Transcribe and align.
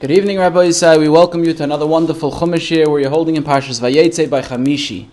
Good 0.00 0.10
evening, 0.10 0.38
Rabbi 0.38 0.68
Yisai. 0.68 0.98
We 0.98 1.10
welcome 1.10 1.44
you 1.44 1.52
to 1.52 1.62
another 1.62 1.86
wonderful 1.86 2.32
Chumash 2.32 2.68
here 2.68 2.88
where 2.88 3.00
you're 3.00 3.10
holding 3.10 3.36
in 3.36 3.44
Parshas 3.44 3.80
Vayetze 3.80 4.30
by 4.30 4.40
Chamishi. 4.40 5.08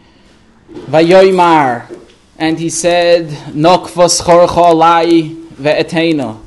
Vayoymar. 0.71 1.93
And 2.37 2.57
he 2.57 2.69
said, 2.69 3.27
Nokvas 3.49 4.21
chorcha 4.21 4.71
alai 4.71 5.35
ve'etena. 5.55 6.39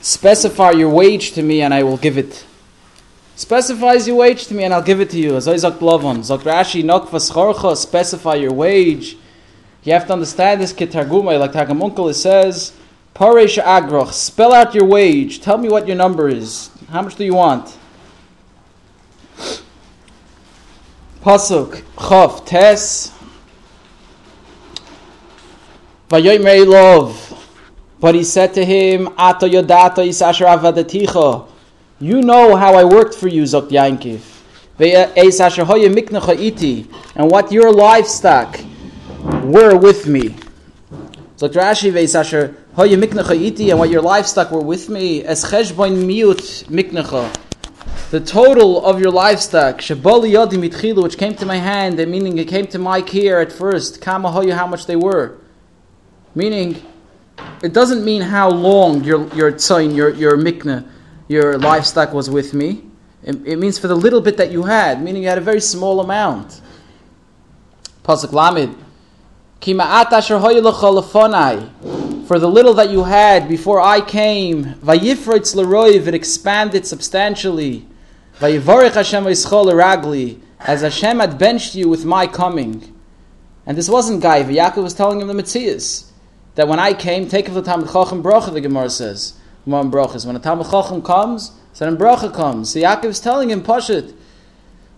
Specify 0.00 0.72
your 0.72 0.90
wage 0.90 1.30
to 1.32 1.42
me 1.42 1.62
and 1.62 1.72
I 1.72 1.84
will 1.84 1.98
give 1.98 2.18
it. 2.18 2.44
Specifies 3.36 4.08
your 4.08 4.16
wage 4.16 4.46
to 4.46 4.54
me 4.54 4.64
and 4.64 4.74
I'll 4.74 4.82
give 4.82 5.00
it 5.00 5.10
to 5.10 5.18
you. 5.18 5.36
As 5.36 5.46
Isaac 5.46 5.74
Blavon. 5.74 6.18
Zok 6.18 6.40
Rashi, 6.40 6.82
Nokvas 6.82 7.30
chorcha, 7.30 7.76
specify 7.76 8.34
your 8.34 8.52
wage. 8.52 9.16
You 9.84 9.92
have 9.92 10.08
to 10.08 10.14
understand 10.14 10.60
this 10.60 10.72
Kitargumai, 10.72 11.38
like 11.38 11.52
Tagamunkel 11.52 12.10
it 12.10 12.14
says, 12.14 12.72
Paresh 13.14 13.62
Agroch, 13.62 14.12
spell 14.12 14.52
out 14.52 14.74
your 14.74 14.84
wage. 14.86 15.40
Tell 15.40 15.56
me 15.56 15.68
what 15.68 15.86
your 15.86 15.96
number 15.96 16.28
is. 16.28 16.70
How 16.90 17.02
much 17.02 17.14
do 17.14 17.24
you 17.24 17.34
want? 17.34 17.76
Pasuk 21.22 21.82
Chav 21.96 22.44
Tes 22.44 23.12
Vayomer 26.08 26.66
Love. 26.66 27.30
But 28.00 28.14
he 28.14 28.24
said 28.24 28.52
to 28.54 28.64
him, 28.64 29.08
Ato 29.16 29.48
Yodata 29.48 30.06
Isasher 30.06 30.46
Avadaticha. 30.46 31.48
You 32.00 32.20
know 32.20 32.56
how 32.56 32.74
I 32.74 32.84
worked 32.84 33.14
for 33.14 33.28
you, 33.28 33.44
Zok 33.44 33.70
Yankiv. 33.70 34.20
And 37.16 37.30
what 37.30 37.52
your 37.52 37.72
livestock 37.72 38.60
were 39.44 39.76
with 39.76 40.06
me. 40.06 40.34
Zok 41.38 41.52
Rashi 41.54 41.92
Hoye 41.92 42.02
miknecha 42.02 42.12
iti, 42.12 42.63
and 42.76 43.78
what 43.78 43.88
your 43.88 44.02
livestock 44.02 44.50
were 44.50 44.60
with 44.60 44.88
me, 44.88 45.22
as 45.22 45.44
cheshboin 45.44 46.04
miut 46.04 46.64
miknecha. 46.64 47.32
The 48.10 48.18
total 48.18 48.84
of 48.84 49.00
your 49.00 49.12
livestock, 49.12 49.78
shabali 49.78 50.32
yadi 50.32 50.58
mitchilu, 50.58 51.04
which 51.04 51.16
came 51.16 51.36
to 51.36 51.46
my 51.46 51.56
hand, 51.56 52.00
and 52.00 52.10
meaning 52.10 52.36
it 52.36 52.48
came 52.48 52.66
to 52.68 52.80
my 52.80 53.00
care 53.00 53.40
at 53.40 53.52
first, 53.52 54.00
kama 54.00 54.32
hoye, 54.32 54.52
how 54.52 54.66
much 54.66 54.86
they 54.86 54.96
were. 54.96 55.38
Meaning, 56.34 56.82
it 57.62 57.72
doesn't 57.72 58.04
mean 58.04 58.22
how 58.22 58.50
long 58.50 59.04
your 59.04 59.28
your 59.34 59.52
tzayin, 59.52 59.94
your 59.94 60.10
your 60.10 60.36
mikna, 60.36 60.84
your 61.28 61.58
livestock 61.58 62.12
was 62.12 62.28
with 62.28 62.54
me. 62.54 62.82
It, 63.22 63.36
it, 63.46 63.56
means 63.56 63.78
for 63.78 63.86
the 63.86 63.94
little 63.94 64.20
bit 64.20 64.36
that 64.38 64.50
you 64.50 64.64
had, 64.64 65.00
meaning 65.00 65.22
you 65.22 65.28
had 65.28 65.38
a 65.38 65.40
very 65.52 65.60
small 65.60 66.00
amount. 66.00 66.60
Pasuk 68.02 68.30
lamid. 68.30 68.76
Kima 69.60 69.84
asher 69.84 70.38
hoye 70.38 70.60
for 72.26 72.38
the 72.38 72.48
little 72.48 72.74
that 72.74 72.90
you 72.90 73.04
had 73.04 73.48
before 73.48 73.80
I 73.80 74.00
came, 74.00 74.74
vayifritz 74.76 75.54
leroiv, 75.54 76.06
it 76.06 76.14
expanded 76.14 76.86
substantially. 76.86 77.86
Vayivarech 78.38 78.94
Hashem 78.94 79.24
ragli, 79.24 80.40
as 80.60 80.80
Hashem 80.80 81.20
had 81.20 81.38
benched 81.38 81.74
you 81.74 81.88
with 81.88 82.04
my 82.04 82.26
coming. 82.26 82.94
And 83.66 83.76
this 83.76 83.88
wasn't 83.88 84.22
Guy. 84.22 84.42
Yaakov 84.42 84.82
was 84.82 84.94
telling 84.94 85.20
him 85.20 85.28
the 85.28 85.34
Metzias 85.34 86.10
that 86.54 86.68
when 86.68 86.78
I 86.78 86.94
came, 86.94 87.28
take 87.28 87.48
of 87.48 87.54
the 87.54 87.62
Talmud 87.62 87.90
Chacham 87.90 88.22
bracha. 88.22 88.52
The 88.52 88.60
Gemara 88.60 88.90
says, 88.90 89.34
When 89.64 89.86
a 89.86 90.38
Talmud 90.38 90.70
Chacham 90.70 91.02
comes, 91.02 91.52
then 91.78 91.96
bracha 91.96 92.32
comes. 92.32 92.70
So 92.70 92.80
Yaakov 92.80 93.06
is 93.06 93.20
telling 93.20 93.50
him, 93.50 93.62
Pashit, 93.62 94.14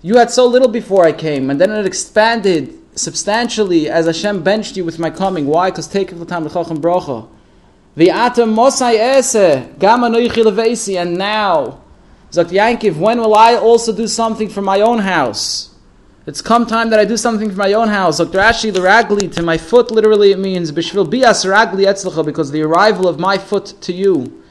you 0.02 0.16
had 0.16 0.30
so 0.30 0.46
little 0.46 0.68
before 0.68 1.05
I 1.05 1.12
came, 1.12 1.50
and 1.50 1.61
then 1.61 1.70
it 1.70 1.86
expanded 1.86 2.78
substantially 2.97 3.89
as 3.89 4.06
Hashem 4.06 4.42
benched 4.42 4.77
you 4.77 4.84
with 4.84 4.98
my 4.98 5.11
coming. 5.11 5.47
Why? 5.47 5.70
Because 5.70 5.86
take 5.86 6.11
the 6.11 6.25
time 6.25 6.48
chacham 6.48 6.80
bracha. 6.80 7.28
V'atem 7.97 8.55
mosai 8.55 8.98
ese 8.98 9.69
gama 9.78 10.08
levesi. 10.11 11.00
And 11.00 11.17
now, 11.17 11.80
Zakt 12.33 12.50
Yankiv, 12.50 12.97
when 12.97 13.20
will 13.20 13.34
I 13.34 13.55
also 13.55 13.94
do 13.94 14.08
something 14.08 14.48
for 14.48 14.62
my 14.62 14.80
own 14.80 14.98
house? 14.98 15.74
It's 16.27 16.42
come 16.42 16.67
time 16.67 16.91
that 16.91 16.98
I 16.98 17.05
do 17.05 17.17
something 17.17 17.50
for 17.50 17.56
my 17.56 17.72
own 17.74 17.89
house. 17.89 18.19
Dr. 18.19 18.39
Ashi, 18.39 18.72
the 18.72 18.80
ragli 18.80 19.33
to 19.34 19.42
my 19.42 19.57
foot, 19.57 19.92
literally 19.92 20.33
it 20.33 20.40
means 20.40 20.73
bishvil 20.73 21.08
bias 21.08 21.45
ragli 21.45 21.86
etzlacha, 21.86 22.24
because 22.24 22.51
the 22.51 22.63
arrival 22.63 23.07
of 23.07 23.20
my 23.20 23.39
foot 23.39 23.80
to 23.83 23.92
you. 23.92 24.42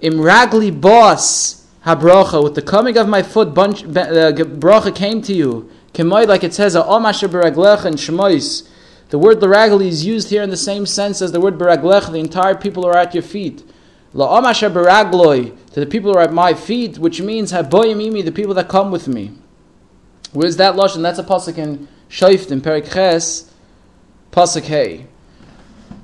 Im 0.00 0.14
ragli 0.14 0.70
boss 0.80 1.66
habrocha 1.84 2.42
with 2.42 2.54
the 2.54 2.62
coming 2.62 2.96
of 2.96 3.06
my 3.06 3.22
foot, 3.22 3.52
bunch, 3.52 3.84
uh, 3.84 4.32
bracha 4.32 4.94
came 4.94 5.20
to 5.20 5.34
you. 5.34 5.70
Kemoid, 5.94 6.26
like 6.26 6.44
it 6.44 6.52
says, 6.52 6.74
Omasha 6.74 7.28
beraglech 7.28 7.84
and 7.84 7.96
Shemois. 7.96 8.68
The 9.10 9.18
word 9.18 9.38
Beragli 9.38 9.86
is 9.86 10.04
used 10.04 10.30
here 10.30 10.42
in 10.42 10.50
the 10.50 10.56
same 10.56 10.86
sense 10.86 11.22
as 11.22 11.30
the 11.30 11.40
word 11.40 11.56
Beraglech, 11.56 12.10
the 12.10 12.18
entire 12.18 12.56
people 12.56 12.84
are 12.84 12.96
at 12.96 13.14
your 13.14 13.22
feet. 13.22 13.62
La 14.12 14.40
Omasha 14.40 14.72
beragloi, 14.72 15.56
to 15.72 15.80
the 15.80 15.86
people 15.86 16.12
who 16.12 16.18
are 16.18 16.22
at 16.22 16.32
my 16.32 16.54
feet, 16.54 16.98
which 16.98 17.20
means 17.20 17.52
Haboyim 17.52 18.24
the 18.24 18.32
people 18.32 18.54
that 18.54 18.68
come 18.68 18.90
with 18.90 19.06
me. 19.06 19.32
Where's 20.32 20.56
that 20.56 20.74
Lashon? 20.74 21.02
That's 21.02 21.18
a 21.20 21.24
pasuk 21.24 21.58
in 21.58 21.86
Shaift 22.08 22.50
in 22.50 22.60
Perik 22.60 22.92
Ches, 22.92 23.52
pasuk 24.32 24.62
Hey. 24.62 25.06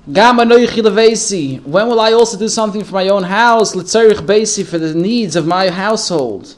When 0.06 1.88
will 1.88 2.00
I 2.00 2.12
also 2.12 2.38
do 2.38 2.48
something 2.48 2.84
for 2.84 2.94
my 2.94 3.08
own 3.08 3.24
house? 3.24 3.74
Litzarich 3.74 4.26
Beisi 4.26 4.66
for 4.66 4.78
the 4.78 4.94
needs 4.94 5.36
of 5.36 5.46
my 5.46 5.68
household. 5.68 6.56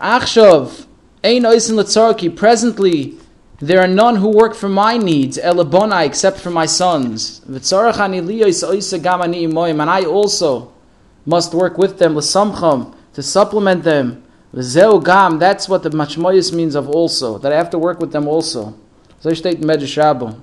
Achshav, 0.00 0.86
Ein 1.24 1.46
oisin 1.46 1.76
letzarki. 1.76 2.28
Presently, 2.34 3.14
there 3.60 3.80
are 3.80 3.86
none 3.86 4.16
who 4.16 4.28
work 4.28 4.54
for 4.56 4.68
my 4.68 4.96
needs, 4.96 5.38
elabonai, 5.38 6.04
except 6.04 6.40
for 6.40 6.50
my 6.50 6.66
sons. 6.66 7.40
And 7.46 7.56
I 9.90 10.04
also 10.04 10.72
must 11.24 11.54
work 11.54 11.78
with 11.78 11.98
them, 11.98 12.16
l'samcham, 12.16 12.92
to 13.14 13.22
supplement 13.22 13.84
them. 13.84 14.24
Gam, 14.52 15.38
that's 15.38 15.68
what 15.68 15.84
the 15.84 15.90
machmoyis 15.90 16.52
means 16.52 16.74
of 16.74 16.88
also, 16.88 17.38
that 17.38 17.52
I 17.52 17.56
have 17.56 17.70
to 17.70 17.78
work 17.78 18.00
with 18.00 18.10
them 18.10 18.26
also. 18.26 18.74
So 19.20 19.32
state 19.32 19.64
Rabbah. 19.64 20.34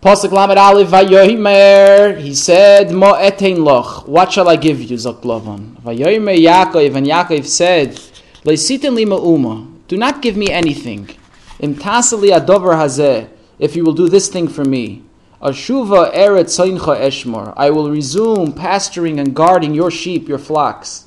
Pasuk 0.00 0.32
Lamed 0.32 0.56
Aleph 0.56 0.88
Vayomer. 0.88 2.18
He 2.18 2.34
said, 2.34 2.90
Mo 2.92 3.12
etein 3.12 3.58
loch. 3.58 4.08
What 4.08 4.32
shall 4.32 4.48
I 4.48 4.56
give 4.56 4.80
you, 4.80 4.96
Zok 4.96 5.20
Lavan? 5.22 5.76
Vayomer 5.82 6.34
Yaakov, 6.38 6.94
and 6.96 7.06
Yaakov 7.06 7.44
said, 7.44 8.00
do 8.46 9.96
not 9.96 10.22
give 10.22 10.36
me 10.36 10.50
anything. 10.52 11.10
If 11.58 11.76
you 13.74 13.84
will 13.84 13.92
do 13.92 14.08
this 14.08 14.28
thing 14.28 14.46
for 14.46 14.64
me. 14.64 15.02
Ashuva 15.42 16.14
eret 16.14 16.46
soincha 16.46 17.00
eshmor. 17.00 17.52
I 17.56 17.70
will 17.70 17.90
resume 17.90 18.52
pasturing 18.52 19.18
and 19.18 19.34
guarding 19.34 19.74
your 19.74 19.90
sheep, 19.90 20.28
your 20.28 20.38
flocks. 20.38 21.06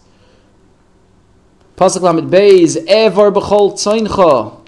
Pasuk 1.78 2.02
lamed 2.02 2.30
beis 2.30 2.78
ever 2.88 3.32
b'chol 3.32 3.74
tzoincha. 3.74 4.62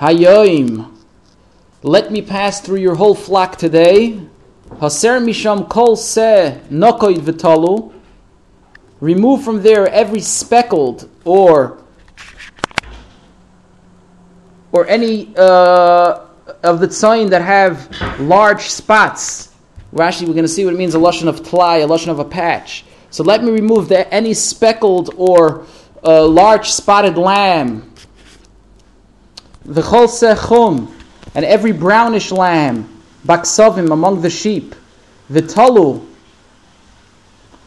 Hayoim. 0.00 0.90
Let 1.82 2.10
me 2.10 2.22
pass 2.22 2.60
through 2.62 2.78
your 2.78 2.94
whole 2.96 3.14
flock 3.14 3.56
today. 3.56 4.20
Haser 4.70 5.22
misham 5.22 5.68
kol 5.68 5.96
se 5.96 6.60
nokoid 6.70 7.18
v'talu 7.18 7.92
remove 9.00 9.44
from 9.44 9.62
there 9.62 9.88
every 9.88 10.20
speckled 10.20 11.08
or 11.24 11.82
or 14.72 14.86
any 14.88 15.34
uh, 15.36 16.20
of 16.62 16.80
the 16.80 16.86
tzayin 16.86 17.30
that 17.30 17.42
have 17.42 18.20
large 18.20 18.68
spots. 18.68 19.54
We're 19.92 20.04
actually 20.04 20.26
we're 20.28 20.34
going 20.34 20.44
to 20.44 20.48
see 20.48 20.64
what 20.64 20.74
it 20.74 20.76
means 20.76 20.94
a 20.94 20.98
lashon 20.98 21.28
of 21.28 21.40
tlai, 21.40 21.82
a 21.82 21.86
lashon 21.86 22.08
of 22.08 22.18
a 22.18 22.24
patch. 22.24 22.84
So 23.10 23.24
let 23.24 23.42
me 23.42 23.50
remove 23.50 23.88
the, 23.88 24.12
any 24.12 24.34
speckled 24.34 25.14
or 25.16 25.64
uh, 26.04 26.26
large 26.26 26.70
spotted 26.70 27.16
lamb. 27.16 27.92
The 29.64 29.80
chol 29.80 30.06
sechum 30.06 30.92
and 31.34 31.44
every 31.44 31.72
brownish 31.72 32.30
lamb, 32.30 33.02
baksavim 33.26 33.90
among 33.90 34.20
the 34.20 34.30
sheep, 34.30 34.74
the 35.30 35.40
talu 35.40 36.06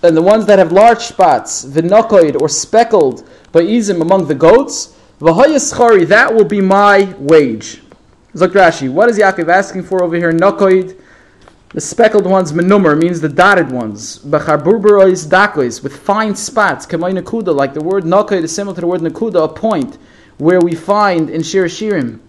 and 0.01 0.15
the 0.15 0.21
ones 0.21 0.45
that 0.45 0.59
have 0.59 0.71
large 0.71 1.03
spots, 1.03 1.65
v'nokoid 1.65 2.39
or 2.39 2.47
speckled, 2.47 3.27
izim 3.53 4.01
among 4.01 4.27
the 4.27 4.35
goats, 4.35 4.95
v'hoyaschari, 5.19 6.07
that 6.07 6.33
will 6.33 6.45
be 6.45 6.61
my 6.61 7.13
wage. 7.17 7.81
Look 8.33 8.53
Rashi, 8.53 8.89
what 8.89 9.09
is 9.09 9.19
Yaakov 9.19 9.49
asking 9.49 9.83
for 9.83 10.03
over 10.03 10.15
here? 10.15 10.31
Nokoid, 10.31 10.99
the 11.73 11.81
speckled 11.81 12.25
ones, 12.25 12.53
menumar, 12.53 12.97
means 12.97 13.19
the 13.19 13.29
dotted 13.29 13.71
ones. 13.71 14.19
B'charburberois 14.19 15.27
dakois, 15.27 15.83
with 15.83 15.97
fine 15.97 16.35
spots, 16.35 16.85
kamay 16.85 17.19
nakuda, 17.19 17.53
like 17.53 17.73
the 17.73 17.83
word 17.83 18.05
nokoid 18.05 18.43
is 18.43 18.55
similar 18.55 18.75
to 18.75 18.81
the 18.81 18.87
word 18.87 19.01
nakuda, 19.01 19.43
a 19.43 19.47
point, 19.49 19.97
where 20.37 20.61
we 20.61 20.75
find 20.75 21.29
in 21.29 21.43
Shir 21.43 21.65
Shirim. 21.65 22.19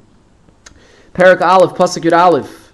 Perak 1.12 1.40
Aleph, 1.40 1.76
Pasuk 1.76 2.02
Yud 2.02 2.16
Aleph. 2.16 2.72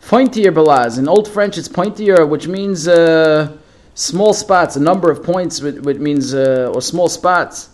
Pointier 0.00 0.52
balaz. 0.52 0.98
In 0.98 1.08
Old 1.08 1.28
French, 1.28 1.58
it's 1.58 1.68
pointier, 1.68 2.26
which 2.26 2.48
means... 2.48 2.88
Uh, 2.88 3.58
small 3.94 4.32
spots, 4.34 4.76
a 4.76 4.80
number 4.80 5.10
of 5.10 5.22
points, 5.22 5.60
which 5.60 5.98
means, 5.98 6.34
uh, 6.34 6.72
or 6.74 6.82
small 6.82 7.08
spots. 7.08 7.70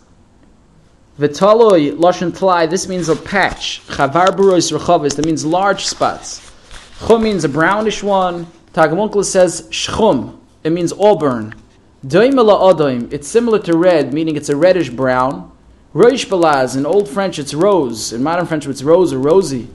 Vitaloi 1.19 1.93
lashon 1.97 2.31
tlai. 2.31 2.69
This 2.69 2.89
means 2.89 3.09
a 3.09 3.17
patch. 3.17 3.83
Chavar 3.87 4.29
burois 4.29 4.73
rechavis. 4.73 5.17
That 5.17 5.27
means 5.27 5.45
large 5.45 5.87
spots. 5.87 6.51
Chum 7.07 7.23
means 7.23 7.45
a 7.45 7.49
brownish 7.49 8.03
one. 8.03 8.47
Targum 8.73 9.23
says 9.23 9.69
shchum. 9.71 10.39
It 10.63 10.71
means 10.71 10.93
auburn. 10.93 11.55
Doimela 12.07 12.59
odoim. 12.59 13.13
It's 13.13 13.29
similar 13.29 13.59
to 13.61 13.77
red, 13.77 14.15
meaning 14.15 14.37
it's 14.37 14.49
a 14.49 14.57
reddish 14.57 14.91
brown. 14.91 15.53
Roish 15.95 16.27
balaz. 16.27 16.77
In 16.77 16.87
Old 16.87 17.09
French, 17.09 17.39
it's 17.39 17.53
rose. 17.53 18.13
In 18.13 18.23
modern 18.23 18.47
French, 18.47 18.67
it's 18.67 18.83
rose 18.83 19.13
or 19.13 19.19
rosy. 19.19 19.69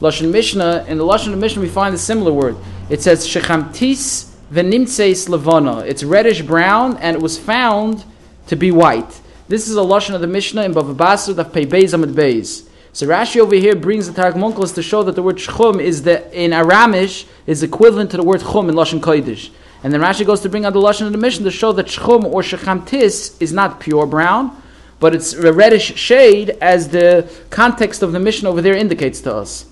Lashon 0.00 0.30
Mishnah. 0.30 0.84
In 0.88 0.98
the 0.98 1.04
Lashon 1.04 1.32
of 1.32 1.38
Mishnah, 1.38 1.62
we 1.62 1.68
find 1.68 1.94
a 1.94 1.98
similar 1.98 2.32
word. 2.32 2.56
It 2.90 3.00
says 3.00 3.26
shechamtis 3.26 4.29
venimtseis 4.50 5.28
levana. 5.28 5.78
It's 5.80 6.02
reddish 6.02 6.42
brown, 6.42 6.96
and 6.98 7.16
it 7.16 7.22
was 7.22 7.38
found 7.38 8.04
to 8.48 8.56
be 8.56 8.70
white. 8.70 9.20
This 9.48 9.68
is 9.68 9.76
a 9.76 9.80
lashon 9.80 10.14
of 10.14 10.20
the 10.20 10.26
Mishnah 10.26 10.62
in 10.62 10.74
Bava 10.74 10.96
Basra 10.96 11.34
of 11.34 11.52
Pei 11.52 11.66
Beis 11.66 11.92
Amid 11.92 12.10
Beis. 12.10 12.68
So 12.92 13.06
Rashi 13.06 13.40
over 13.40 13.54
here 13.54 13.76
brings 13.76 14.08
the 14.08 14.12
Targum 14.12 14.52
to 14.52 14.82
show 14.82 15.04
that 15.04 15.14
the 15.14 15.22
word 15.22 15.36
shchum 15.36 15.80
is 15.80 16.02
the 16.02 16.28
in 16.36 16.50
Aramish 16.50 17.24
is 17.46 17.62
equivalent 17.62 18.10
to 18.10 18.16
the 18.16 18.24
word 18.24 18.40
chum 18.40 18.68
in 18.68 18.74
lashon 18.74 19.00
kodesh. 19.00 19.50
And 19.84 19.92
then 19.92 20.00
Rashi 20.00 20.26
goes 20.26 20.40
to 20.40 20.48
bring 20.48 20.64
out 20.64 20.72
the 20.72 20.80
lashon 20.80 21.06
of 21.06 21.12
the 21.12 21.18
Mishnah 21.18 21.44
to 21.44 21.50
show 21.52 21.70
that 21.72 21.86
shchum 21.86 22.24
or 22.24 22.42
shechamtis 22.42 23.40
is 23.40 23.52
not 23.52 23.78
pure 23.78 24.06
brown, 24.06 24.60
but 24.98 25.14
it's 25.14 25.32
a 25.32 25.52
reddish 25.52 25.94
shade, 25.94 26.50
as 26.60 26.88
the 26.88 27.30
context 27.50 28.02
of 28.02 28.10
the 28.10 28.18
Mishnah 28.18 28.50
over 28.50 28.60
there 28.60 28.74
indicates 28.74 29.20
to 29.20 29.34
us. 29.34 29.69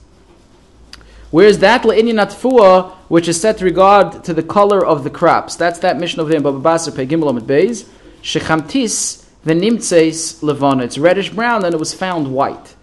Whereas 1.31 1.59
that 1.59 1.83
le'inyan 1.83 2.27
atfua, 2.27 2.93
which 3.09 3.29
is 3.29 3.39
set 3.39 3.61
regard 3.61 4.25
to 4.25 4.33
the 4.33 4.43
color 4.43 4.85
of 4.85 5.05
the 5.05 5.11
crops, 5.11 5.57
that's 5.57 5.79
that 5.81 5.99
Mishnah 5.99 6.23
over 6.23 6.31
there 6.31 6.39
in 6.39 6.43
Baba 6.43 6.61
Basar 6.61 6.97
Pei 6.97 7.07
Gimel 7.07 7.29
Amid 7.29 7.45
Beis, 7.45 7.87
shechamtis 8.23 9.27
v'nimtzeis 9.45 10.43
levana. 10.43 10.85
It's 10.85 10.97
reddish 10.97 11.31
brown, 11.31 11.67
and 11.67 11.75
it 11.75 11.79
was 11.79 11.93
found 11.93 12.33
white. 12.33 12.75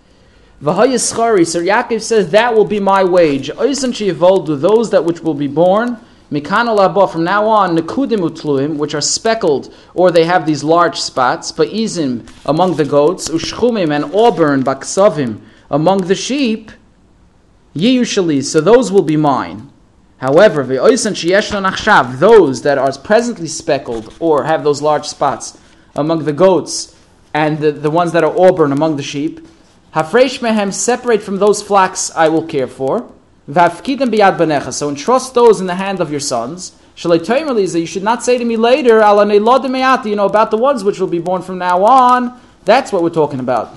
V'hayischari, 0.62 1.46
so 1.46 1.60
Yaakov 1.60 2.02
says, 2.02 2.30
that 2.30 2.56
will 2.56 2.66
be 2.66 2.80
my 2.80 3.04
wage. 3.04 3.50
Oisan 3.50 3.92
sheyivoldu, 3.92 4.62
those 4.62 4.92
that 4.92 5.04
which 5.06 5.22
will 5.22 5.34
be 5.34 5.48
born, 5.48 5.98
mikan 6.32 6.68
alabah, 6.68 7.12
from 7.12 7.24
now 7.24 7.48
on, 7.48 7.76
nekudim 7.76 8.20
utluim, 8.20 8.78
which 8.78 8.94
are 8.94 9.02
speckled, 9.02 9.74
or 9.96 10.12
they 10.12 10.24
have 10.24 10.46
these 10.46 10.64
large 10.64 11.02
spots, 11.02 11.52
ba'izim, 11.52 12.30
among 12.46 12.76
the 12.76 12.86
goats, 12.86 13.28
ushchumim, 13.28 13.94
and 13.94 14.14
auburn, 14.14 14.64
baksavim, 14.64 15.40
among 15.72 16.02
the 16.02 16.16
sheep, 16.16 16.72
yiyushali, 17.76 18.44
so 18.44 18.62
those 18.62 18.92
will 18.92 19.04
be 19.04 19.18
mine. 19.18 19.72
However, 20.18 20.64
those 20.64 22.62
that 22.62 22.78
are 22.78 22.98
presently 22.98 23.48
speckled 23.48 24.14
or 24.20 24.46
have 24.46 24.64
those 24.64 24.82
large 24.82 25.06
spots 25.06 25.58
among 25.96 26.26
the 26.26 26.34
goats 26.34 26.96
and 27.34 27.60
the, 27.60 27.72
the 27.72 27.92
ones 27.92 28.14
that 28.14 28.24
are 28.24 28.40
auburn 28.40 28.72
among 28.72 28.96
the 28.96 29.04
sheep, 29.04 29.46
Hafresh 29.94 30.40
mehem, 30.40 30.74
separate 30.74 31.22
from 31.22 31.38
those 31.38 31.62
flocks 31.62 32.12
I 32.16 32.28
will 32.30 32.46
care 32.46 32.68
for. 32.68 33.10
Vavkidim 33.50 34.10
biyad 34.14 34.38
banecha. 34.38 34.74
So 34.74 34.90
entrust 34.90 35.34
those 35.34 35.62
in 35.62 35.68
the 35.68 35.76
hand 35.76 36.02
of 36.02 36.12
your 36.12 36.20
sons. 36.20 36.74
Shalei 36.96 37.80
you 37.80 37.86
should 37.86 38.04
not 38.04 38.24
say 38.24 38.38
to 38.38 38.46
me 38.46 38.58
later, 38.58 39.00
you 39.00 40.16
know, 40.16 40.26
about 40.26 40.52
the 40.52 40.58
ones 40.58 40.84
which 40.84 41.00
will 41.00 41.08
be 41.08 41.20
born 41.20 41.42
from 41.42 41.58
now 41.58 41.84
on. 41.84 42.40
That's 42.64 42.92
what 42.92 43.04
we're 43.04 43.10
talking 43.10 43.40
about. 43.40 43.76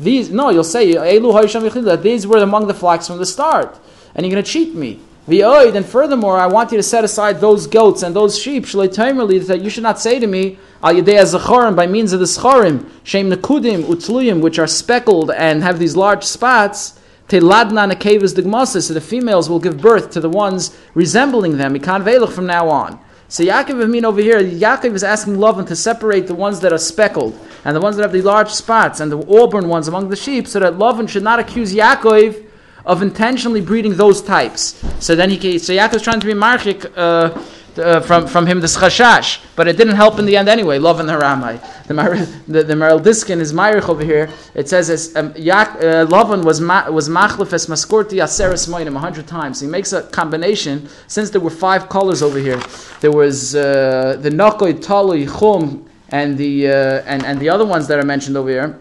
These, 0.00 0.30
no, 0.30 0.50
you'll 0.50 0.64
say, 0.64 0.92
that 0.92 2.00
these 2.02 2.26
were 2.26 2.38
among 2.38 2.66
the 2.66 2.74
flocks 2.74 3.06
from 3.06 3.18
the 3.18 3.26
start. 3.26 3.78
And 4.14 4.24
you're 4.24 4.32
going 4.32 4.44
to 4.44 4.50
cheat 4.50 4.74
me. 4.74 5.00
V'oid, 5.28 5.74
and 5.74 5.84
furthermore, 5.84 6.38
I 6.38 6.46
want 6.46 6.72
you 6.72 6.78
to 6.78 6.82
set 6.82 7.04
aside 7.04 7.40
those 7.40 7.66
goats 7.66 8.02
and 8.02 8.16
those 8.16 8.38
sheep, 8.38 8.64
that 8.64 9.60
you 9.62 9.68
should 9.68 9.82
not 9.82 10.00
say 10.00 10.18
to 10.18 10.26
me, 10.26 10.58
al 10.82 10.94
yedei 10.94 11.20
zachorim, 11.22 11.76
by 11.76 11.86
means 11.86 12.14
of 12.14 12.20
the 12.20 12.24
scharim, 12.24 12.88
shem 13.04 13.30
nekudim, 13.30 13.82
utluyim, 13.82 14.40
which 14.40 14.58
are 14.58 14.66
speckled 14.66 15.30
and 15.30 15.62
have 15.62 15.78
these 15.78 15.94
large 15.94 16.24
spots, 16.24 16.98
teladna 17.28 17.92
nekevas 17.92 18.34
digmasis, 18.34 18.88
so 18.88 18.94
the 18.94 19.02
females 19.02 19.50
will 19.50 19.58
give 19.58 19.78
birth 19.82 20.10
to 20.12 20.20
the 20.20 20.30
ones 20.30 20.74
resembling 20.94 21.58
them, 21.58 21.74
ikan 21.74 22.02
velach 22.02 22.32
from 22.32 22.46
now 22.46 22.66
on. 22.70 22.98
So 23.28 23.44
Yaakov 23.44 23.84
I 23.84 23.86
mean 23.86 24.06
over 24.06 24.22
here, 24.22 24.40
Yaakov 24.40 24.94
is 24.94 25.04
asking 25.04 25.36
Lavan 25.36 25.66
to 25.66 25.76
separate 25.76 26.26
the 26.26 26.34
ones 26.34 26.60
that 26.60 26.72
are 26.72 26.78
speckled 26.78 27.38
and 27.64 27.76
the 27.76 27.80
ones 27.80 27.96
that 27.96 28.02
have 28.02 28.12
the 28.12 28.22
large 28.22 28.50
spots 28.50 29.00
and 29.00 29.10
the 29.10 29.18
auburn 29.40 29.68
ones 29.68 29.88
among 29.88 30.08
the 30.08 30.16
sheep, 30.16 30.46
so 30.46 30.60
that 30.60 30.74
Lavan 30.74 31.08
should 31.08 31.22
not 31.22 31.38
accuse 31.38 31.74
Yaakov 31.74 32.46
of 32.86 33.02
intentionally 33.02 33.60
breeding 33.60 33.94
those 33.96 34.22
types. 34.22 34.82
So 35.00 35.14
then 35.14 35.30
he, 35.30 35.58
so 35.58 35.72
Yaakov 35.72 35.94
is 35.94 36.02
trying 36.02 36.20
to 36.20 36.26
be 36.26 36.32
marchik 36.32 36.90
uh, 36.96 37.38
uh, 37.78 38.00
from, 38.00 38.26
from 38.26 38.46
him 38.46 38.60
this 38.60 38.76
chashash, 38.76 39.40
but 39.54 39.68
it 39.68 39.76
didn't 39.76 39.96
help 39.96 40.18
in 40.18 40.26
the 40.26 40.36
end 40.36 40.48
anyway. 40.48 40.78
Love 40.78 41.00
and 41.00 41.08
haramai. 41.08 41.60
The 41.86 42.52
the, 42.52 42.64
the 42.64 42.74
Maral 42.74 43.02
Diskin 43.02 43.40
is 43.40 43.52
Myrich 43.52 43.88
over 43.88 44.04
here. 44.04 44.28
It 44.54 44.68
says 44.68 44.90
as 44.90 45.14
um, 45.16 45.28
uh, 45.28 45.32
Lavan 45.32 46.44
was 46.44 46.60
ma, 46.60 46.90
was 46.90 47.08
machlef 47.08 47.52
es 47.52 47.66
maskorti 47.66 48.22
aseres 48.22 48.68
moinim 48.68 48.96
a 48.96 48.98
hundred 48.98 49.26
times. 49.26 49.60
He 49.60 49.66
makes 49.66 49.92
a 49.92 50.02
combination. 50.02 50.88
Since 51.06 51.30
there 51.30 51.40
were 51.40 51.50
five 51.50 51.88
colors 51.88 52.22
over 52.22 52.38
here, 52.38 52.60
there 53.00 53.12
was 53.12 53.54
uh, 53.54 54.16
the 54.20 54.30
nokoi, 54.30 54.74
talui, 54.74 55.28
chum, 55.38 55.87
and 56.10 56.38
the 56.38 56.68
uh, 56.68 57.02
and 57.06 57.24
and 57.24 57.40
the 57.40 57.48
other 57.48 57.66
ones 57.66 57.86
that 57.88 57.98
are 57.98 58.04
mentioned 58.04 58.36
over 58.36 58.48
here. 58.48 58.78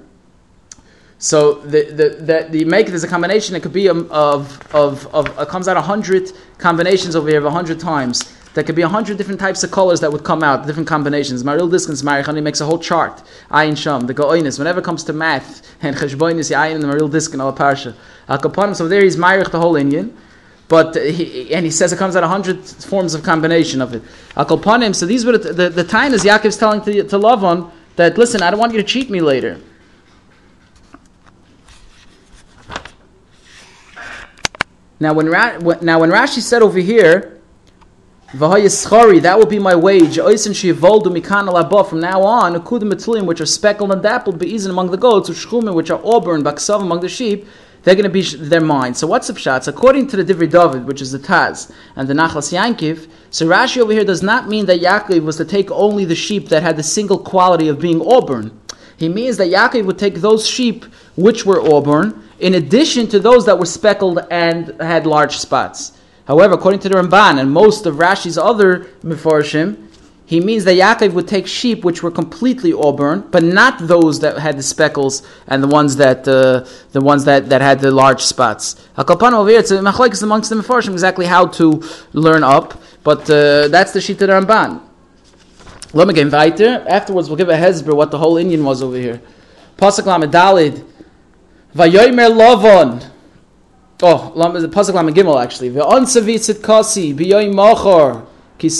So 1.19 1.55
the 1.55 1.83
the 1.85 2.09
the, 2.23 2.47
the 2.49 2.65
make 2.65 2.87
there's 2.87 3.03
a 3.03 3.07
combination. 3.07 3.55
It 3.55 3.63
could 3.63 3.73
be 3.73 3.87
of 3.87 4.11
of 4.11 4.75
of, 4.75 5.07
of 5.13 5.39
it 5.39 5.47
comes 5.47 5.67
out 5.67 5.77
a 5.77 5.81
hundred 5.81 6.31
combinations 6.57 7.15
over 7.15 7.27
here 7.29 7.39
of 7.39 7.45
a 7.45 7.51
hundred 7.51 7.79
times. 7.79 8.33
There 8.53 8.63
could 8.63 8.75
be 8.75 8.81
a 8.81 8.87
hundred 8.87 9.17
different 9.17 9.39
types 9.39 9.63
of 9.63 9.69
colors 9.69 9.99
that 9.99 10.11
would 10.11 10.23
come 10.23 10.41
out, 10.41 10.65
different 10.65 10.87
combinations. 10.87 11.43
Maril 11.43 11.69
Diskins 11.69 12.01
Marichani 12.01 12.41
makes 12.41 12.59
a 12.59 12.65
whole 12.65 12.79
chart. 12.79 13.21
Ayin 13.51 13.77
Sham, 13.77 14.07
the 14.07 14.15
Goinis. 14.15 14.57
Whenever 14.57 14.79
it 14.79 14.83
comes 14.83 15.03
to 15.03 15.13
math 15.13 15.61
and 15.81 15.95
Cheshboinis, 15.95 16.55
Ayin 16.55 16.75
and 16.75 16.83
the 16.83 16.87
Maril 16.87 17.09
Diskin 17.09 17.39
al 17.39 17.53
Parsha. 17.53 17.95
Al. 18.29 18.73
So 18.75 18.87
there 18.87 19.03
he's 19.03 19.15
Marich 19.15 19.51
the 19.51 19.59
whole 19.59 19.75
Indian. 19.75 20.15
But 20.67 20.95
he, 20.95 21.53
and 21.53 21.63
he 21.63 21.71
says 21.71 21.93
it 21.93 21.97
comes 21.97 22.15
out 22.15 22.23
a 22.23 22.27
hundred 22.27 22.65
forms 22.65 23.13
of 23.13 23.23
combination 23.23 23.81
of 23.81 23.93
it. 23.93 24.03
Al 24.35 24.45
Kapanim. 24.45 24.93
So 24.93 25.05
these 25.05 25.25
were 25.25 25.37
the, 25.37 25.53
the, 25.53 25.69
the 25.69 25.83
time 25.83 26.13
as 26.13 26.23
Yaakov's 26.23 26.57
telling 26.57 26.81
to, 26.81 27.03
to 27.03 27.17
Lavan 27.17 27.71
that 27.95 28.17
listen, 28.17 28.41
I 28.41 28.51
don't 28.51 28.59
want 28.59 28.73
you 28.73 28.81
to 28.81 28.87
cheat 28.87 29.09
me 29.09 29.21
later. 29.21 29.61
Now 34.99 35.13
when, 35.13 35.27
Ra- 35.27 35.57
now 35.81 35.99
when 35.99 36.09
Rashi 36.09 36.39
said 36.39 36.61
over 36.61 36.79
here, 36.79 37.39
that 38.33 39.35
will 39.37 39.45
be 39.45 39.59
my 39.59 39.75
wage. 39.75 40.15
From 40.17 40.25
now 41.99 42.23
on, 42.23 43.25
which 43.25 43.41
are 43.41 43.45
speckled 43.45 43.91
and 43.91 44.03
dappled, 44.03 44.39
beizin 44.39 44.69
among 44.69 44.91
the 44.91 44.97
goats, 44.97 45.29
which 45.29 45.91
are 45.91 46.01
auburn, 46.03 46.43
baksav 46.43 46.81
among 46.81 46.99
the 46.99 47.09
sheep, 47.09 47.47
they're 47.87 47.95
going 47.95 48.03
to 48.03 48.09
be 48.09 48.21
their 48.21 48.59
mind. 48.59 48.97
So 48.97 49.07
what's 49.07 49.27
the 49.27 49.33
pshat? 49.33 49.69
According 49.69 50.07
to 50.07 50.21
the 50.21 50.33
Divri 50.33 50.51
David, 50.51 50.85
which 50.85 51.01
is 51.01 51.13
the 51.13 51.19
Taz, 51.19 51.71
and 51.95 52.05
the 52.05 52.13
Nachlas 52.13 52.51
Yankiv, 52.51 53.09
so 53.29 53.47
Rashi 53.47 53.77
over 53.77 53.93
here 53.93 54.03
does 54.03 54.21
not 54.21 54.49
mean 54.49 54.65
that 54.65 54.81
Yaakov 54.81 55.23
was 55.23 55.37
to 55.37 55.45
take 55.45 55.71
only 55.71 56.03
the 56.03 56.13
sheep 56.13 56.49
that 56.49 56.63
had 56.63 56.75
the 56.75 56.83
single 56.83 57.17
quality 57.17 57.69
of 57.69 57.79
being 57.79 58.05
auburn. 58.05 58.59
He 58.97 59.07
means 59.07 59.37
that 59.37 59.47
Yaakov 59.47 59.85
would 59.85 59.97
take 59.97 60.15
those 60.15 60.45
sheep 60.45 60.83
which 61.15 61.45
were 61.45 61.61
auburn, 61.61 62.27
in 62.39 62.55
addition 62.55 63.07
to 63.07 63.19
those 63.19 63.45
that 63.45 63.57
were 63.57 63.65
speckled 63.65 64.19
and 64.29 64.75
had 64.81 65.07
large 65.07 65.37
spots. 65.37 65.93
However, 66.25 66.55
according 66.55 66.81
to 66.81 66.89
the 66.89 66.95
Ramban 66.95 67.39
and 67.39 67.49
most 67.49 67.85
of 67.85 67.95
Rashi's 67.95 68.37
other 68.37 68.87
Mefarshim, 69.01 69.86
he 70.27 70.41
means 70.41 70.65
that 70.65 70.75
Yaakov 70.75 71.13
would 71.13 71.25
take 71.25 71.47
sheep 71.47 71.85
which 71.85 72.03
were 72.03 72.11
completely 72.11 72.73
auburn, 72.73 73.25
but 73.31 73.43
not 73.43 73.87
those 73.87 74.19
that 74.19 74.37
had 74.37 74.57
the 74.57 74.61
speckles 74.61 75.25
and 75.47 75.63
the 75.63 75.69
ones 75.69 75.95
that 75.95 76.27
uh, 76.27 76.67
the 76.91 76.99
ones 76.99 77.23
that, 77.23 77.47
that 77.47 77.61
had 77.61 77.79
the 77.79 77.91
large 77.91 78.21
spots. 78.21 78.75
Hakalpan 78.97 79.31
over 79.31 79.49
here, 79.49 79.59
it's 79.59 79.71
a 79.71 79.77
machlekes 79.77 80.21
amongst 80.21 80.49
the 80.49 80.57
Mefarshim 80.57 80.91
exactly 80.91 81.25
how 81.25 81.47
to 81.47 81.81
learn 82.11 82.43
up, 82.43 82.77
but 83.05 83.21
uh, 83.29 83.69
that's 83.69 83.93
the 83.93 84.01
sheet 84.01 84.21
of 84.21 84.27
the 84.27 84.33
Ramban. 84.33 84.81
Let 85.93 86.09
me 86.09 86.13
get 86.13 86.29
weiter. 86.29 86.83
Afterwards, 86.89 87.29
we'll 87.29 87.37
give 87.37 87.47
a 87.47 87.55
hezber 87.55 87.95
what 87.95 88.11
the 88.11 88.17
whole 88.17 88.35
Indian 88.35 88.65
was 88.65 88.83
over 88.83 88.97
here. 88.97 89.21
Pasuk 89.77 90.07
Lamed 90.07 90.33
Dalid. 90.33 90.85
Vayomer 91.73 92.35
Lovon. 92.35 92.99
Oh, 94.03 94.33
Pasuk 94.35 94.93
Lamed 94.93 95.15
Gimel 95.15 95.41
actually. 95.41 95.69
Ve'onsavitzit 95.69 96.61
kasi 96.61 97.13
biyoy 97.13 97.53
mochor. 97.53 98.26
Let 98.59 98.71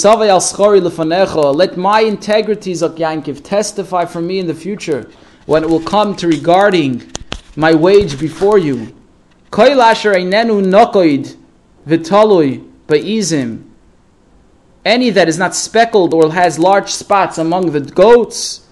my 1.78 2.00
integrity, 2.02 2.74
Zok 2.74 2.98
Yankiv, 2.98 3.44
testify 3.44 4.06
for 4.06 4.22
me 4.22 4.40
in 4.40 4.48
the 4.48 4.56
future 4.56 5.08
when 5.46 5.64
it 5.64 5.70
will 5.70 5.84
come 5.84 6.16
to 6.16 6.28
regarding 6.28 7.12
my 7.56 7.76
wage 7.76 8.20
before 8.20 8.58
you. 8.58 8.96
Any 9.56 9.76
that 15.12 15.28
is 15.28 15.38
not 15.38 15.56
speckled 15.56 16.14
or 16.14 16.32
has 16.32 16.58
large 16.58 16.90
spots 16.90 17.38
among 17.38 17.72
the 17.72 17.82
goats, 17.82 18.68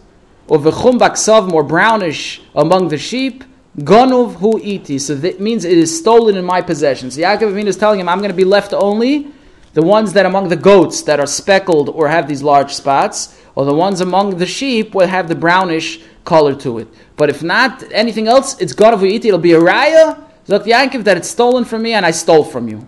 or 0.48 0.58
v'chum 0.58 1.52
more 1.52 1.64
brownish 1.64 2.42
among 2.56 2.88
the 2.88 2.98
sheep, 2.98 3.44
Ganuv 3.78 4.36
hu 4.36 4.60
iti. 4.60 4.98
So 4.98 5.14
that 5.16 5.40
means 5.40 5.66
it 5.66 5.78
is 5.78 5.96
stolen 5.96 6.36
in 6.36 6.46
my 6.46 6.62
possession. 6.62 7.12
So 7.12 7.22
Yaakov 7.22 7.54
Avinu 7.54 7.68
is 7.68 7.78
telling 7.78 8.00
him, 8.00 8.10
I'm 8.10 8.20
going 8.20 8.32
to 8.32 8.36
be 8.36 8.44
left 8.44 8.74
only 8.74 9.32
the 9.76 9.84
ones 9.84 10.14
that 10.14 10.26
among 10.26 10.48
the 10.48 10.56
goats 10.56 11.02
that 11.04 11.20
are 11.20 11.28
speckled 11.28 11.90
or 11.90 12.08
have 12.08 12.30
these 12.30 12.42
large 12.42 12.74
spots, 12.74 13.38
or 13.56 13.66
the 13.66 13.74
ones 13.74 14.00
among 14.00 14.38
the 14.38 14.46
sheep 14.46 14.96
will 14.96 15.08
have 15.08 15.28
the 15.28 15.36
brownish 15.36 16.00
color 16.24 16.56
to 16.56 16.80
it. 16.80 16.88
But 17.18 17.30
if 17.30 17.44
not 17.44 17.84
anything 17.92 18.28
else, 18.28 18.60
it's 18.62 18.72
God 18.72 19.04
iti. 19.04 19.28
It'll 19.28 19.38
be 19.38 19.52
a 19.52 19.60
raya, 19.60 20.24
Zok 20.48 20.64
Yaakov, 20.64 21.04
that 21.04 21.18
it's 21.18 21.30
stolen 21.30 21.66
from 21.66 21.82
me 21.82 21.94
and 21.94 22.06
I 22.06 22.12
stole 22.12 22.46
from 22.46 22.70
you. 22.70 22.88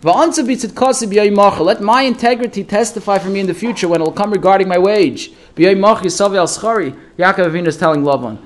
Let 0.00 1.80
my 1.80 2.02
integrity 2.02 2.62
testify 2.62 3.18
for 3.18 3.28
me 3.30 3.40
in 3.40 3.48
the 3.48 3.54
future 3.54 3.88
when 3.88 4.00
it 4.00 4.04
will 4.04 4.12
come 4.12 4.30
regarding 4.30 4.68
my 4.68 4.78
wage. 4.78 5.32
Yaakov 5.56 7.50
Avinu 7.50 7.66
is 7.66 7.76
telling 7.76 8.02
Lavan. 8.02 8.38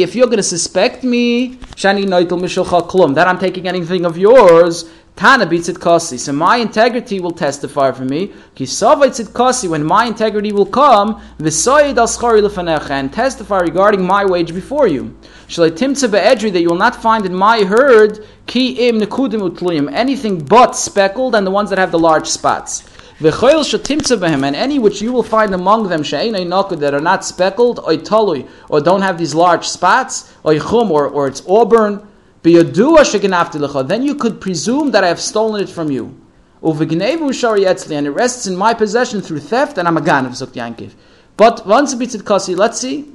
If 0.00 0.14
you're 0.14 0.26
going 0.26 0.36
to 0.38 0.42
suspect 0.42 1.04
me, 1.04 1.58
that 1.76 3.24
I'm 3.28 3.38
taking 3.38 3.68
anything 3.68 4.06
of 4.06 4.16
yours, 4.16 4.90
Tana 5.14 5.46
beats 5.46 5.68
it 5.68 5.78
kasi. 5.78 6.16
So 6.16 6.32
my 6.32 6.56
integrity 6.56 7.20
will 7.20 7.32
testify 7.32 7.92
for 7.92 8.04
me. 8.04 8.32
Kisavaitz 8.56 9.20
it 9.20 9.34
kasi. 9.34 9.68
When 9.68 9.84
my 9.84 10.06
integrity 10.06 10.52
will 10.52 10.66
come, 10.66 11.20
v'soyed 11.38 11.98
al 11.98 12.08
lefanecha 12.08 12.90
and 12.90 13.12
testify 13.12 13.60
regarding 13.60 14.04
my 14.04 14.24
wage 14.24 14.54
before 14.54 14.88
you. 14.88 15.16
Shalatimtza 15.48 16.10
be'edri 16.10 16.50
that 16.52 16.60
you 16.60 16.68
will 16.68 16.76
not 16.76 16.96
find 16.96 17.26
in 17.26 17.34
my 17.34 17.62
herd 17.62 18.26
ki 18.46 18.88
im 18.88 19.00
nekudim 19.00 19.48
utluyim 19.48 19.92
anything 19.92 20.42
but 20.42 20.74
speckled 20.74 21.34
and 21.34 21.46
the 21.46 21.50
ones 21.50 21.68
that 21.70 21.78
have 21.78 21.92
the 21.92 21.98
large 21.98 22.26
spots. 22.26 22.82
V'choil 23.20 23.62
shatimtza 23.62 24.18
behem 24.18 24.44
and 24.44 24.56
any 24.56 24.78
which 24.78 25.02
you 25.02 25.12
will 25.12 25.22
find 25.22 25.54
among 25.54 25.88
them 25.88 26.02
she'enay 26.02 26.44
nakud 26.44 26.80
that 26.80 26.94
are 26.94 27.00
not 27.00 27.22
speckled 27.24 27.78
or 27.80 27.92
talui 27.92 28.48
or 28.70 28.80
don't 28.80 29.02
have 29.02 29.18
these 29.18 29.34
large 29.34 29.68
spots 29.68 30.34
or 30.42 30.58
chum 30.58 30.90
or, 30.90 31.06
or 31.06 31.28
it's 31.28 31.42
auburn 31.46 32.08
then 32.42 34.02
you 34.02 34.14
could 34.16 34.40
presume 34.40 34.90
that 34.90 35.04
I 35.04 35.08
have 35.08 35.20
stolen 35.20 35.62
it 35.62 35.68
from 35.68 35.90
you. 35.90 36.18
And 36.64 36.92
it 36.92 38.10
rests 38.10 38.46
in 38.46 38.56
my 38.56 38.74
possession 38.74 39.20
through 39.20 39.40
theft, 39.40 39.78
and 39.78 39.88
I'm 39.88 39.96
a 39.96 40.00
ganav, 40.00 40.34
sagt 40.36 40.52
Yankiv. 40.54 40.94
But 41.36 41.66
once 41.66 41.92
a 41.92 41.96
bit 41.96 42.24
kasi, 42.24 42.54
let's 42.54 42.78
see. 42.78 43.06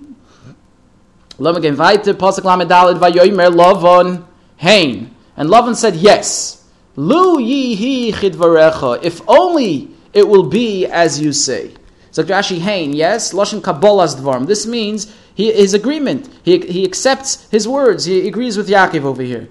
Lavan 1.40 1.62
gehen 1.62 1.78
weiter, 1.78 2.14
Pasuk 2.14 2.44
Lamedalid, 2.44 3.00
Vayoymer 3.00 3.52
Lavan, 3.54 4.26
Hain. 4.58 5.14
And 5.36 5.50
Lavan 5.50 5.76
said, 5.76 5.96
yes. 5.96 6.66
Lu 6.96 7.38
yihi 7.38 8.12
chidvarecha, 8.12 9.04
if 9.04 9.22
only 9.30 9.92
it 10.14 10.28
will 10.28 10.50
be 10.50 10.86
as 10.88 11.22
you 11.22 11.32
say. 11.32 11.74
So 12.18 12.24
Rashi 12.24 12.58
Hain, 12.58 12.94
yes, 12.94 13.32
Lashon 13.32 13.62
Kabbalah's 13.62 14.16
dvarm. 14.16 14.48
This 14.48 14.66
means 14.66 15.14
he, 15.36 15.52
his 15.52 15.76
agreement. 15.76 16.28
He, 16.42 16.58
he 16.58 16.84
accepts 16.84 17.48
his 17.52 17.68
words. 17.68 18.06
He 18.06 18.28
agrees 18.28 18.58
with 18.58 18.68
Yaakov 18.68 19.04
over 19.04 19.22
here. 19.22 19.50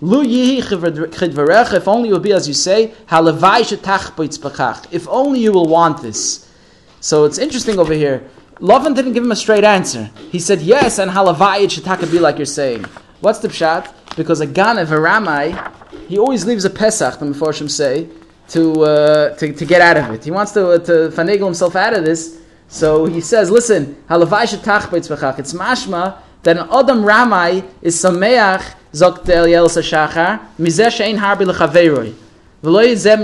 Lu 0.00 0.22
if 0.24 1.86
only 1.86 2.08
it 2.08 2.12
will 2.12 2.18
be 2.18 2.32
as 2.32 2.48
you 2.48 2.54
say, 2.54 2.92
halavai 3.06 3.60
shetach 3.60 4.92
If 4.92 5.06
only 5.06 5.38
you 5.38 5.52
will 5.52 5.68
want 5.68 6.02
this. 6.02 6.50
So 6.98 7.24
it's 7.24 7.38
interesting 7.38 7.78
over 7.78 7.94
here. 7.94 8.28
Lavan 8.56 8.96
didn't 8.96 9.12
give 9.12 9.22
him 9.22 9.30
a 9.30 9.36
straight 9.36 9.62
answer. 9.62 10.10
He 10.32 10.40
said 10.40 10.60
yes, 10.60 10.98
and 10.98 11.12
halavai 11.12 11.66
shetach 11.66 12.10
be 12.10 12.18
like 12.18 12.36
you're 12.36 12.46
saying. 12.46 12.84
What's 13.20 13.38
the 13.38 13.46
pshat? 13.46 13.94
Because 14.16 14.40
a 14.40 14.46
ganav, 14.48 14.90
a 14.90 14.96
ramai, 14.96 15.72
he 16.08 16.18
always 16.18 16.44
leaves 16.44 16.64
a 16.64 16.70
pesach, 16.70 17.20
the 17.20 17.26
Meforshim 17.26 17.70
say, 17.70 18.08
to, 18.48 18.82
uh, 18.82 19.36
to, 19.36 19.52
to 19.52 19.64
get 19.64 19.80
out 19.80 19.96
of 19.96 20.10
it. 20.14 20.24
He 20.24 20.30
wants 20.30 20.52
to, 20.52 20.70
uh, 20.70 20.78
to 20.78 20.92
finagle 21.10 21.46
himself 21.46 21.76
out 21.76 21.94
of 21.96 22.04
this, 22.04 22.38
so 22.68 23.06
he 23.06 23.20
says, 23.20 23.50
listen, 23.50 23.96
It's 24.10 25.52
mashma 25.52 26.18
that 26.42 26.56
an 26.56 26.68
Adam 26.70 27.02
Ramai 27.02 27.64
is 27.82 27.96
sameach, 27.96 28.74
zokt 28.92 29.24
Eliel 29.24 29.68
Shachar, 29.68 30.40
mizeh 30.58 30.90
she'ein 30.90 31.16
harbi 31.16 31.50
lechaveiroi. 31.50 32.14
He 32.60 32.66
says, 32.66 33.20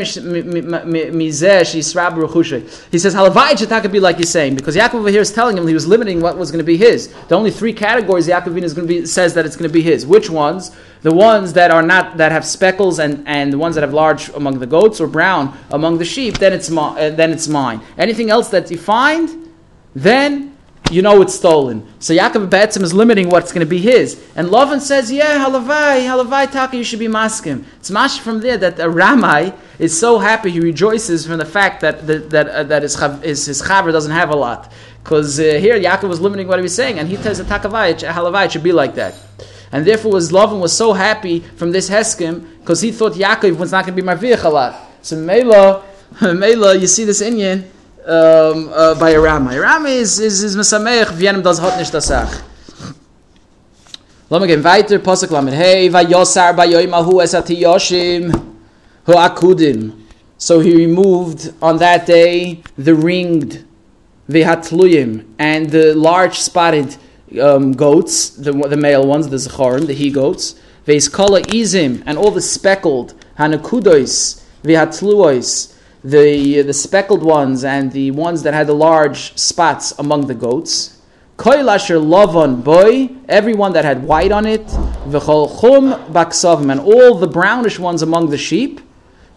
Halavai 3.17 3.50
Chetaka 3.50 3.91
be 3.91 3.99
like 3.99 4.17
he's 4.17 4.31
saying, 4.31 4.55
because 4.55 4.76
Yaakov 4.76 4.95
over 4.95 5.09
here 5.09 5.23
is 5.23 5.33
telling 5.33 5.59
him 5.59 5.67
he 5.67 5.75
was 5.75 5.88
limiting 5.88 6.21
what 6.21 6.38
was 6.38 6.53
going 6.53 6.61
to 6.61 6.64
be 6.64 6.76
his. 6.76 7.12
The 7.26 7.35
only 7.35 7.50
three 7.50 7.73
categories 7.73 8.29
Yaakov 8.29 8.62
is 8.62 8.75
going 8.75 8.87
to 8.87 8.95
be 8.95 9.05
says 9.07 9.35
that 9.35 9.45
it's 9.45 9.57
going 9.57 9.69
to 9.69 9.73
be 9.73 9.83
his. 9.83 10.07
Which 10.07 10.31
ones? 10.31 10.71
The 11.03 11.12
ones 11.12 11.53
that 11.55 11.73
are 11.73 11.83
not 11.83 12.17
that 12.17 12.31
have 12.31 12.45
speckles 12.45 13.00
and, 13.00 13.26
and 13.26 13.53
the 13.53 13.59
ones 13.59 13.75
that 13.75 13.81
have 13.83 13.93
large 13.93 14.29
among 14.31 14.61
the 14.61 14.69
goats 14.69 15.00
or 15.00 15.09
brown 15.09 15.59
among 15.73 15.99
the 15.99 16.05
sheep, 16.05 16.38
then 16.38 16.53
it's 16.53 16.71
uh, 16.71 17.11
then 17.11 17.33
it's 17.33 17.49
mine. 17.49 17.81
Anything 17.99 18.31
else 18.31 18.50
that 18.50 18.71
you 18.71 18.79
find, 18.79 19.50
then 19.97 20.53
you 20.91 21.03
know 21.03 21.23
it's 21.23 21.35
stolen. 21.35 21.87
So 21.99 22.14
Yaakov 22.14 22.50
Betzim 22.50 22.83
is 22.83 22.93
limiting 22.93 23.29
what's 23.29 23.53
going 23.53 23.67
to 23.67 23.71
be 23.71 23.79
his. 23.79 24.23
And 24.37 24.49
Lavan 24.49 24.81
says, 24.81 25.11
yeah, 25.11 25.45
halavai, 25.45 26.05
halavai 26.07 26.50
taka, 26.50 26.76
you 26.76 26.85
should 26.85 26.99
be 26.99 27.09
maskim. 27.09 27.64
It's 27.76 27.91
mash 27.91 28.19
from 28.19 28.41
there 28.41 28.57
that 28.59 28.79
a 28.79 28.88
Ramai 28.88 29.55
is 29.79 29.99
so 29.99 30.19
happy, 30.19 30.50
he 30.50 30.61
rejoices 30.61 31.26
from 31.26 31.38
the 31.38 31.45
fact 31.45 31.81
that, 31.81 32.07
that, 32.07 32.31
that, 32.31 32.49
uh, 32.49 32.62
that 32.64 32.83
his, 32.83 32.97
his, 33.23 33.47
his 33.47 33.62
chaver 33.62 33.93
doesn't 33.93 34.12
have 34.12 34.31
a 34.31 34.37
lot. 34.37 34.73
Because 35.03 35.41
uh, 35.41 35.43
here 35.43 35.79
Yaakov 35.79 36.09
was 36.09 36.21
limiting 36.21 36.49
what 36.49 36.59
he 36.59 36.62
was 36.62 36.75
saying, 36.75 36.99
and 36.99 37.09
he 37.09 37.17
tells 37.17 37.41
a 37.41 37.45
takavai, 37.45 37.99
halavai, 37.99 38.47
it 38.47 38.53
should 38.53 38.62
be 38.62 38.73
like 38.73 38.95
that. 38.95 39.14
And 39.73 39.85
therefore 39.85 40.12
was 40.12 40.31
Lavan 40.31 40.61
was 40.61 40.73
so 40.73 40.93
happy 40.93 41.41
from 41.41 41.73
this 41.73 41.88
heskim, 41.88 42.49
because 42.61 42.81
he 42.81 42.93
thought 42.93 43.12
Yaakov 43.14 43.57
was 43.59 43.73
not 43.73 43.85
going 43.85 43.97
to 43.97 44.03
be 44.03 44.07
marviach 44.07 44.45
a 44.45 44.49
lot. 44.49 44.81
So 45.03 45.17
Mela, 45.17 45.85
Mela, 46.21 46.76
you 46.76 46.87
see 46.87 47.05
this 47.05 47.21
Indian, 47.21 47.71
um, 48.06 48.70
uh, 48.73 48.99
by 48.99 49.11
a 49.11 49.20
Rama. 49.20 49.52
Is, 49.88 50.18
is, 50.18 50.42
is 50.42 50.56
Mesameach, 50.56 51.06
Vienem 51.06 51.42
hot 51.42 51.78
das 51.78 52.06
Sach. 52.06 52.42
Lass 54.30 54.40
mal 54.40 54.46
gehen 54.49 54.64
weiter, 54.64 54.99
Posek 54.99 55.30
Lamed. 55.30 55.54
Hey, 55.54 55.88
vayosar 55.88 56.54
bayoimahu 56.56 57.23
esati 57.23 57.61
yoshim 57.61 58.32
hu 59.04 59.12
akudim. 59.12 60.04
So 60.38 60.61
he 60.61 60.75
removed 60.75 61.52
on 61.62 61.78
that 61.78 62.06
day 62.06 62.62
the 62.76 62.94
ringed 62.94 63.64
vihatluyim 64.28 65.26
and 65.38 65.70
the 65.70 65.94
large 65.94 66.38
spotted 66.38 66.96
um, 67.40 67.73
goats, 67.73 68.30
the, 68.30 68.52
the 68.52 68.76
male 68.76 69.06
ones, 69.06 69.28
the 69.28 69.37
zachorim, 69.37 69.87
the 69.87 69.94
he 69.94 70.11
goats, 70.11 70.61
veiskala 70.87 71.42
izim, 71.46 72.02
and 72.06 72.18
all 72.18 72.30
the 72.30 72.40
speckled 72.40 73.14
hanakudois, 73.38 74.42
vihatluois, 74.62 75.74
the, 76.04 76.61
the 76.61 76.73
speckled 76.75 77.23
ones 77.23 77.64
and 77.64 77.90
the 77.90 78.11
ones 78.11 78.42
that 78.42 78.52
had 78.52 78.66
the 78.66 78.75
large 78.75 79.37
spots 79.38 79.94
among 79.99 80.26
the 80.26 80.34
goats. 80.34 81.00
Koilasher 81.38 82.04
lovon 82.04 82.61
boy, 82.61 83.11
everyone 83.28 83.73
that 83.73 83.84
had 83.84 84.04
white 84.04 84.30
on 84.30 84.46
it, 84.46 84.66
v'chol 85.08 85.61
chum 85.61 86.12
baksavim, 86.12 86.70
and 86.70 86.80
all 86.80 87.14
the 87.14 87.26
brownish 87.26 87.78
ones 87.78 88.02
among 88.02 88.28
the 88.28 88.38
sheep. 88.38 88.80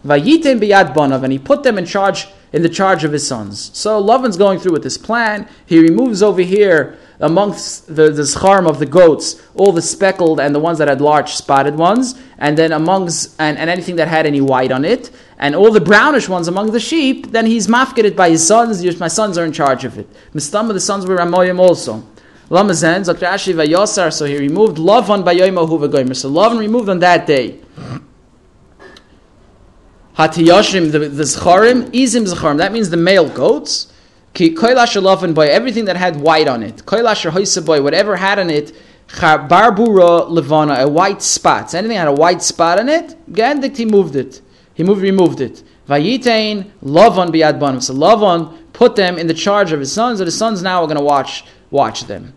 Vayitem 0.04 0.60
biyad 0.60 0.94
banav, 0.94 1.24
and 1.24 1.32
he 1.32 1.38
put 1.38 1.62
them 1.62 1.78
in 1.78 1.86
charge 1.86 2.28
in 2.52 2.62
the 2.62 2.68
charge 2.68 3.02
of 3.02 3.12
his 3.12 3.26
sons. 3.26 3.70
So 3.76 4.00
Lavan's 4.00 4.36
going 4.36 4.58
through 4.58 4.72
with 4.72 4.82
this 4.82 4.96
plan. 4.96 5.48
He 5.66 5.80
removes 5.80 6.22
over 6.22 6.42
here 6.42 6.98
amongst 7.20 7.86
the, 7.88 8.10
the 8.10 8.22
scharm 8.22 8.68
of 8.68 8.78
the 8.78 8.86
goats, 8.86 9.42
all 9.54 9.72
the 9.72 9.82
speckled 9.82 10.38
and 10.40 10.54
the 10.54 10.58
ones 10.58 10.78
that 10.78 10.88
had 10.88 11.00
large 11.00 11.32
spotted 11.32 11.74
ones, 11.74 12.20
and 12.38 12.56
then 12.56 12.72
amongst 12.72 13.34
and, 13.40 13.58
and 13.58 13.68
anything 13.68 13.96
that 13.96 14.08
had 14.08 14.26
any 14.26 14.40
white 14.40 14.70
on 14.70 14.84
it, 14.84 15.10
and 15.38 15.54
all 15.54 15.72
the 15.72 15.80
brownish 15.80 16.28
ones 16.28 16.48
among 16.48 16.70
the 16.72 16.80
sheep, 16.80 17.32
then 17.32 17.46
he's 17.46 17.66
mafketed 17.68 18.14
by 18.14 18.30
his 18.30 18.46
sons. 18.46 18.84
My 19.00 19.08
sons 19.08 19.36
are 19.38 19.44
in 19.44 19.52
charge 19.52 19.84
of 19.84 19.98
it. 19.98 20.08
Mistama, 20.32 20.72
the 20.72 20.80
sons 20.80 21.06
were 21.06 21.16
Ramoyim 21.16 21.58
also. 21.58 22.04
Lamazen, 22.50 23.04
Zakrashi 23.04 23.54
Vayosar, 23.54 24.12
so 24.12 24.24
he 24.24 24.38
removed 24.38 24.78
Lavan 24.78 25.22
Bayoimahu 25.22 25.86
Vagoimer. 25.86 26.16
So 26.16 26.30
Lavan 26.30 26.58
removed 26.58 26.88
on 26.88 26.98
that 27.00 27.26
day. 27.26 27.60
Hatiyashim, 30.16 30.90
the, 30.90 31.00
the 31.00 31.22
Zcharim, 31.22 31.90
Izim 31.90 32.26
Zcharim, 32.26 32.56
that 32.58 32.72
means 32.72 32.90
the 32.90 32.96
male 32.96 33.28
goats. 33.28 33.92
Loven 34.34 35.34
boy, 35.34 35.46
everything 35.46 35.84
that 35.86 35.96
had 35.96 36.20
white 36.20 36.48
on 36.48 36.62
it. 36.62 36.84
Boy, 36.86 37.82
whatever 37.82 38.16
had 38.16 38.38
on 38.38 38.50
it, 38.50 38.72
barbura 39.08 40.28
levana, 40.28 40.74
a 40.80 40.88
white 40.88 41.22
spot. 41.22 41.70
So 41.70 41.78
anything 41.78 41.96
had 41.96 42.08
a 42.08 42.12
white 42.12 42.42
spot 42.42 42.78
on 42.78 42.88
it, 42.88 43.16
Gandik 43.32 43.76
he 43.76 43.84
moved 43.84 44.16
it. 44.16 44.40
He 44.74 44.84
moved, 44.84 45.02
removed 45.02 45.40
it. 45.40 45.64
Vayitain 45.88 46.70
lovan 46.84 47.30
biad 47.30 47.58
banim. 47.58 47.80
So 47.80 47.94
Lavan 47.94 48.56
put 48.72 48.94
them 48.94 49.18
in 49.18 49.26
the 49.26 49.34
charge 49.34 49.72
of 49.72 49.80
his 49.80 49.92
sons, 49.92 50.20
and 50.20 50.26
his 50.26 50.38
sons 50.38 50.62
now 50.62 50.82
are 50.82 50.86
going 50.86 50.98
to 50.98 51.02
watch 51.02 51.44
watch 51.70 52.04
them. 52.04 52.34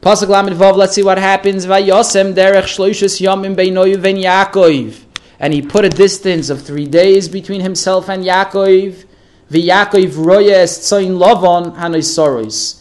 Pasuk 0.00 0.28
Lamed 0.28 0.58
let's 0.76 0.94
see 0.94 1.02
what 1.02 1.18
happens. 1.18 1.66
Vayosem 1.66 2.34
derech 2.34 2.64
shloishus 2.64 3.20
Yaakov. 3.20 5.00
And 5.38 5.54
he 5.54 5.62
put 5.62 5.84
a 5.84 5.88
distance 5.88 6.50
of 6.50 6.62
three 6.62 6.86
days 6.86 7.28
between 7.28 7.60
himself 7.60 8.08
and 8.08 8.24
Yaakov. 8.24 9.03
V'Yaakov 9.50 10.12
royes 10.12 10.78
tzoin 10.78 11.18
Lavan 11.18 11.76
hanoisoros. 11.76 12.80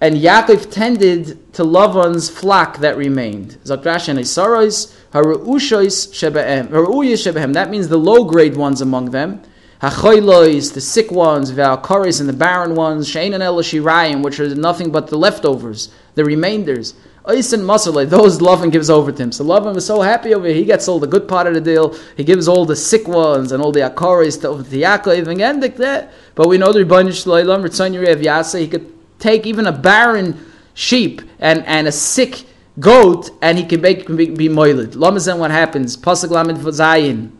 And 0.00 0.16
Yaakov 0.16 0.70
tended 0.70 1.54
to 1.54 1.62
Lavan's 1.62 2.28
flock 2.28 2.78
that 2.78 2.96
remained. 2.96 3.56
Zakrash 3.64 4.08
and 4.08 4.18
Isoros, 4.18 4.94
Haru'ushois 5.12 6.12
shebehem. 6.12 6.68
Haru'uyis 6.68 7.24
shebehem. 7.24 7.54
That 7.54 7.70
means 7.70 7.88
the 7.88 7.98
low 7.98 8.24
grade 8.24 8.56
ones 8.56 8.80
among 8.80 9.12
them. 9.12 9.40
Hachoilois, 9.80 10.74
the 10.74 10.80
sick 10.80 11.10
ones, 11.10 11.52
Valkoris, 11.52 12.20
and 12.20 12.28
the 12.28 12.34
barren 12.34 12.74
ones, 12.74 13.08
Shein 13.08 13.34
and 13.34 13.42
Elashirayim, 13.42 14.22
which 14.22 14.40
are 14.40 14.54
nothing 14.54 14.90
but 14.90 15.06
the 15.06 15.18
leftovers, 15.18 15.90
the 16.14 16.24
remainders. 16.24 16.94
Ois 17.26 17.54
and 17.54 17.62
Masalai, 17.62 18.06
those 18.06 18.38
Lavan 18.38 18.70
gives 18.70 18.90
over 18.90 19.10
to 19.10 19.22
him. 19.22 19.32
So 19.32 19.44
Lavan 19.44 19.74
was 19.74 19.86
so 19.86 20.02
happy 20.02 20.34
over 20.34 20.46
here. 20.46 20.56
He 20.56 20.64
gets 20.66 20.88
all 20.88 21.00
the 21.00 21.06
good 21.06 21.26
part 21.26 21.46
of 21.46 21.54
the 21.54 21.60
deal. 21.60 21.96
He 22.18 22.24
gives 22.24 22.48
all 22.48 22.66
the 22.66 22.76
sick 22.76 23.08
ones 23.08 23.50
and 23.50 23.62
all 23.62 23.72
the 23.72 23.80
Akoris 23.80 24.38
to, 24.42 24.62
the 24.62 24.82
Yaakov 24.82 25.26
and 25.28 25.40
Endik 25.40 25.76
there. 25.76 26.10
But 26.34 26.48
we 26.48 26.58
know 26.58 26.70
the 26.70 26.80
Rebbeinu 26.80 27.08
Shloilam, 27.08 27.62
Ritzon 27.62 27.94
Yerev 27.94 28.22
Yasa, 28.22 28.60
he 28.60 28.68
could 28.68 28.92
take 29.18 29.46
even 29.46 29.66
a 29.66 29.72
barren 29.72 30.38
sheep 30.74 31.22
and, 31.38 31.64
and 31.64 31.88
a 31.88 31.92
sick 31.92 32.44
goat, 32.78 33.30
and 33.40 33.56
he 33.56 33.64
can 33.64 33.80
make 33.80 34.06
be, 34.06 34.28
be 34.28 34.50
moiled. 34.50 34.90
Lamazen, 34.90 35.38
what 35.38 35.50
happens? 35.50 35.96
Pasuk 35.96 36.28
Lamed 36.28 36.58
Zayin. 36.58 37.30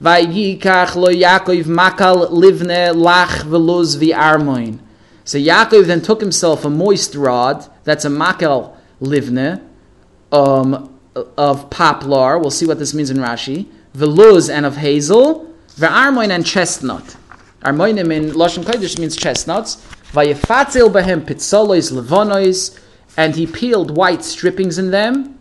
Vayikach 0.00 0.94
lo 0.96 1.08
Yaakov 1.08 1.64
makal 1.64 2.30
livne 2.30 2.94
lach 2.94 3.42
veluz 3.42 3.98
vi 3.98 4.78
So 5.24 5.36
Yaakov 5.36 5.84
then 5.84 6.00
took 6.00 6.20
himself 6.22 6.64
a 6.64 6.70
moist 6.70 7.14
rod, 7.14 7.68
that's 7.84 8.06
a 8.06 8.08
makal 8.08 8.74
livne, 9.00 9.62
um, 10.32 10.98
of 11.36 11.70
poplar. 11.70 12.38
We'll 12.38 12.50
see 12.50 12.66
what 12.66 12.78
this 12.78 12.94
means 12.94 13.10
in 13.10 13.18
Rashi. 13.18 13.66
Veluz 13.96 14.52
and 14.52 14.66
of 14.66 14.76
hazel, 14.76 15.52
ve'armoin 15.76 16.30
and 16.30 16.44
chestnut. 16.44 17.16
Armoinim 17.62 18.12
in 18.12 18.30
Lashon 18.32 18.64
Kodesh 18.64 18.98
means 18.98 19.16
chestnuts. 19.16 19.76
Vayefatzel 20.12 20.92
behem 20.92 21.24
pitzolois 21.24 21.92
levonois, 21.92 22.78
and 23.16 23.36
he 23.36 23.46
peeled 23.46 23.96
white 23.96 24.24
strippings 24.24 24.78
in 24.78 24.90
them. 24.90 25.38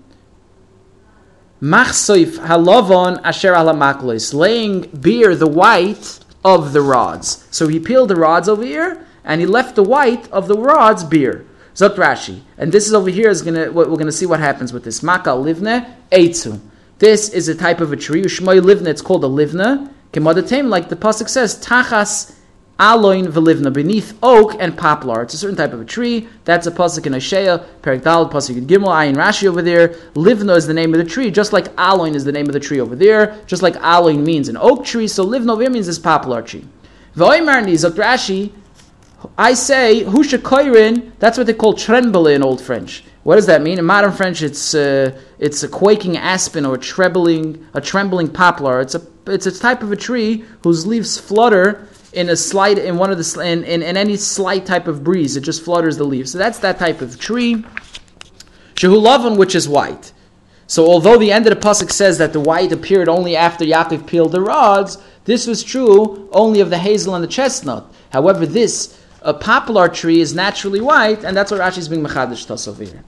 Machsoif 1.61 2.37
halovon 2.39 3.19
asher 3.23 3.53
alamaklois, 3.53 4.33
laying 4.33 4.81
beer 4.81 5.35
the 5.35 5.47
white 5.47 6.19
of 6.45 6.73
the 6.73 6.81
rods. 6.81 7.47
So 7.51 7.67
he 7.67 7.79
peeled 7.79 8.09
the 8.09 8.15
rods 8.15 8.47
over 8.47 8.63
here, 8.63 9.05
and 9.23 9.41
he 9.41 9.47
left 9.47 9.75
the 9.75 9.83
white 9.83 10.31
of 10.31 10.47
the 10.47 10.57
rods 10.57 11.03
beer. 11.03 11.45
Zot 11.75 11.95
Rashi, 11.95 12.41
and 12.57 12.71
this 12.71 12.85
is 12.85 12.93
over 12.93 13.09
here 13.09 13.29
is 13.29 13.41
gonna 13.41 13.71
we're 13.71 13.85
gonna 13.85 14.11
see 14.11 14.27
what 14.27 14.39
happens 14.39 14.71
with 14.71 14.83
this 14.83 14.99
makal 14.99 15.43
livne 15.43 15.91
eitzu. 16.11 16.59
This 16.99 17.29
is 17.29 17.47
a 17.47 17.55
type 17.55 17.81
of 17.81 17.91
a 17.91 17.95
tree. 17.95 18.21
Ushmoy 18.21 18.61
livne. 18.61 18.87
It's 18.87 19.01
called 19.01 19.23
a 19.23 19.27
livne. 19.27 19.91
Kemadatem, 20.11 20.69
like 20.69 20.89
the 20.89 20.95
pasuk 20.95 21.27
says, 21.27 21.65
tachas 21.65 22.35
aloin 22.79 23.25
velivna 23.25 23.73
beneath 23.73 24.15
oak 24.21 24.55
and 24.59 24.77
poplar. 24.77 25.23
It's 25.23 25.33
a 25.33 25.37
certain 25.37 25.55
type 25.57 25.73
of 25.73 25.81
a 25.81 25.85
tree. 25.85 26.27
That's 26.45 26.67
a 26.67 26.71
pasuk 26.71 27.07
in 27.07 27.13
Ashaya, 27.13 27.65
Perik 27.81 28.03
Dal, 28.03 28.29
pasuk 28.29 28.55
in 28.55 28.67
Gimel, 28.67 28.89
Ayin 28.89 29.15
Rashi 29.15 29.47
over 29.47 29.63
there. 29.63 29.89
Livna 30.13 30.55
is 30.55 30.67
the 30.67 30.73
name 30.75 30.93
of 30.93 30.99
the 30.99 31.09
tree, 31.09 31.31
just 31.31 31.53
like 31.53 31.75
aloin 31.75 32.13
is 32.13 32.23
the 32.23 32.31
name 32.31 32.45
of 32.45 32.53
the 32.53 32.59
tree 32.59 32.79
over 32.79 32.95
there. 32.95 33.41
Just 33.47 33.63
like 33.63 33.75
aloin 33.77 34.23
means 34.23 34.47
an 34.47 34.57
oak 34.57 34.85
tree, 34.85 35.07
so 35.07 35.25
livna 35.25 35.53
over 35.53 35.63
here 35.63 35.71
means 35.71 35.87
this 35.87 35.97
poplar 35.97 36.43
tree. 36.43 36.65
V'oimar 37.15 37.65
nizot 37.65 37.91
Rashi. 37.91 38.51
I 39.37 39.53
say 39.53 40.03
husha 40.03 40.37
koirin. 40.37 41.11
That's 41.19 41.37
what 41.37 41.47
they 41.47 41.53
call 41.53 41.73
tremble 41.73 42.27
in 42.27 42.43
Old 42.43 42.61
French. 42.61 43.03
What 43.23 43.35
does 43.35 43.45
that 43.45 43.61
mean? 43.61 43.79
In 43.79 43.85
modern 43.85 44.11
French, 44.11 44.41
it's 44.41 44.73
uh, 44.73 45.17
it's 45.39 45.63
a 45.63 45.67
quaking 45.67 46.17
aspen 46.17 46.65
or 46.65 46.75
a 46.75 46.79
trembling 46.79 47.65
a 47.73 47.81
trembling 47.81 48.29
poplar. 48.29 48.81
It's 48.81 48.95
a 48.95 49.01
it's 49.27 49.45
a 49.45 49.57
type 49.57 49.81
of 49.81 49.91
a 49.91 49.95
tree 49.95 50.43
whose 50.63 50.85
leaves 50.85 51.17
flutter 51.17 51.87
in 52.11 52.29
a 52.29 52.35
slight 52.35 52.77
in 52.77 52.97
one 52.97 53.11
of 53.11 53.17
the 53.17 53.41
in, 53.41 53.63
in, 53.63 53.81
in 53.81 53.97
any 53.97 54.17
slight 54.17 54.65
type 54.65 54.87
of 54.87 55.03
breeze. 55.03 55.35
It 55.37 55.41
just 55.41 55.63
flutters 55.63 55.97
the 55.97 56.03
leaves. 56.03 56.31
So 56.31 56.37
that's 56.37 56.59
that 56.59 56.79
type 56.79 57.01
of 57.01 57.19
tree. 57.19 57.63
Shehulavon, 58.75 59.37
which 59.37 59.55
is 59.55 59.69
white. 59.69 60.11
So 60.67 60.85
although 60.87 61.17
the 61.17 61.31
end 61.31 61.47
of 61.47 61.53
the 61.53 61.67
pasuk 61.67 61.91
says 61.91 62.17
that 62.17 62.33
the 62.33 62.39
white 62.39 62.71
appeared 62.71 63.07
only 63.07 63.35
after 63.35 63.63
Yaakov 63.63 64.07
peeled 64.07 64.31
the 64.31 64.41
rods, 64.41 64.97
this 65.25 65.45
was 65.45 65.63
true 65.63 66.29
only 66.31 66.59
of 66.59 66.69
the 66.69 66.77
hazel 66.77 67.15
and 67.15 67.23
the 67.23 67.27
chestnut. 67.27 67.93
However, 68.11 68.45
this 68.45 68.99
a 69.23 69.33
poplar 69.33 69.87
tree 69.87 70.19
is 70.19 70.33
naturally 70.35 70.81
white, 70.81 71.23
and 71.23 71.35
that's 71.35 71.49
what 71.49 71.61
Rashi 71.61 71.77
is 71.77 71.87
being 71.87 72.03
mechadish 72.03 72.45
tas 72.45 72.67
over 72.67 72.83
here. 72.83 73.03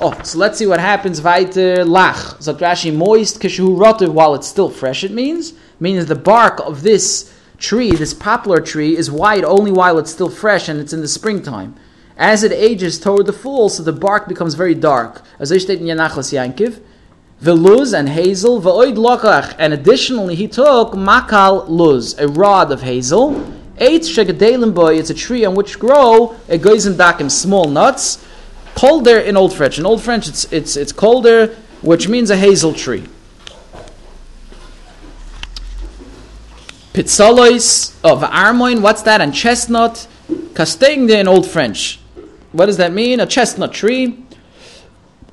Oh, 0.00 0.18
so 0.22 0.38
let's 0.38 0.58
see 0.58 0.66
what 0.66 0.80
happens. 0.80 1.20
Weiter 1.20 1.84
lach. 1.84 2.42
So 2.42 2.54
Rashi 2.54 2.94
moist 2.94 3.40
kishu 3.40 3.76
rotiv 3.76 4.12
while 4.12 4.34
it's 4.34 4.48
still 4.48 4.70
fresh. 4.70 5.04
It 5.04 5.12
means 5.12 5.52
means 5.78 6.06
the 6.06 6.14
bark 6.14 6.58
of 6.60 6.82
this 6.82 7.32
tree, 7.58 7.92
this 7.92 8.14
poplar 8.14 8.60
tree, 8.60 8.96
is 8.96 9.10
white 9.10 9.44
only 9.44 9.70
while 9.70 9.98
it's 9.98 10.10
still 10.10 10.30
fresh 10.30 10.68
and 10.68 10.80
it's 10.80 10.92
in 10.92 11.00
the 11.00 11.08
springtime. 11.08 11.76
As 12.16 12.42
it 12.42 12.52
ages 12.52 12.98
toward 12.98 13.26
the 13.26 13.32
fall, 13.32 13.68
so 13.68 13.82
the 13.82 13.92
bark 13.92 14.28
becomes 14.28 14.54
very 14.54 14.74
dark. 14.74 15.22
As 15.38 15.52
I 15.52 15.58
state 15.58 15.80
in 15.80 15.86
Yanachlas 15.86 16.32
Yankiv, 16.32 16.80
luz 17.40 17.92
and 17.92 18.08
hazel, 18.08 18.62
v'oid 18.62 18.96
lokach, 18.96 19.54
and 19.58 19.72
additionally 19.72 20.34
he 20.34 20.48
took 20.48 20.92
makal 20.92 21.68
luz, 21.68 22.18
a 22.18 22.28
rod 22.28 22.72
of 22.72 22.82
hazel, 22.82 23.54
eight 23.78 24.02
shegadelim 24.02 24.74
boy, 24.74 24.98
it's 24.98 25.10
a 25.10 25.14
tree 25.14 25.44
on 25.44 25.54
which 25.54 25.78
grow 25.78 26.36
a 26.48 26.58
goizim 26.58 26.94
dakim, 26.94 27.30
small 27.30 27.68
nuts, 27.68 28.24
Colder 28.74 29.18
in 29.18 29.36
Old 29.36 29.54
French. 29.54 29.78
In 29.78 29.86
Old 29.86 30.02
French, 30.02 30.28
it's, 30.28 30.52
it's, 30.52 30.76
it's 30.76 30.92
colder, 30.92 31.54
which 31.82 32.08
means 32.08 32.30
a 32.30 32.36
hazel 32.36 32.72
tree. 32.72 33.04
Pizzalois 36.92 37.94
of 38.04 38.22
armoin, 38.22 38.80
what's 38.80 39.02
that? 39.02 39.20
And 39.20 39.34
chestnut. 39.34 40.06
Castaigna 40.28 41.20
in 41.20 41.28
Old 41.28 41.46
French. 41.46 42.00
What 42.52 42.66
does 42.66 42.76
that 42.76 42.92
mean? 42.92 43.20
A 43.20 43.26
chestnut 43.26 43.72
tree. 43.72 44.24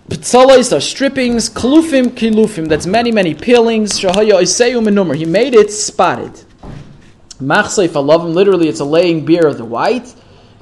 Pizzalois 0.09 0.75
are 0.75 0.81
strippings. 0.81 1.49
Kalufim 1.49 2.09
kilufim. 2.09 2.67
That's 2.67 2.85
many, 2.85 3.11
many 3.11 3.33
peelings. 3.33 3.99
Shahaya 3.99 4.41
iseyu 4.41 4.83
menumar. 4.83 5.15
He 5.15 5.25
made 5.25 5.53
it 5.53 5.71
spotted. 5.71 6.43
Machseif 7.41 7.89
alavim. 7.89 8.33
Literally, 8.33 8.67
it's 8.69 8.79
a 8.79 8.85
laying 8.85 9.25
beer 9.25 9.47
of 9.47 9.57
the 9.57 9.65
white. 9.65 10.13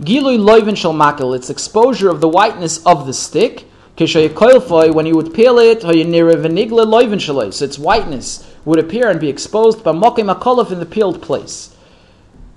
Gilui 0.02 0.40
loivin 0.40 0.78
shel 0.78 0.94
makel, 0.94 1.36
it's 1.36 1.50
exposure 1.50 2.10
of 2.10 2.22
the 2.22 2.28
whiteness 2.30 2.84
of 2.86 3.06
the 3.06 3.14
stick. 3.14 3.66
When 3.98 5.06
you 5.06 5.16
would 5.18 5.34
peel 5.34 5.60
it, 5.60 5.82
so 5.82 5.90
its 7.66 7.78
whiteness 7.78 8.48
would 8.64 8.80
appear 8.80 9.10
and 9.10 9.20
be 9.20 9.28
exposed 9.28 9.84
by 9.84 9.92
mokim 9.92 10.34
akolov 10.34 10.72
in 10.72 10.80
the 10.80 10.86
peeled 10.86 11.22
place. 11.22 11.76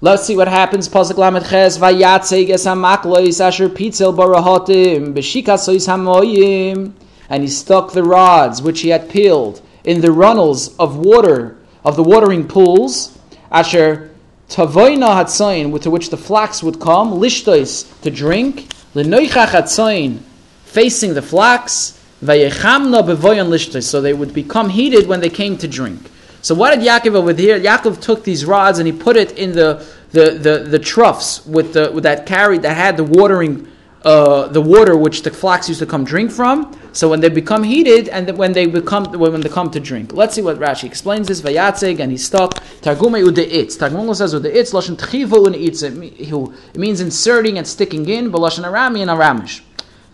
Let's 0.01 0.25
see 0.25 0.37
what 0.37 0.47
happens. 0.47 0.89
Pasuk 0.89 1.17
lamed 1.17 1.45
ches 1.45 1.79
vayatzeg 1.79 2.49
es 2.51 2.65
hamaklois 2.65 3.41
asher 3.41 3.69
pitzel 3.69 4.15
barahotim 4.15 5.15
b'shikasois 5.15 5.89
hamoyim, 5.89 6.93
and 7.29 7.43
he 7.43 7.49
stuck 7.49 7.91
the 7.91 8.05
rods 8.05 8.63
which 8.63 8.83
he 8.83 8.91
had 8.91 9.11
peeled 9.11 9.61
in 9.83 10.01
the 10.01 10.13
runnels 10.13 10.77
of 10.77 10.97
water 10.97 11.57
of 11.85 11.97
the 11.97 12.05
watering 12.05 12.47
pools. 12.47 13.19
Asher 13.51 14.12
Tavoina 14.53 15.09
hatzain, 15.17 15.71
with 15.71 15.87
which 15.87 16.11
the 16.11 16.17
flax 16.19 16.63
would 16.63 16.79
come, 16.79 17.13
lishtois, 17.13 18.01
to 18.03 18.11
drink, 18.11 18.69
lenoichach 18.95 19.47
hatzain, 19.47 20.19
facing 20.67 21.15
the 21.15 21.23
flax, 21.23 21.99
vayechamna 22.23 23.03
bevoyan 23.03 23.49
lishtois, 23.49 23.83
so 23.83 24.03
they 24.03 24.13
would 24.13 24.35
become 24.35 24.69
heated 24.69 25.07
when 25.07 25.21
they 25.21 25.31
came 25.31 25.57
to 25.57 25.67
drink. 25.67 26.11
So 26.43 26.55
what 26.55 26.75
did 26.75 26.87
Yaakov 26.87 27.15
over 27.15 27.33
here? 27.33 27.59
Yaakov 27.59 28.03
took 28.03 28.25
these 28.25 28.45
rods 28.45 28.79
and 28.79 28.87
he 28.87 28.93
put 28.93 29.17
it 29.17 29.33
in 29.39 29.53
the, 29.53 29.87
the, 30.11 30.33
the, 30.33 30.59
the 30.69 30.79
troughs 30.79 31.47
with, 31.47 31.73
the, 31.73 31.91
with 31.91 32.03
that 32.05 32.27
carried 32.27 32.61
that 32.61 32.77
had 32.77 32.99
the 32.99 33.05
watering 33.05 33.72
uh, 34.05 34.49
the 34.49 34.61
water 34.61 34.97
which 34.97 35.23
the 35.23 35.31
flax 35.31 35.69
used 35.69 35.81
to 35.81 35.87
come 35.87 36.05
drink 36.05 36.31
from. 36.31 36.79
So 36.93 37.09
when 37.09 37.21
they 37.21 37.29
become 37.29 37.63
heated 37.63 38.09
and 38.09 38.37
when 38.37 38.53
they 38.53 38.67
become 38.67 39.05
when 39.19 39.41
they 39.41 39.49
come 39.49 39.71
to 39.71 39.81
drink. 39.81 40.13
Let's 40.13 40.35
see 40.35 40.43
what 40.43 40.59
Rashi 40.59 40.85
explains 40.85 41.29
this. 41.29 41.41
Vayatzeg 41.41 42.01
and 42.01 42.11
he's 42.11 42.25
stuck. 42.25 42.55
Targume 42.83 43.25
udeitz. 43.25 43.79
Targum 43.79 44.13
says 44.15 44.35
udeitz 44.35 44.73
lashon 44.75 44.97
tchivu 44.97 45.47
and 45.47 45.55
It 46.75 46.79
means 46.79 47.01
inserting 47.01 47.59
and 47.59 47.67
sticking 47.67 48.09
in. 48.09 48.31
But 48.31 48.41
lashon 48.41 48.65
arami 48.65 49.01
and 49.01 49.11
aramish. 49.11 49.63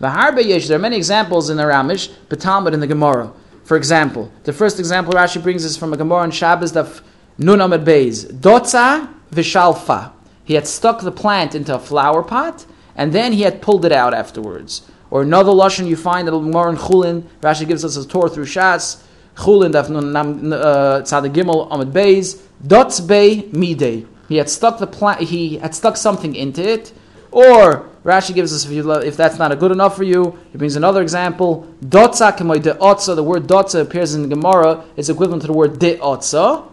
V'harbe 0.01 0.45
yesh. 0.45 0.67
There 0.67 0.77
are 0.77 0.81
many 0.81 0.95
examples 0.95 1.49
in 1.49 1.57
Aramish, 1.57 2.09
but 2.29 2.73
in 2.73 2.79
the 2.79 2.87
Gemara. 2.87 3.33
For 3.63 3.75
example, 3.75 4.31
the 4.43 4.53
first 4.53 4.79
example 4.79 5.13
Rashi 5.13 5.41
brings 5.43 5.65
is 5.65 5.77
from 5.77 5.93
a 5.93 5.97
Gemara 5.97 6.23
in 6.23 6.31
Shabbos 6.31 6.71
that 6.71 7.01
Nun 7.37 7.59
Beis. 7.59 8.25
Dotza 8.31 9.13
v'shalfa. 9.31 10.11
He 10.45 10.53
had 10.55 10.65
stuck 10.65 11.01
the 11.01 11.11
plant 11.11 11.53
into 11.53 11.75
a 11.75 11.79
flower 11.79 12.23
pot 12.23 12.65
and 12.99 13.13
then 13.13 13.31
he 13.31 13.43
had 13.43 13.61
pulled 13.61 13.85
it 13.85 13.93
out 13.93 14.13
afterwards. 14.13 14.81
Or 15.09 15.21
another 15.21 15.53
lashon 15.53 15.87
you 15.87 15.95
find 15.95 16.27
that 16.27 16.33
more 16.33 16.69
in 16.69 16.75
Chulin. 16.75 17.23
Rashi 17.39 17.65
gives 17.65 17.85
us 17.85 17.95
a 17.95 18.05
tour 18.05 18.27
through 18.27 18.43
Shas. 18.43 19.01
Chulin 19.37 19.71
daf 19.71 19.87
uh, 19.89 21.01
tzad 21.01 21.33
gimel 21.33 21.69
amid 21.71 21.93
beis 21.93 22.41
dots 22.67 22.99
bay 22.99 23.43
midei. 23.53 24.05
He 24.27 24.35
had 24.35 24.49
stuck 24.49 24.79
the 24.79 24.85
plant. 24.85 25.21
He 25.21 25.59
had 25.59 25.73
stuck 25.73 25.95
something 25.95 26.35
into 26.35 26.61
it. 26.61 26.91
Or 27.31 27.87
Rashi 28.03 28.35
gives 28.35 28.53
us 28.53 28.65
if, 28.65 28.71
you, 28.71 28.91
if 28.91 29.15
that's 29.15 29.39
not 29.39 29.53
a 29.53 29.55
good 29.55 29.71
enough 29.71 29.95
for 29.95 30.03
you, 30.03 30.37
he 30.51 30.57
brings 30.57 30.75
another 30.75 31.01
example. 31.01 31.73
Dotza 31.81 32.35
de 32.61 32.73
otza. 32.73 33.15
The 33.15 33.23
word 33.23 33.47
dotza 33.47 33.81
appears 33.81 34.13
in 34.13 34.23
the 34.23 34.27
Gemara. 34.27 34.83
It's 34.97 35.07
equivalent 35.07 35.43
to 35.43 35.47
the 35.47 35.53
word 35.53 35.79
de 35.79 35.95
otza. 35.99 36.65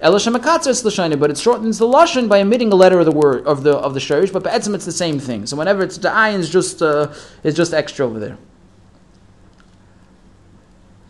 But 0.00 1.30
it 1.30 1.38
shortens 1.38 1.78
the 1.78 1.86
lashon 1.86 2.28
by 2.28 2.40
omitting 2.40 2.72
a 2.72 2.76
letter 2.76 3.00
of 3.00 3.06
the 3.06 3.12
word 3.12 3.46
of 3.46 3.64
the 3.64 3.76
of 3.76 3.94
the 3.94 4.00
shirish, 4.00 4.32
but 4.32 4.44
be'etzim 4.44 4.74
it's 4.74 4.84
the 4.84 4.92
same 4.92 5.18
thing. 5.18 5.46
So 5.46 5.56
whenever 5.56 5.82
it's 5.82 5.98
the 5.98 6.08
ayin 6.08 6.38
is 6.38 6.50
just 6.50 6.80
uh, 6.82 7.12
is 7.42 7.54
just 7.54 7.74
extra 7.74 8.06
over 8.06 8.20
there. 8.20 8.38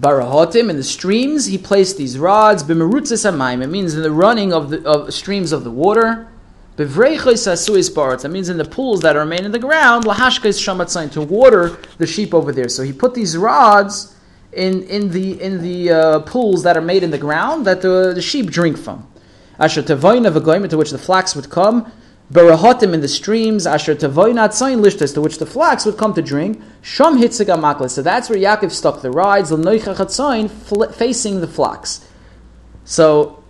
Barahotim 0.01 0.71
in 0.71 0.77
the 0.77 0.85
streams 0.85 1.47
he 1.47 1.59
placed 1.59 1.99
these 1.99 2.19
rods 2.19 2.63
b'merutzis 2.63 3.31
amayim. 3.31 3.63
It 3.63 3.67
means 3.67 3.95
in 3.95 4.03
the 4.03 4.11
running 4.11 4.53
of 4.53 4.71
the 4.71 4.83
of 4.89 5.13
streams 5.13 5.53
of 5.53 5.65
the 5.65 5.71
water. 5.71 6.29
Bevreichos 6.77 7.47
asuis 7.47 7.93
barat. 7.93 8.23
That 8.23 8.31
means 8.31 8.49
in 8.49 8.57
the 8.57 8.65
pools 8.65 9.01
that 9.01 9.17
remain 9.17 9.45
in 9.45 9.53
the 9.53 9.59
ground. 9.59 10.05
Lahashkais 10.05 10.59
shamatzayin 10.59 11.11
to 11.13 11.23
water 11.23 11.77
the 11.99 12.07
sheep 12.07 12.33
over 12.33 12.53
there. 12.53 12.69
So 12.69 12.85
he 12.85 12.93
put 12.93 13.15
these 13.15 13.37
rods 13.37 14.15
in, 14.53 14.83
in 14.85 15.11
the, 15.11 15.41
in 15.41 15.63
the 15.63 15.91
uh, 15.91 16.21
pools 16.21 16.63
that 16.63 16.77
are 16.77 16.83
made 16.83 17.03
in 17.03 17.11
the 17.11 17.19
ground 17.19 17.67
that 17.67 17.83
the, 17.83 18.13
the 18.15 18.23
sheep 18.23 18.51
drink 18.51 18.79
from. 18.79 19.07
Asher 19.59 19.83
tevoina 19.83 20.33
v'goyim, 20.33 20.69
to 20.69 20.77
which 20.77 20.91
the 20.91 20.99
flax 20.99 21.35
would 21.35 21.51
come, 21.51 21.91
Barahotim 22.33 22.93
in 22.93 23.01
the 23.01 23.09
streams, 23.09 23.67
Asher 23.67 23.95
Tavoinat 23.95 24.51
Tzayin 24.51 24.83
Lishtas, 24.83 25.15
to 25.15 25.21
which 25.23 25.39
the 25.39 25.47
flax 25.47 25.87
would 25.87 25.97
come 25.97 26.13
to 26.13 26.21
drink, 26.21 26.61
Shom 26.83 27.19
Hitziga 27.19 27.59
Maklis. 27.59 27.91
So 27.91 28.03
that's 28.03 28.29
where 28.29 28.39
Yaakov 28.39 28.71
stuck 28.71 29.01
the 29.01 29.11
rides, 29.11 29.51
L'noicha 29.51 30.95
facing 30.95 31.41
the 31.41 31.47
flax. 31.47 32.07
So 32.85 33.43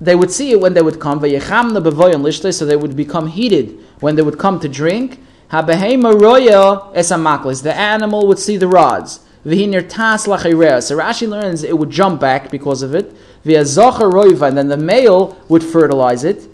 they 0.00 0.16
would 0.16 0.32
see 0.32 0.50
it 0.50 0.60
when 0.60 0.74
they 0.74 0.82
would 0.82 0.98
come, 0.98 1.20
Vayechamna 1.20 1.80
Bevoyan 1.80 2.22
Lishtas, 2.22 2.58
so 2.58 2.66
they 2.66 2.74
would 2.74 2.96
become 2.96 3.28
heated 3.28 3.78
when 4.00 4.16
they 4.16 4.22
would 4.22 4.40
come 4.40 4.58
to 4.58 4.68
drink. 4.68 5.20
Habehema 5.52 6.20
Roya 6.20 6.92
Esamaklis. 6.96 7.62
The 7.62 7.76
animal 7.76 8.26
would 8.26 8.40
see 8.40 8.56
the 8.56 8.66
rods. 8.66 9.20
V'hinir 9.46 9.88
Tas 9.88 10.26
Lachirea. 10.26 10.82
So 10.82 10.98
Rashi 10.98 11.28
learns 11.28 11.62
it 11.62 11.78
would 11.78 11.90
jump 11.90 12.20
back 12.20 12.50
because 12.50 12.82
of 12.82 12.94
it. 12.94 13.14
Via 13.44 13.62
Zocher 13.62 14.12
Roiva, 14.12 14.48
and 14.48 14.58
then 14.58 14.68
the 14.68 14.76
male 14.76 15.38
would 15.48 15.62
fertilize 15.62 16.24
it 16.24 16.48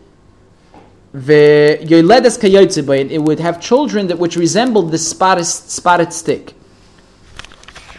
it 1.15 3.23
would 3.23 3.41
have 3.41 3.61
children 3.61 4.07
that 4.07 4.19
which 4.19 4.37
resembled 4.37 4.91
the 4.91 4.99
spotted, 4.99 5.45
spotted 5.45 6.13
stick. 6.13 6.55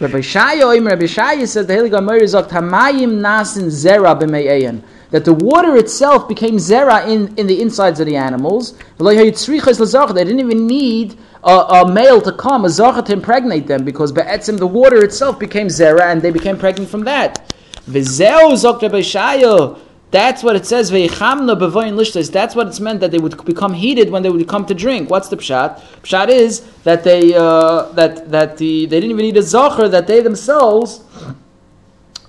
Rabbi 0.00 0.18
Shaya, 0.18 0.84
Rabbi 0.84 1.04
Shaya 1.04 1.46
said 1.46 1.68
the 1.68 1.74
Helig 1.74 1.96
Amor 1.96 2.18
Hamayim 2.18 3.20
nasin 3.20 3.66
zera 3.66 4.18
b'me'eyan 4.20 4.82
that 5.10 5.24
the 5.24 5.34
water 5.34 5.76
itself 5.76 6.26
became 6.26 6.56
zera 6.56 7.06
in, 7.06 7.32
in 7.36 7.46
the 7.46 7.62
insides 7.62 8.00
of 8.00 8.06
the 8.06 8.16
animals. 8.16 8.76
They 8.98 9.14
didn't 9.14 10.40
even 10.40 10.66
need 10.66 11.16
a, 11.44 11.48
a 11.48 11.92
male 11.92 12.20
to 12.22 12.32
come, 12.32 12.64
a 12.64 12.68
zachat 12.68 13.06
to 13.06 13.12
impregnate 13.12 13.68
them, 13.68 13.84
because 13.84 14.10
be'etzim 14.10 14.58
the 14.58 14.66
water 14.66 15.04
itself 15.04 15.38
became 15.38 15.68
zera 15.68 16.10
and 16.10 16.20
they 16.20 16.32
became 16.32 16.58
pregnant 16.58 16.90
from 16.90 17.04
that. 17.04 17.54
V'zeu 17.88 18.54
zok 18.54 18.82
Rabbi 18.82 18.98
Shaya 18.98 19.78
that's 20.14 20.44
what 20.44 20.54
it 20.54 20.64
says. 20.64 20.90
That's 20.92 22.54
what 22.54 22.68
it's 22.68 22.78
meant 22.78 23.00
that 23.00 23.10
they 23.10 23.18
would 23.18 23.44
become 23.44 23.74
heated 23.74 24.10
when 24.10 24.22
they 24.22 24.30
would 24.30 24.46
come 24.46 24.64
to 24.66 24.74
drink. 24.74 25.10
What's 25.10 25.28
the 25.28 25.36
pshat? 25.36 25.80
Pshat 26.02 26.28
is 26.28 26.60
that 26.84 27.02
they 27.02 27.34
uh, 27.34 27.90
that 27.98 28.30
that 28.30 28.56
the 28.56 28.86
they 28.86 29.00
didn't 29.00 29.10
even 29.10 29.24
need 29.24 29.36
a 29.36 29.40
zacher. 29.40 29.90
That 29.90 30.06
they 30.06 30.20
themselves, 30.20 31.02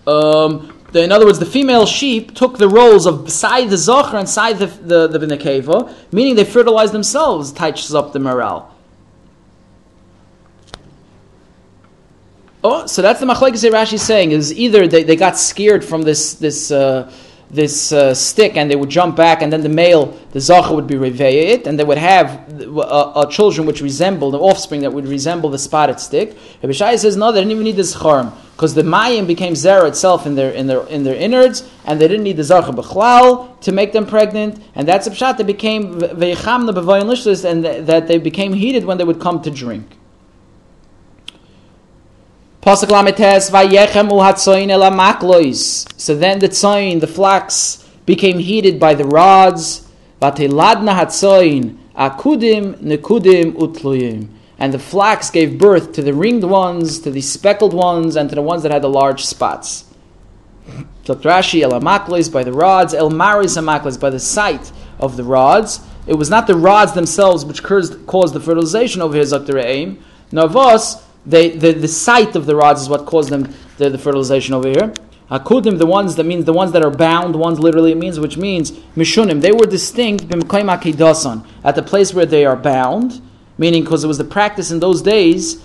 um, 0.07 0.75
in 0.95 1.11
other 1.11 1.27
words, 1.27 1.37
the 1.37 1.45
female 1.45 1.85
sheep 1.85 2.33
took 2.33 2.57
the 2.57 2.67
roles 2.67 3.05
of 3.05 3.23
beside 3.23 3.69
the 3.69 3.75
zacher 3.75 4.15
and 4.15 4.27
side 4.27 4.57
the 4.57 4.65
the, 4.65 5.07
the 5.07 5.95
meaning 6.11 6.35
they 6.35 6.43
fertilized 6.43 6.91
themselves. 6.91 7.51
Touches 7.51 7.93
up 7.93 8.13
the 8.13 8.19
morale. 8.19 8.71
Oh, 12.63 12.87
so 12.87 13.03
that's 13.03 13.19
the 13.19 13.27
machlekes 13.27 13.63
Rashi 13.69 13.99
saying 13.99 14.31
is 14.31 14.51
either 14.51 14.87
they, 14.87 15.03
they 15.03 15.15
got 15.15 15.37
scared 15.37 15.85
from 15.85 16.01
this 16.01 16.33
this. 16.33 16.71
Uh, 16.71 17.11
this 17.55 17.91
uh, 17.91 18.13
stick 18.13 18.57
and 18.57 18.69
they 18.69 18.75
would 18.75 18.89
jump 18.89 19.15
back, 19.15 19.41
and 19.41 19.51
then 19.51 19.61
the 19.61 19.69
male, 19.69 20.07
the 20.31 20.39
zacha, 20.39 20.73
would 20.75 20.87
be 20.87 20.95
it, 20.95 21.67
and 21.67 21.79
they 21.79 21.83
would 21.83 21.97
have 21.97 22.27
uh, 22.61 22.79
uh, 22.79 23.25
children 23.27 23.65
which 23.65 23.81
resemble 23.81 24.31
the 24.31 24.39
offspring 24.39 24.81
that 24.81 24.91
would 24.91 25.07
resemble 25.07 25.49
the 25.49 25.57
spotted 25.57 25.99
stick. 25.99 26.37
Abishai 26.63 26.95
says 26.97 27.17
no, 27.17 27.31
they 27.31 27.39
didn't 27.39 27.51
even 27.51 27.63
need 27.63 27.75
this 27.75 27.93
charm 27.93 28.33
because 28.53 28.73
the 28.73 28.81
mayim 28.81 29.27
became 29.27 29.53
zera 29.53 29.87
itself 29.87 30.25
in 30.25 30.35
their 30.35 30.51
in 30.51 30.67
their 30.67 30.85
in 30.87 31.03
their 31.03 31.15
innards, 31.15 31.67
and 31.85 31.99
they 31.99 32.07
didn't 32.07 32.23
need 32.23 32.37
the 32.37 32.43
zacha 32.43 32.73
b'chlal 32.73 33.59
to 33.61 33.71
make 33.71 33.93
them 33.93 34.05
pregnant, 34.05 34.61
and 34.75 34.87
that's 34.87 35.07
a 35.07 35.11
pshat. 35.11 35.37
They 35.37 35.43
became 35.43 35.99
veichamna 35.99 36.71
b'vayin 36.73 37.45
and 37.45 37.65
that 37.87 38.07
they 38.07 38.17
became 38.17 38.53
heated 38.53 38.85
when 38.85 38.97
they 38.97 39.03
would 39.03 39.19
come 39.19 39.41
to 39.41 39.51
drink. 39.51 39.97
So 42.65 42.73
then 42.73 42.89
the 42.89 43.13
tzoin, 46.49 46.99
the 46.99 47.07
flax, 47.07 47.89
became 48.07 48.39
heated 48.39 48.79
by 48.79 48.95
the 48.95 49.05
rods. 49.05 49.87
Vateladna 50.19 50.95
hatzoin 50.95 51.77
akudim 51.95 52.77
nekudim 52.77 53.53
utluyim. 53.53 54.29
And 54.57 54.73
the 54.73 54.79
flax 54.79 55.29
gave 55.29 55.59
birth 55.59 55.91
to 55.93 56.01
the 56.01 56.15
ringed 56.15 56.45
ones, 56.45 56.97
to 57.01 57.11
the 57.11 57.21
speckled 57.21 57.75
ones, 57.75 58.15
and 58.15 58.29
to 58.29 58.35
the 58.35 58.41
ones 58.41 58.63
that 58.63 58.71
had 58.71 58.81
the 58.81 58.89
large 58.89 59.23
spots. 59.23 59.85
Rashi 61.05 61.61
el 61.61 61.79
by 62.31 62.43
the 62.43 62.51
rods, 62.51 62.95
el 62.95 63.11
maris 63.11 63.57
amaklois 63.57 63.99
by 63.99 64.09
the 64.09 64.19
sight 64.19 64.71
of 64.99 65.17
the 65.17 65.23
rods. 65.23 65.81
It 66.07 66.15
was 66.15 66.31
not 66.31 66.47
the 66.47 66.55
rods 66.55 66.93
themselves 66.93 67.45
which 67.45 67.61
caused 67.61 68.33
the 68.33 68.39
fertilization 68.39 69.03
over 69.03 69.13
here, 69.15 69.25
Dr. 69.25 69.59
Aim. 69.59 70.03
Navos, 70.31 71.03
they, 71.25 71.49
the, 71.49 71.71
the 71.71 71.87
sight 71.87 72.35
of 72.35 72.45
the 72.45 72.55
rods 72.55 72.81
is 72.81 72.89
what 72.89 73.05
caused 73.05 73.29
them 73.29 73.53
the, 73.77 73.89
the 73.89 73.97
fertilization 73.97 74.53
over 74.53 74.69
here. 74.69 74.93
Akudim, 75.29 75.79
the 75.79 75.85
ones 75.85 76.15
that 76.15 76.25
means 76.25 76.45
the 76.45 76.53
ones 76.53 76.71
that 76.73 76.85
are 76.85 76.91
bound, 76.91 77.35
ones 77.35 77.59
literally 77.59 77.91
it 77.91 77.97
means, 77.97 78.19
which 78.19 78.37
means 78.37 78.71
mishunim. 78.95 79.41
They 79.41 79.51
were 79.51 79.65
distinct 79.65 80.23
at 80.23 81.75
the 81.75 81.83
place 81.83 82.13
where 82.13 82.27
they 82.27 82.45
are 82.45 82.55
bound, 82.55 83.21
meaning 83.57 83.83
because 83.83 84.03
it 84.03 84.07
was 84.07 84.19
the 84.19 84.23
practice 84.23 84.69
in 84.69 84.79
those 84.79 85.01
days 85.01 85.63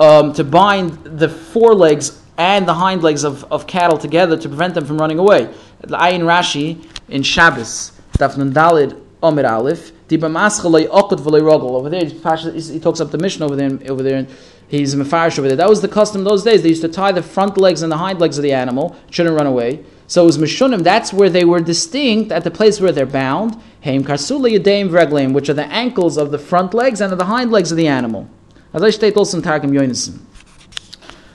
um, 0.00 0.32
to 0.32 0.42
bind 0.44 0.92
the 1.04 1.28
forelegs 1.28 2.22
and 2.38 2.66
the 2.66 2.72
hind 2.72 3.02
legs 3.02 3.24
of, 3.24 3.44
of 3.52 3.66
cattle 3.66 3.98
together 3.98 4.38
to 4.38 4.48
prevent 4.48 4.74
them 4.74 4.86
from 4.86 4.96
running 4.96 5.18
away. 5.18 5.52
The 5.80 5.98
Ayin 5.98 6.22
Rashi 6.22 6.82
in 7.10 7.22
Shabbos, 7.22 7.92
Dafnun 8.14 8.54
Dalid 8.54 8.98
Omer 9.22 9.46
Aleph, 9.46 9.92
over 10.10 11.88
there, 11.88 12.04
he 12.04 12.80
talks 12.80 13.00
up 13.00 13.10
the 13.10 13.18
mission 13.18 13.42
over 13.42 13.56
there, 13.56 13.78
over 13.88 14.02
there 14.02 14.26
He's 14.68 14.94
mafarish 14.94 15.38
over 15.38 15.48
there. 15.48 15.56
That 15.56 15.68
was 15.68 15.82
the 15.82 15.88
custom 15.88 16.24
those 16.24 16.44
days. 16.44 16.62
They 16.62 16.70
used 16.70 16.82
to 16.82 16.88
tie 16.88 17.12
the 17.12 17.22
front 17.22 17.58
legs 17.58 17.82
and 17.82 17.92
the 17.92 17.98
hind 17.98 18.20
legs 18.20 18.38
of 18.38 18.42
the 18.42 18.52
animal. 18.52 18.96
It 19.06 19.14
shouldn't 19.14 19.36
run 19.36 19.46
away. 19.46 19.84
So 20.06 20.22
it 20.22 20.26
was 20.26 20.38
mishunim. 20.38 20.82
That's 20.82 21.12
where 21.12 21.30
they 21.30 21.44
were 21.44 21.60
distinct 21.60 22.32
at 22.32 22.44
the 22.44 22.50
place 22.50 22.80
where 22.80 22.92
they're 22.92 23.06
bound. 23.06 23.60
Heim 23.84 24.04
karsula 24.04 24.50
yadeim 24.50 24.90
vregleim, 24.90 25.32
which 25.32 25.48
are 25.48 25.54
the 25.54 25.66
ankles 25.66 26.16
of 26.16 26.30
the 26.30 26.38
front 26.38 26.74
legs 26.74 27.00
and 27.00 27.12
of 27.12 27.18
the 27.18 27.26
hind 27.26 27.50
legs 27.50 27.70
of 27.70 27.76
the 27.76 27.88
animal. 27.88 28.28
As 28.72 28.82
I 28.82 28.90
state 28.90 29.16
also 29.16 29.36
in 29.36 29.42
Targum 29.42 29.72
Yonason. 29.72 30.18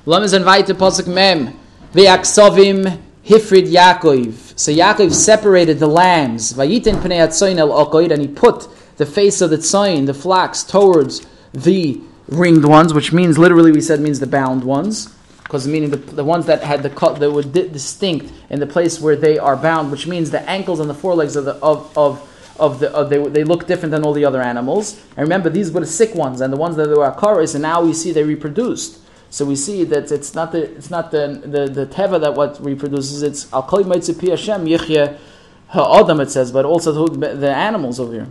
Lamas 0.05 0.33
and 0.33 0.45
weiter 0.45 0.73
posuk 0.73 1.07
mem 1.07 1.59
ve'aksovim 1.93 3.01
hifrid 3.25 3.67
Yaakov. 3.67 4.57
So 4.57 4.71
Yaakov 4.71 5.11
separated 5.11 5.79
the 5.79 5.87
lambs. 5.87 6.53
Vayitin 6.53 7.01
pnei 7.01 7.19
el 7.57 8.11
and 8.11 8.21
he 8.21 8.27
put 8.27 8.67
the 8.97 9.05
face 9.05 9.41
of 9.41 9.49
the 9.49 9.57
tzoin, 9.57 10.05
the 10.05 10.13
flax, 10.13 10.63
towards 10.63 11.25
the 11.53 12.01
ringed 12.29 12.65
ones, 12.65 12.93
which 12.93 13.13
means 13.13 13.37
literally 13.37 13.71
we 13.71 13.81
said 13.81 13.99
means 13.99 14.19
the 14.19 14.27
bound 14.27 14.63
ones, 14.63 15.13
because 15.43 15.67
meaning 15.67 15.91
the, 15.91 15.97
the 15.97 16.23
ones 16.23 16.45
that 16.45 16.63
had 16.63 16.83
the 16.83 16.89
cut 16.89 17.19
that 17.19 17.31
were 17.31 17.43
di- 17.43 17.67
distinct 17.67 18.33
in 18.49 18.59
the 18.59 18.67
place 18.67 18.99
where 18.99 19.15
they 19.15 19.37
are 19.37 19.55
bound, 19.55 19.91
which 19.91 20.07
means 20.07 20.31
the 20.31 20.41
ankles 20.49 20.79
and 20.79 20.89
the 20.89 20.93
forelegs 20.93 21.35
of 21.35 21.45
the 21.45 21.55
of 21.55 21.97
of 21.97 22.33
of 22.59 22.79
the 22.79 22.91
of 22.91 23.09
they, 23.09 23.17
they 23.29 23.43
look 23.43 23.67
different 23.67 23.91
than 23.91 24.03
all 24.03 24.13
the 24.13 24.25
other 24.25 24.41
animals. 24.41 25.01
And 25.15 25.19
remember, 25.19 25.49
these 25.49 25.71
were 25.71 25.81
the 25.81 25.85
sick 25.85 26.15
ones, 26.15 26.41
and 26.41 26.51
the 26.51 26.57
ones 26.57 26.75
that 26.75 26.89
were 26.89 27.09
akaris, 27.09 27.55
and 27.55 27.61
now 27.61 27.81
we 27.81 27.93
see 27.93 28.11
they 28.11 28.23
reproduced. 28.23 28.99
So 29.29 29.45
we 29.45 29.55
see 29.55 29.83
that 29.85 30.11
it's 30.11 30.33
not 30.33 30.51
the 30.51 30.63
it's 30.75 30.89
not 30.89 31.11
the 31.11 31.41
the, 31.43 31.67
the 31.67 31.85
teva 31.85 32.19
that 32.21 32.33
what 32.33 32.63
reproduces. 32.63 33.23
It's 33.23 33.51
al 33.53 33.63
Hashem 33.63 33.85
yichya 33.85 35.17
ha'adam 35.69 36.21
it 36.21 36.31
says, 36.31 36.51
but 36.51 36.65
also 36.65 37.07
the 37.07 37.53
animals 37.53 37.99
over 37.99 38.13
here. 38.13 38.27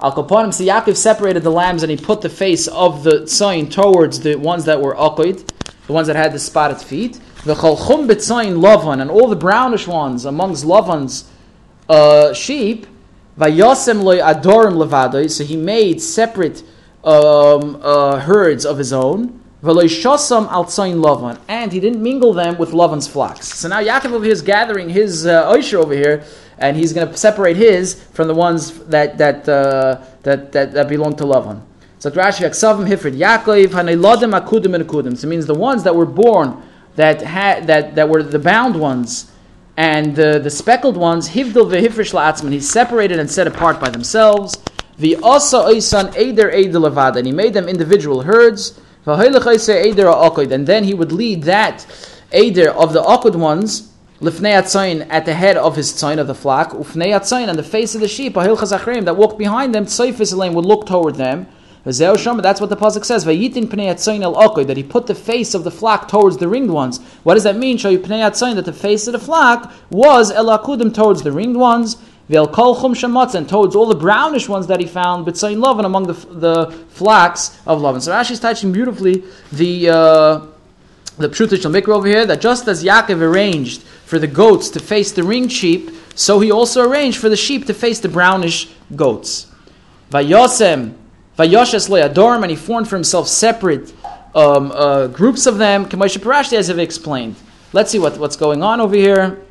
Al 0.00 0.12
Kaponim, 0.12 0.52
so 0.52 0.64
Yaakov 0.64 0.96
separated 0.96 1.42
the 1.42 1.50
lambs 1.50 1.82
and 1.82 1.90
he 1.90 1.96
put 1.96 2.20
the 2.20 2.28
face 2.28 2.66
of 2.68 3.04
the 3.04 3.26
sign 3.28 3.68
towards 3.68 4.20
the 4.20 4.34
ones 4.36 4.64
that 4.64 4.80
were 4.80 4.94
akoid, 4.94 5.48
the 5.86 5.92
ones 5.92 6.08
that 6.08 6.16
had 6.16 6.32
the 6.32 6.38
spotted 6.38 6.78
feet. 6.78 7.20
The 7.44 7.54
chalchum 7.54 8.08
betzayin 8.08 8.60
lavan 8.60 9.00
and 9.00 9.10
all 9.10 9.28
the 9.28 9.36
brownish 9.36 9.86
ones 9.86 10.24
amongst 10.24 10.64
lavan's 10.64 11.30
uh, 11.88 12.32
sheep. 12.32 12.86
Vayosem 13.38 14.02
loy 14.02 14.18
adorim 14.18 14.74
levadoi. 14.74 15.30
So 15.30 15.44
he 15.44 15.56
made 15.56 16.00
separate 16.00 16.62
um, 17.04 17.78
uh, 17.82 18.18
herds 18.20 18.64
of 18.64 18.78
his 18.78 18.92
own. 18.92 19.40
V'loy 19.62 19.84
shosam 19.84 20.48
al 20.48 20.64
tzayin 20.64 21.02
lavan, 21.02 21.38
and 21.48 21.72
he 21.72 21.80
didn't 21.80 22.02
mingle 22.02 22.32
them 22.32 22.58
with 22.58 22.72
lavan's 22.72 23.06
flocks. 23.06 23.54
So 23.54 23.68
now 23.68 23.80
Yaakov 23.80 24.12
over 24.12 24.24
here 24.24 24.32
is 24.32 24.42
gathering 24.42 24.88
his 24.90 25.26
uh, 25.26 25.46
over 25.46 25.94
here 25.94 26.24
and 26.58 26.76
he's 26.76 26.92
going 26.92 27.08
to 27.08 27.16
separate 27.16 27.56
his 27.56 28.02
from 28.12 28.28
the 28.28 28.34
ones 28.34 28.78
that 28.86 29.18
that 29.18 29.48
uh, 29.48 30.00
that, 30.22 30.52
that, 30.52 30.72
that 30.72 30.88
belong 30.88 31.16
to 31.16 31.24
Lavan. 31.24 31.62
So 31.98 32.10
Rashi 32.10 32.46
Aksavim 32.46 32.88
Hifrid 32.88 33.16
Yaakov 33.16 33.68
Haneladim 33.68 34.38
Akudim 34.38 34.74
and 34.74 34.86
Akudim. 34.86 35.16
So 35.16 35.26
it 35.26 35.30
means 35.30 35.46
the 35.46 35.54
ones 35.54 35.84
that 35.84 35.94
were 35.94 36.06
born 36.06 36.62
that 36.96 37.22
had 37.22 37.66
that, 37.66 37.94
that 37.94 38.08
were 38.08 38.22
the 38.22 38.38
bound 38.38 38.78
ones 38.78 39.30
and 39.76 40.14
the, 40.14 40.38
the 40.38 40.50
speckled 40.50 40.96
ones 40.96 41.30
Hivdil 41.30 41.70
vehifrish 41.70 42.12
la'atzman. 42.12 42.52
He 42.52 42.60
separated 42.60 43.18
and 43.18 43.30
set 43.30 43.46
apart 43.46 43.80
by 43.80 43.90
themselves. 43.90 44.56
The 44.98 45.16
Asa 45.16 45.56
Oisan 45.56 46.16
Eider 46.16 46.50
Levad, 46.50 47.16
and 47.16 47.26
he 47.26 47.32
made 47.32 47.54
them 47.54 47.68
individual 47.68 48.22
herds. 48.22 48.80
And 49.06 50.66
then 50.66 50.84
he 50.84 50.94
would 50.94 51.12
lead 51.12 51.42
that 51.42 51.86
Eider 52.32 52.70
of 52.70 52.92
the 52.92 53.02
awkward 53.02 53.34
ones 53.34 53.93
Lifnei 54.20 54.54
atzayin 54.54 55.06
at 55.10 55.26
the 55.26 55.34
head 55.34 55.56
of 55.56 55.76
his 55.76 55.92
tzayin 55.92 56.18
of 56.18 56.26
the 56.26 56.34
flock, 56.34 56.70
ufnei 56.70 57.08
atzayin 57.08 57.48
on 57.48 57.56
the 57.56 57.62
face 57.62 57.94
of 57.94 58.00
the 58.00 58.08
sheep, 58.08 58.34
ahil 58.34 58.56
chazachrim 58.56 59.04
that 59.04 59.16
walked 59.16 59.38
behind 59.38 59.74
them, 59.74 59.86
tzayfis 59.86 60.54
would 60.54 60.64
look 60.64 60.86
toward 60.86 61.16
them. 61.16 61.46
That's 61.84 62.00
what 62.00 62.70
the 62.70 62.76
pasuk 62.76 63.04
says. 63.04 63.26
Vayitin 63.26 63.66
pnei 63.66 63.92
atzayin 63.92 64.22
el 64.22 64.34
okoy 64.34 64.66
that 64.66 64.76
he 64.76 64.82
put 64.82 65.06
the 65.06 65.14
face 65.14 65.52
of 65.52 65.64
the 65.64 65.70
flock 65.70 66.08
towards 66.08 66.38
the 66.38 66.48
ringed 66.48 66.70
ones. 66.70 66.98
What 67.24 67.34
does 67.34 67.44
that 67.44 67.56
mean? 67.56 67.76
Show 67.76 67.90
you 67.90 67.98
pnei 67.98 68.20
atzayin 68.20 68.54
that 68.54 68.64
the 68.64 68.72
face 68.72 69.06
of 69.06 69.12
the 69.12 69.18
flock 69.18 69.70
was 69.90 70.30
el 70.30 70.46
akudim 70.46 70.94
towards 70.94 71.22
the 71.22 71.32
ringed 71.32 71.56
ones, 71.56 71.98
Ve'el 72.30 72.50
kol 72.50 72.94
chum 72.94 73.16
and 73.16 73.48
towards 73.48 73.76
all 73.76 73.84
the 73.86 73.94
brownish 73.94 74.48
ones 74.48 74.66
that 74.68 74.80
he 74.80 74.86
found, 74.86 75.26
but 75.26 75.34
b'tzayin 75.34 75.62
Lavan, 75.62 75.84
among 75.84 76.06
the, 76.06 76.14
the 76.14 76.70
flax 76.88 77.60
of 77.66 77.80
Lavan. 77.80 78.00
So 78.00 78.12
Rashi 78.12 78.30
is 78.30 78.40
touching 78.40 78.72
beautifully 78.72 79.24
the, 79.52 79.90
uh, 79.90 80.46
the 81.18 81.28
Pshutish 81.28 81.70
Mikra 81.70 81.94
over 81.94 82.08
here, 82.08 82.24
that 82.24 82.40
just 82.40 82.66
as 82.66 82.82
Yaakov 82.82 83.20
arranged 83.20 83.82
for 84.14 84.20
the 84.20 84.28
goats 84.28 84.68
to 84.68 84.78
face 84.78 85.10
the 85.10 85.24
ringed 85.24 85.50
sheep, 85.50 85.90
so 86.14 86.38
he 86.38 86.52
also 86.52 86.88
arranged 86.88 87.18
for 87.18 87.28
the 87.28 87.36
sheep 87.36 87.66
to 87.66 87.74
face 87.74 87.98
the 87.98 88.08
brownish 88.08 88.68
goats. 88.94 89.48
Vayosem, 90.12 90.94
Vayoshes 91.36 91.88
Le'adorim, 91.88 92.42
and 92.42 92.50
he 92.50 92.56
formed 92.56 92.88
for 92.88 92.94
himself 92.94 93.26
separate 93.26 93.92
um, 94.36 94.70
uh, 94.70 95.08
groups 95.08 95.46
of 95.46 95.58
them, 95.58 95.86
Kamosha 95.86 96.18
Parashti, 96.18 96.56
as 96.56 96.70
I've 96.70 96.78
explained. 96.78 97.34
Let's 97.72 97.90
see 97.90 97.98
what, 97.98 98.16
what's 98.16 98.36
going 98.36 98.62
on 98.62 98.80
over 98.80 98.94
here. 98.94 99.42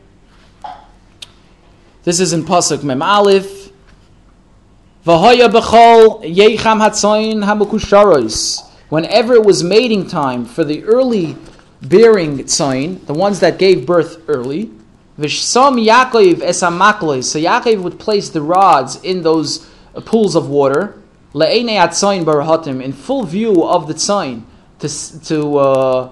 This 2.06 2.22
is 2.22 2.32
in 2.32 2.44
Pasuk 2.44 2.84
Mem 2.84 3.02
Aleph. 3.02 3.70
V'hoya 5.06 5.52
b'chol 5.52 6.24
yeicham 6.24 6.80
hatzoyin 6.80 7.44
hamukusharos. 7.44 8.66
Whenever 8.88 9.34
it 9.34 9.44
was 9.44 9.62
mating 9.62 10.08
time 10.08 10.46
for 10.46 10.64
the 10.64 10.86
early 10.86 11.36
bearing 11.84 12.40
tzoyin, 12.40 13.06
the 13.06 13.14
ones 13.14 13.40
that 13.42 13.60
gave 13.60 13.86
birth 13.86 14.22
early, 14.28 14.72
v'sham 15.20 15.84
Yaakov 15.86 16.36
esamaklois. 16.36 17.26
So 17.26 17.40
Yaakov 17.40 17.84
would 17.84 18.00
place 18.00 18.30
the 18.30 18.42
rods 18.42 19.02
in 19.04 19.22
those 19.22 19.70
uh, 19.96 20.02
pools 20.02 20.36
of 20.36 20.50
water, 20.50 21.02
le'ene 21.34 21.78
atzoyin 21.78 22.24
barahatim, 22.24 22.82
in 22.82 22.94
full 22.94 23.24
view 23.24 23.64
of 23.64 23.88
the 23.88 23.94
tzoyin, 23.94 24.44
to 24.80 25.20
to 25.26 25.58
uh, 25.58 26.10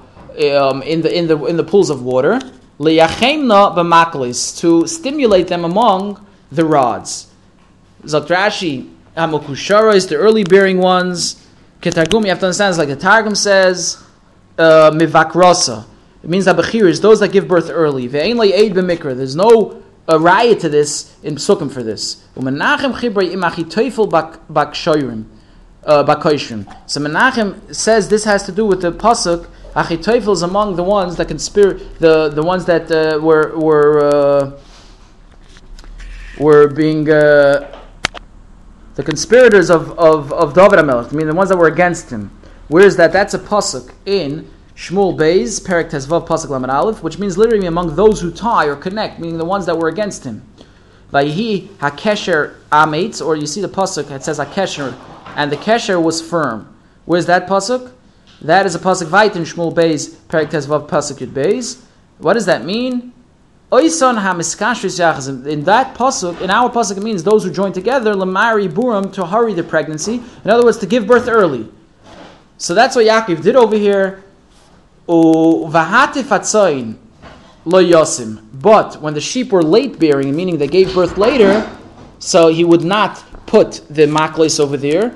um, 0.60 0.82
in 0.84 1.02
the 1.02 1.16
in 1.16 1.28
the 1.28 1.46
in 1.46 1.58
the 1.58 1.64
pools 1.64 1.90
of 1.90 2.04
water 2.04 2.40
liyachemna 2.82 3.76
b'maklis 3.76 4.60
to 4.60 4.88
stimulate 4.88 5.48
them 5.48 5.64
among 5.64 6.26
the 6.52 6.66
rods. 6.66 7.28
Zaktrashi 8.04 8.92
hamokushara 9.16 9.94
is 9.94 10.08
the 10.08 10.16
early 10.16 10.44
bearing 10.44 10.80
ones. 10.80 11.48
Ketargum, 11.82 12.24
you 12.24 12.30
have 12.30 12.40
to 12.40 12.48
understand, 12.48 12.72
it's 12.72 12.80
like 12.80 12.88
the 12.88 12.96
Targum 12.96 13.36
says, 13.36 14.04
uh, 14.62 14.92
mivakrosa. 14.92 15.86
It 16.24 16.30
means 16.30 16.46
that 16.46 16.56
Bechir 16.56 16.88
is 16.88 17.02
those 17.02 17.20
that 17.22 17.32
give 17.32 17.48
birth 17.48 17.70
early. 17.70 18.08
There's 18.08 19.36
no 19.36 19.82
a 20.08 20.20
riot 20.20 20.60
to 20.60 20.70
this 20.70 21.16
in 21.24 21.36
Psukim 21.36 21.72
for 21.72 21.84
this. 21.84 22.24
Uh, 22.36 22.42
so 26.86 27.00
Menachem 27.00 27.76
says 27.76 28.10
this 28.10 28.24
has 28.26 28.44
to 28.44 28.52
do 28.52 28.66
with 28.66 28.82
the 28.82 28.92
pasuk 28.92 29.48
Achitophel 29.76 30.34
is 30.34 30.42
among 30.42 30.76
the 30.76 30.84
ones 30.84 31.16
that 31.16 31.30
conspire, 31.30 31.76
the, 32.00 32.28
the 32.30 32.44
ones 32.44 32.66
that 32.66 32.92
uh, 32.92 33.18
were 33.22 33.58
were 33.58 34.04
uh, 34.04 34.52
were 36.38 36.68
being 36.68 37.10
uh, 37.10 37.80
the 38.96 39.04
conspirators 39.04 39.70
of, 39.70 39.98
of, 39.98 40.34
of 40.34 40.54
David 40.54 40.80
HaMelech, 40.80 41.14
I 41.14 41.16
mean 41.16 41.28
the 41.28 41.34
ones 41.34 41.50
that 41.50 41.58
were 41.58 41.68
against 41.68 42.10
him. 42.10 42.32
Where 42.72 42.86
is 42.86 42.96
that? 42.96 43.12
That's 43.12 43.34
a 43.34 43.40
pasuk 43.40 43.92
in 44.06 44.50
Shmuel 44.78 45.18
Beis, 45.18 45.62
Perak 45.62 45.90
Tezvav 45.90 46.26
Pasuk 46.26 46.48
Lamed 46.48 46.70
Aleph, 46.70 47.04
which 47.04 47.20
means 47.20 47.38
literally 47.38 47.68
among 47.68 47.98
those 47.98 48.22
who 48.22 48.32
tie 48.32 48.66
or 48.66 48.78
connect, 48.78 49.20
meaning 49.20 49.38
the 49.38 49.44
ones 49.44 49.66
that 49.66 49.78
were 49.78 49.90
against 49.90 50.24
him. 50.24 50.42
Vayhi 51.12 51.68
Hakesher 51.80 52.56
Ametz, 52.72 53.22
or 53.22 53.36
you 53.36 53.46
see 53.46 53.60
the 53.60 53.68
pasuk, 53.68 54.10
it 54.10 54.24
says 54.24 54.40
Hakesher, 54.40 54.98
and 55.36 55.52
the 55.52 55.58
Kesher 55.58 56.02
was 56.02 56.22
firm. 56.22 56.74
Where's 57.04 57.26
that 57.26 57.46
pasuk? 57.46 57.92
That 58.42 58.66
is 58.66 58.74
a 58.74 58.80
pasuk 58.80 59.08
vayit 59.08 59.36
in 59.36 59.44
Shmuel 59.44 59.76
Beis, 59.76 60.16
Perik 60.30 60.52
Tezvav 60.52 60.88
pasuk 60.88 61.18
Yud 61.18 61.34
Beis. 61.34 61.82
What 62.20 62.36
does 62.36 62.46
that 62.46 62.64
mean? 62.64 63.12
Oison 63.70 64.18
hamiskashris 64.18 65.46
In 65.46 65.66
that 65.66 65.94
pasuk, 65.94 66.40
in 66.40 66.50
our 66.50 66.70
pasuk, 66.70 66.96
it 66.96 67.04
means 67.04 67.22
those 67.26 67.44
who 67.44 67.52
join 67.52 67.74
together 67.74 68.14
lamari 68.14 68.70
buram 68.70 69.12
to 69.12 69.26
hurry 69.26 69.54
the 69.54 69.64
pregnancy. 69.64 70.22
In 70.46 70.50
other 70.50 70.64
words, 70.64 70.78
to 70.78 70.86
give 70.86 71.06
birth 71.06 71.28
early. 71.28 71.70
So 72.62 72.76
that's 72.76 72.96
what 72.96 73.08
Yaakov 73.08 73.42
did 73.42 73.56
over 73.56 73.76
here. 73.76 74.24
But 78.54 79.02
when 79.02 79.14
the 79.16 79.20
sheep 79.20 79.52
were 79.52 79.64
late 79.64 79.98
bearing, 79.98 80.36
meaning 80.36 80.60
they 80.60 80.68
gave 80.68 80.94
birth 80.94 81.18
later, 81.18 81.68
so 82.20 82.50
he 82.50 82.64
would 82.64 82.84
not 82.84 83.24
put 83.48 83.82
the 83.90 84.04
maklis 84.04 84.60
over 84.60 84.78
there. 84.78 85.16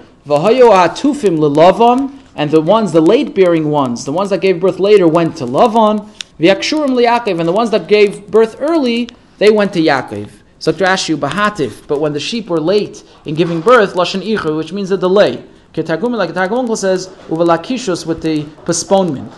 And 2.36 2.50
the 2.52 2.62
ones, 2.62 2.92
the 2.92 3.02
late 3.02 3.36
bearing 3.36 3.70
ones, 3.70 4.06
the 4.06 4.12
ones 4.12 4.32
that 4.32 4.42
gave 4.42 4.60
birth 4.60 4.80
later, 4.80 5.08
went 5.08 5.38
to 5.38 5.46
Lavan. 5.46 6.10
And 6.40 7.48
the 7.48 7.54
ones 7.54 7.70
that 7.70 7.88
gave 7.88 8.26
birth 8.32 8.56
early, 8.60 9.08
they 9.38 9.52
went 9.52 9.72
to 9.74 9.82
Yaakov. 9.82 10.32
So 10.58 10.74
Ashu 10.74 11.16
Bahatif, 11.16 11.86
but 11.86 12.02
when 12.02 12.14
the 12.14 12.20
sheep 12.20 12.50
were 12.50 12.60
late 12.60 13.04
in 13.24 13.36
giving 13.36 13.62
birth, 13.62 13.96
which 13.96 14.74
means 14.74 14.90
a 14.90 14.98
delay. 14.98 15.44
Ketargum, 15.76 16.16
like 16.16 16.34
Targum 16.34 16.74
says, 16.78 17.08
Uvelakishus 17.28 18.06
with 18.06 18.22
the 18.22 18.44
postponement. 18.64 19.30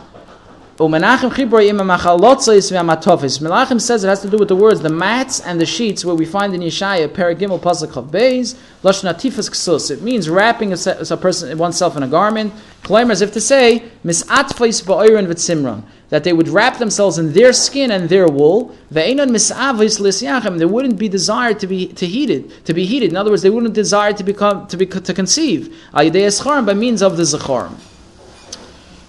Menachem 3.39 3.81
says 3.81 4.03
it 4.03 4.07
has 4.07 4.21
to 4.21 4.29
do 4.29 4.37
with 4.37 4.47
the 4.47 4.55
words, 4.55 4.79
the 4.81 4.89
mats 4.89 5.39
and 5.39 5.59
the 5.59 5.65
sheets, 5.65 6.05
where 6.05 6.13
we 6.13 6.23
find 6.23 6.53
in 6.53 6.61
Yeshaya, 6.61 7.07
Paragimel 7.07 7.59
Pasuk 7.59 7.97
of 7.97 8.11
Beis, 8.11 8.55
Lashnatifas 8.83 9.49
Ksus. 9.49 9.89
It 9.89 10.03
means 10.03 10.29
wrapping 10.29 10.73
a, 10.73 10.77
a 11.09 11.17
person 11.17 11.57
oneself 11.57 11.97
in 11.97 12.03
a 12.03 12.07
garment, 12.07 12.53
claim 12.83 13.09
as 13.09 13.21
if 13.21 13.33
to 13.33 13.41
say, 13.41 13.89
Misatfais 14.05 14.85
Ba'oiran 14.85 15.25
V'tzimran, 15.25 15.81
that 16.09 16.23
they 16.23 16.31
would 16.31 16.47
wrap 16.47 16.77
themselves 16.77 17.17
in 17.17 17.33
their 17.33 17.53
skin 17.53 17.89
and 17.89 18.07
their 18.07 18.27
wool. 18.27 18.71
They 18.91 19.15
wouldn't 19.15 20.99
be 20.99 21.09
desired 21.09 21.59
to 21.59 21.65
be 21.65 21.87
to 21.87 22.05
heated, 22.05 22.65
to 22.65 22.75
be 22.75 22.85
heated. 22.85 23.09
In 23.09 23.17
other 23.17 23.31
words, 23.31 23.41
they 23.41 23.49
wouldn't 23.49 23.73
desire 23.73 24.13
to 24.13 24.23
become 24.23 24.67
to 24.67 24.77
be 24.77 24.85
to 24.85 25.11
conceive. 25.11 25.75
by 25.91 26.03
means 26.75 27.01
of 27.01 27.17
the 27.17 27.23
Zacharim. 27.23 27.86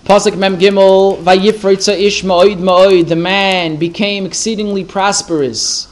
Pasuk 0.09 0.39
Mem 0.39 0.57
Gimel, 0.57 1.19
Vayifritza 1.23 1.93
Ish 1.93 2.23
Ma'oid 2.23 2.57
Ma'oid, 2.57 3.09
the 3.09 3.15
man 3.15 3.77
became 3.77 4.25
exceedingly 4.25 4.83
prosperous. 4.83 5.87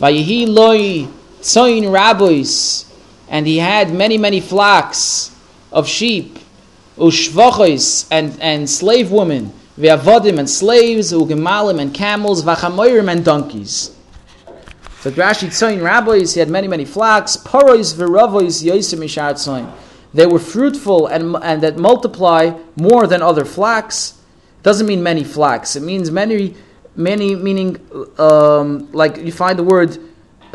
Vayihi 0.00 0.48
Loi 0.48 1.06
Tzoin 1.42 1.92
Rabbis, 1.92 2.90
and 3.28 3.46
he 3.46 3.58
had 3.58 3.92
many, 3.92 4.16
many 4.16 4.40
flocks 4.40 5.36
of 5.70 5.86
sheep, 5.86 6.38
Ushvachos, 6.96 8.08
and, 8.10 8.40
and 8.40 8.70
slave 8.70 9.10
women, 9.10 9.52
Ve'avodim, 9.78 10.38
and 10.38 10.48
slaves, 10.48 11.12
Ugemalim, 11.12 11.78
and 11.78 11.92
camels, 11.92 12.42
Vachamoirim, 12.42 13.12
and 13.12 13.22
donkeys. 13.22 13.94
So 15.00 15.10
Rashi 15.10 15.48
Tzoin 15.48 15.84
Rabbis, 15.84 16.32
he 16.32 16.40
had 16.40 16.48
many, 16.48 16.68
many 16.68 16.86
flocks, 16.86 17.36
Porois 17.36 17.94
Ve'ravois 17.94 18.64
Yosim 18.64 19.04
Ishar 19.04 19.34
Tzoin 19.34 19.70
they 20.14 20.26
were 20.26 20.38
fruitful 20.38 21.06
and, 21.06 21.36
and 21.42 21.62
that 21.62 21.76
multiply 21.76 22.58
more 22.76 23.06
than 23.06 23.22
other 23.22 23.44
flax. 23.44 24.20
Doesn't 24.62 24.86
mean 24.86 25.02
many 25.02 25.24
flax. 25.24 25.76
It 25.76 25.82
means 25.82 26.10
many, 26.10 26.56
many 26.94 27.34
meaning 27.34 27.78
um, 28.18 28.90
like 28.92 29.18
you 29.18 29.32
find 29.32 29.58
the 29.58 29.64
word 29.64 29.98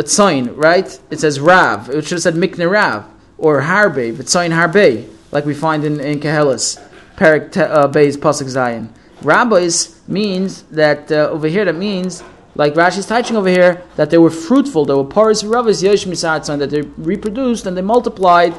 sign, 0.05 0.47
right? 0.55 0.99
It 1.11 1.19
says 1.19 1.39
rav. 1.39 1.89
It 1.89 2.03
should 2.03 2.15
have 2.15 2.21
said 2.21 2.33
mikne 2.35 2.69
rav 2.69 3.05
or 3.37 3.61
harbe, 3.61 4.13
v'tzayin 4.13 4.51
harbe, 4.51 5.07
like 5.31 5.45
we 5.45 5.53
find 5.53 5.83
in, 5.83 5.99
in 5.99 6.19
Kehelis, 6.19 6.81
Perik 7.17 7.55
uh, 7.57 7.87
Beis 7.87 8.17
Pasuk 8.17 8.47
Zayin. 8.47 8.89
Rabbis 9.21 10.01
means 10.07 10.63
that 10.63 11.11
uh, 11.11 11.29
over 11.29 11.47
here 11.47 11.65
that 11.65 11.75
means 11.75 12.23
like 12.55 12.73
Rashi's 12.73 13.05
teaching 13.05 13.37
over 13.37 13.49
here 13.49 13.83
that 13.95 14.09
they 14.09 14.17
were 14.17 14.31
fruitful. 14.31 14.85
They 14.85 14.93
were 14.93 15.05
paris 15.05 15.43
rabbis 15.43 15.81
yesh 15.83 16.03
that 16.05 16.69
they 16.69 16.81
reproduced 16.81 17.65
and 17.65 17.77
they 17.77 17.81
multiplied 17.81 18.53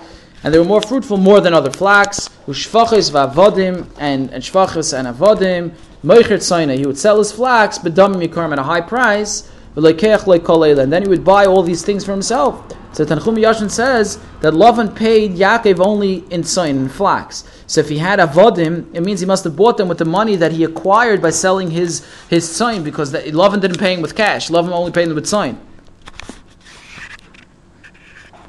and 0.44 0.52
they 0.52 0.58
were 0.58 0.64
more 0.64 0.82
fruitful 0.82 1.16
more 1.16 1.40
than 1.40 1.54
other 1.54 1.70
flax. 1.70 2.28
Ushvachis 2.46 3.10
va'avodim 3.10 3.86
and 3.98 4.30
and 4.30 4.42
shvachis 4.42 4.92
and 4.96 5.06
avodim. 5.06 5.72
Moicher 6.04 6.38
tzayna. 6.38 6.76
He 6.76 6.86
would 6.86 6.98
sell 6.98 7.18
his 7.18 7.30
flax, 7.30 7.78
but 7.78 7.94
yikarim 7.94 8.52
at 8.52 8.58
a 8.58 8.62
high 8.64 8.80
price. 8.80 9.48
And 9.74 10.92
then 10.92 11.02
he 11.02 11.08
would 11.08 11.24
buy 11.24 11.46
all 11.46 11.62
these 11.62 11.82
things 11.82 12.04
for 12.04 12.12
himself. 12.12 12.62
So 12.92 13.06
Tanchum 13.06 13.38
Yashin 13.38 13.70
says 13.70 14.18
that 14.42 14.52
Lavan 14.52 14.94
paid 14.94 15.32
Yaakov 15.32 15.80
only 15.80 16.16
in 16.30 16.42
tzayin, 16.42 16.76
in 16.76 16.88
flax. 16.90 17.44
So 17.66 17.80
if 17.80 17.88
he 17.88 17.96
had 17.96 18.18
avodim, 18.18 18.94
it 18.94 19.00
means 19.00 19.20
he 19.20 19.26
must 19.26 19.44
have 19.44 19.56
bought 19.56 19.78
them 19.78 19.88
with 19.88 19.96
the 19.96 20.04
money 20.04 20.36
that 20.36 20.52
he 20.52 20.62
acquired 20.64 21.22
by 21.22 21.30
selling 21.30 21.70
his 21.70 22.06
his 22.28 22.46
tzayin, 22.50 22.84
because 22.84 23.14
Lavan 23.14 23.62
didn't 23.62 23.78
pay 23.78 23.94
him 23.94 24.02
with 24.02 24.14
cash. 24.14 24.50
Lavan 24.50 24.72
only 24.72 24.92
paid 24.92 25.08
him 25.08 25.14
with 25.14 25.24
tzayin. 25.24 25.56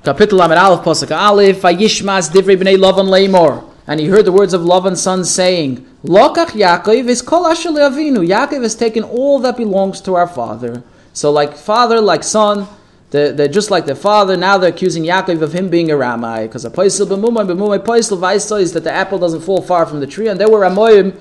Kapitel 0.03 0.43
Amid 0.43 0.57
Aleph 0.57 0.83
Pasuk 0.83 1.17
Aleph 1.17 1.61
Vayishmas 1.61 2.29
Divrei 2.29 2.57
Bnei 2.57 2.75
Lavan 2.75 3.07
Leimor. 3.07 3.63
And 3.87 4.01
he 4.01 4.07
heard 4.07 4.25
the 4.25 4.33
words 4.33 4.53
of 4.53 4.59
Lavan's 4.59 5.01
son 5.01 5.23
saying, 5.23 5.85
Lokach 6.03 6.47
Yaakov 6.47 7.07
is 7.07 7.21
kol 7.21 7.47
asher 7.47 7.69
Avinu. 7.69 8.27
Yaakov 8.27 8.63
has 8.63 8.75
taken 8.75 9.03
all 9.03 9.39
that 9.39 9.55
belongs 9.55 10.01
to 10.01 10.15
our 10.15 10.27
father. 10.27 10.83
So 11.13 11.31
like 11.31 11.55
father, 11.55 12.01
like 12.01 12.25
son, 12.25 12.67
they're, 13.11 13.31
they're 13.31 13.47
just 13.47 13.71
like 13.71 13.85
their 13.85 13.95
father. 13.95 14.35
Now 14.35 14.57
they're 14.57 14.71
accusing 14.71 15.03
Yaakov 15.03 15.41
of 15.41 15.53
him 15.53 15.69
being 15.69 15.89
a 15.89 15.95
Ramai. 15.95 16.47
Because 16.47 16.65
a 16.65 16.69
Paisel 16.69 17.07
b'mumay 17.07 17.47
b'mumay 17.47 17.79
Paisel 17.79 18.19
Vaisa 18.19 18.59
is 18.59 18.73
that 18.73 18.83
the 18.83 18.91
apple 18.91 19.19
doesn't 19.19 19.39
fall 19.39 19.61
far 19.61 19.85
from 19.85 20.01
the 20.01 20.07
tree. 20.07 20.27
And 20.27 20.37
they 20.37 20.45
were 20.45 20.59
Ramoyim, 20.59 21.17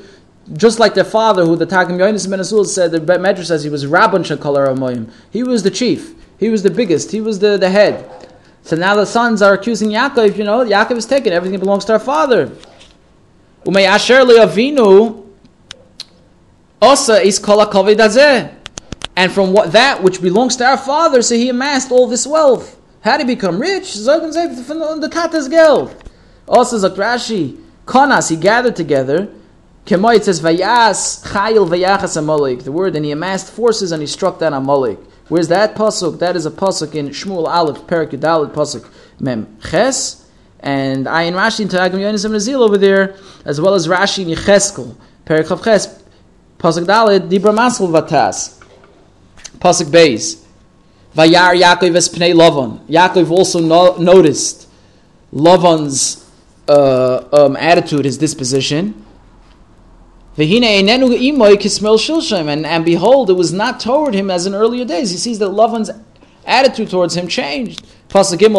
just 0.54 0.80
like 0.80 0.94
their 0.94 1.04
father, 1.04 1.44
who 1.44 1.54
the 1.54 1.66
Targum 1.66 1.98
Yonis 1.98 2.28
Ben 2.28 2.42
said, 2.64 2.90
the 2.90 2.98
Medrash 2.98 3.46
says 3.46 3.62
he 3.62 3.70
was 3.70 3.84
Rabban 3.84 4.24
Shekol 4.24 4.56
Ramoyim. 4.56 5.08
He 5.30 5.44
was 5.44 5.62
the 5.62 5.70
chief. 5.70 6.16
He 6.36 6.48
was 6.48 6.64
the 6.64 6.70
biggest. 6.70 7.12
He 7.12 7.20
was 7.20 7.38
the, 7.38 7.56
the 7.56 7.70
head. 7.70 8.21
So 8.62 8.76
now 8.76 8.94
the 8.94 9.04
sons 9.04 9.42
are 9.42 9.54
accusing 9.54 9.90
Yaakov, 9.90 10.36
you 10.36 10.44
know, 10.44 10.64
Yaakov 10.64 10.96
is 10.96 11.06
taken. 11.06 11.32
Everything 11.32 11.58
belongs 11.58 11.84
to 11.86 11.94
our 11.94 11.98
father. 11.98 12.52
Umay 13.64 13.86
asher 13.86 14.20
avinu 14.24 15.26
osa 16.80 17.20
is 17.20 17.38
kol 17.38 17.60
And 19.16 19.32
from 19.32 19.52
what 19.52 19.72
that 19.72 20.02
which 20.02 20.22
belongs 20.22 20.56
to 20.56 20.64
our 20.64 20.78
father, 20.78 21.22
so 21.22 21.34
he 21.34 21.48
amassed 21.48 21.90
all 21.90 22.06
this 22.06 22.26
wealth. 22.26 22.78
How 23.02 23.16
did 23.16 23.28
he 23.28 23.34
become 23.34 23.60
rich? 23.60 23.84
Zogan 23.84 24.32
say 24.32 24.54
from 24.62 25.00
the 25.00 25.08
katas 25.08 25.50
geld. 25.50 25.94
Also 26.46 26.76
Zakt 26.76 26.96
Rashi, 26.96 27.60
konas 27.84 28.30
he 28.30 28.36
gathered 28.36 28.76
together. 28.76 29.28
Kemoi 29.86 30.16
it 30.16 30.24
says 30.24 30.40
vayas 30.40 31.24
chayil 31.24 31.68
vayachas 31.68 32.16
amalek. 32.16 32.62
The 32.62 32.70
word 32.70 32.94
and 32.94 33.04
he 33.04 33.10
amassed 33.10 33.52
forces 33.52 33.90
and 33.90 34.00
he 34.00 34.06
struck 34.06 34.38
down 34.38 34.54
Amalek. 34.54 34.98
Where's 35.32 35.48
that 35.48 35.74
pasuk? 35.74 36.18
That 36.18 36.36
is 36.36 36.44
a 36.44 36.50
pasuk 36.50 36.94
in 36.94 37.08
Shmuel 37.08 37.48
Aleph 37.48 37.86
Perak 37.86 38.10
Yudalit 38.10 38.52
pasuk 38.52 38.86
Mem 39.18 39.56
Ches, 39.62 40.28
and 40.60 41.06
Ayin 41.06 41.32
Rashi 41.32 41.60
in 41.60 41.68
Targum 41.68 42.00
Yonis 42.00 42.30
Nazil 42.30 42.60
over 42.60 42.76
there, 42.76 43.16
as 43.46 43.58
well 43.58 43.72
as 43.72 43.88
Rashi 43.88 44.24
in 44.24 44.36
Yecheskel 44.36 44.94
Perak 45.24 45.46
Chav 45.46 45.64
Ches 45.64 46.04
pasuk 46.58 46.84
Dalit 46.84 47.30
Dibra 47.30 47.56
Masel 47.56 47.88
Vatas 47.88 48.60
pasuk 49.58 49.90
Beis 49.90 50.44
Vayar 51.16 51.58
Yaakov 51.58 51.96
es 51.96 52.10
Pnei 52.10 52.34
Lavan. 52.34 52.86
Yaakov 52.86 53.30
also 53.30 53.58
no- 53.58 53.96
noticed 53.96 54.68
Lavan's 55.32 56.30
uh, 56.68 57.26
um, 57.32 57.56
attitude, 57.56 58.04
his 58.04 58.18
disposition. 58.18 59.01
And, 60.34 60.90
and 62.66 62.84
behold, 62.84 63.30
it 63.30 63.34
was 63.34 63.52
not 63.52 63.80
toward 63.80 64.14
him 64.14 64.30
as 64.30 64.46
in 64.46 64.54
earlier 64.54 64.84
days. 64.84 65.10
He 65.10 65.18
sees 65.18 65.40
that 65.40 65.48
Lavan's 65.48 65.90
attitude 66.46 66.90
towards 66.90 67.16
him 67.16 67.28
changed. 67.28 67.86
And 68.14 68.24
Hashem 68.24 68.54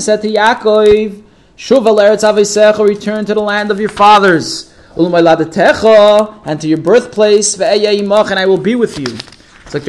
said 0.00 0.22
to 0.22 0.28
Yaakov, 0.28 1.22
Shuv 1.56 2.86
return 2.86 3.24
to 3.26 3.34
the 3.34 3.40
land 3.40 3.70
of 3.70 3.78
your 3.78 3.88
fathers, 3.88 4.74
and 4.96 6.60
to 6.60 6.68
your 6.68 6.78
birthplace, 6.78 7.60
and 7.60 8.38
I 8.38 8.46
will 8.46 8.58
be 8.58 8.74
with 8.74 8.98
you. 8.98 9.16
It's 9.64 9.74
like 9.74 9.84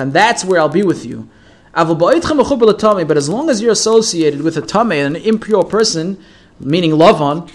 and 0.00 0.12
that's 0.12 0.44
where 0.44 0.60
I'll 0.60 0.68
be 0.68 0.82
with 0.82 1.04
you. 1.04 1.28
But 1.74 3.16
as 3.16 3.28
long 3.28 3.50
as 3.50 3.62
you're 3.62 3.72
associated 3.72 4.42
with 4.42 4.56
a 4.56 4.62
tame, 4.62 4.92
an 4.92 5.16
impure 5.16 5.62
person, 5.62 6.18
meaning 6.60 6.92
Lavan, 6.92 7.50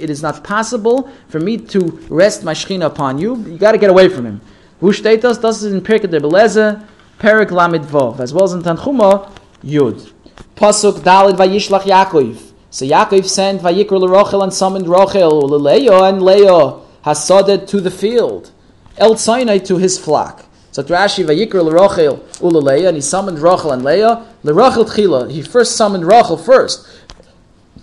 it 0.00 0.10
is 0.10 0.22
not 0.22 0.44
possible 0.44 1.10
for 1.28 1.40
me 1.40 1.56
to 1.56 1.80
rest 2.08 2.44
my 2.44 2.52
shechina 2.52 2.86
upon 2.86 3.18
you. 3.18 3.36
You 3.44 3.58
got 3.58 3.72
to 3.72 3.78
get 3.78 3.90
away 3.90 4.08
from 4.08 4.26
him. 4.26 4.40
Vushtetas, 4.80 5.40
das 5.40 5.62
is 5.62 5.72
in 5.72 5.80
Pirkei 5.80 6.10
de 6.10 6.20
Beleze, 6.20 6.84
Perik 7.18 7.50
Lamid 7.50 7.84
Vov, 7.86 8.20
as 8.20 8.34
well 8.34 8.44
as 8.44 8.52
in 8.52 8.62
Tanchuma, 8.62 9.30
Yud. 9.62 10.12
Pasuk 10.56 10.98
Dalid 10.98 11.36
Vayishlach 11.36 11.82
Yaakov. 11.82 12.52
So 12.70 12.84
Yaakov 12.84 13.24
sent 13.24 13.62
Vayikr 13.62 13.90
LeRochel 13.90 14.42
and 14.42 14.52
summoned 14.52 14.86
Rochel, 14.86 15.42
LeLeo 15.48 16.08
and 16.08 16.20
Leo, 16.22 16.84
Hasaded 17.04 17.68
to 17.68 17.80
the 17.80 17.90
field, 17.90 18.50
El 18.96 19.16
Sinai 19.16 19.58
to 19.58 19.76
his 19.78 19.98
flock. 19.98 20.46
So 20.72 20.82
Rashi 20.82 21.24
Vayikr 21.24 21.62
LeRochel 21.62 22.18
Ulaleya, 22.38 22.88
and 22.88 22.96
he 22.96 23.00
summoned 23.00 23.38
Rochel 23.38 23.72
and 23.72 23.84
Leah. 23.84 24.26
LeRochel 24.44 24.84
Tchila, 24.84 25.30
he 25.30 25.42
first 25.42 25.74
summoned 25.74 26.04
Rochel 26.04 26.42
first. 26.42 26.86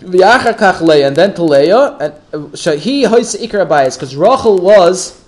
And 0.02 0.13
then 1.15 1.34
to 1.36 1.43
Leah. 1.43 1.97
And 2.00 2.13
uh, 2.34 2.71
he 2.78 3.04
hois 3.04 3.36
ikra 3.36 3.67
bias 3.67 3.97
because 3.97 4.15
Rochel 4.15 4.62
was 4.62 5.19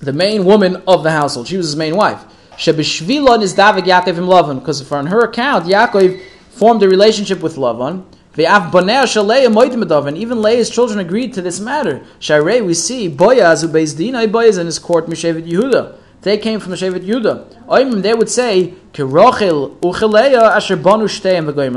the 0.00 0.12
main 0.12 0.44
woman 0.44 0.82
of 0.86 1.02
the 1.02 1.10
household. 1.10 1.48
She 1.48 1.56
was 1.56 1.66
his 1.66 1.76
main 1.76 1.96
wife. 1.96 2.22
She 2.58 2.72
Shebishvilon 2.72 3.42
is 3.42 3.54
David 3.54 3.84
Yaakov 3.84 4.18
im 4.18 4.26
Lavan 4.26 4.58
because 4.60 4.90
on 4.90 5.06
her 5.06 5.20
account 5.20 5.66
Yaakov 5.66 6.20
formed 6.50 6.82
a 6.82 6.88
relationship 6.88 7.42
with 7.42 7.56
Lavan. 7.56 8.04
And 8.38 10.18
even 10.18 10.42
Leah's 10.42 10.68
children 10.68 10.98
agreed 10.98 11.32
to 11.34 11.42
this 11.42 11.58
matter. 11.58 12.04
Sharei, 12.20 12.64
we 12.64 12.74
see 12.74 13.08
Boyaz 13.08 13.62
who 13.62 13.68
based 13.68 13.96
Dina 13.96 14.26
Boyaz 14.28 14.58
in 14.58 14.66
his 14.66 14.78
court 14.78 15.06
Mishevet 15.06 15.48
Yehuda. 15.48 15.96
They 16.26 16.38
came 16.38 16.58
from 16.58 16.72
the 16.72 16.76
Shevet 16.76 17.04
Yudah. 17.04 18.02
They 18.02 18.12
would 18.12 18.28
say, 18.28 18.74
v'goyim, 18.92 19.80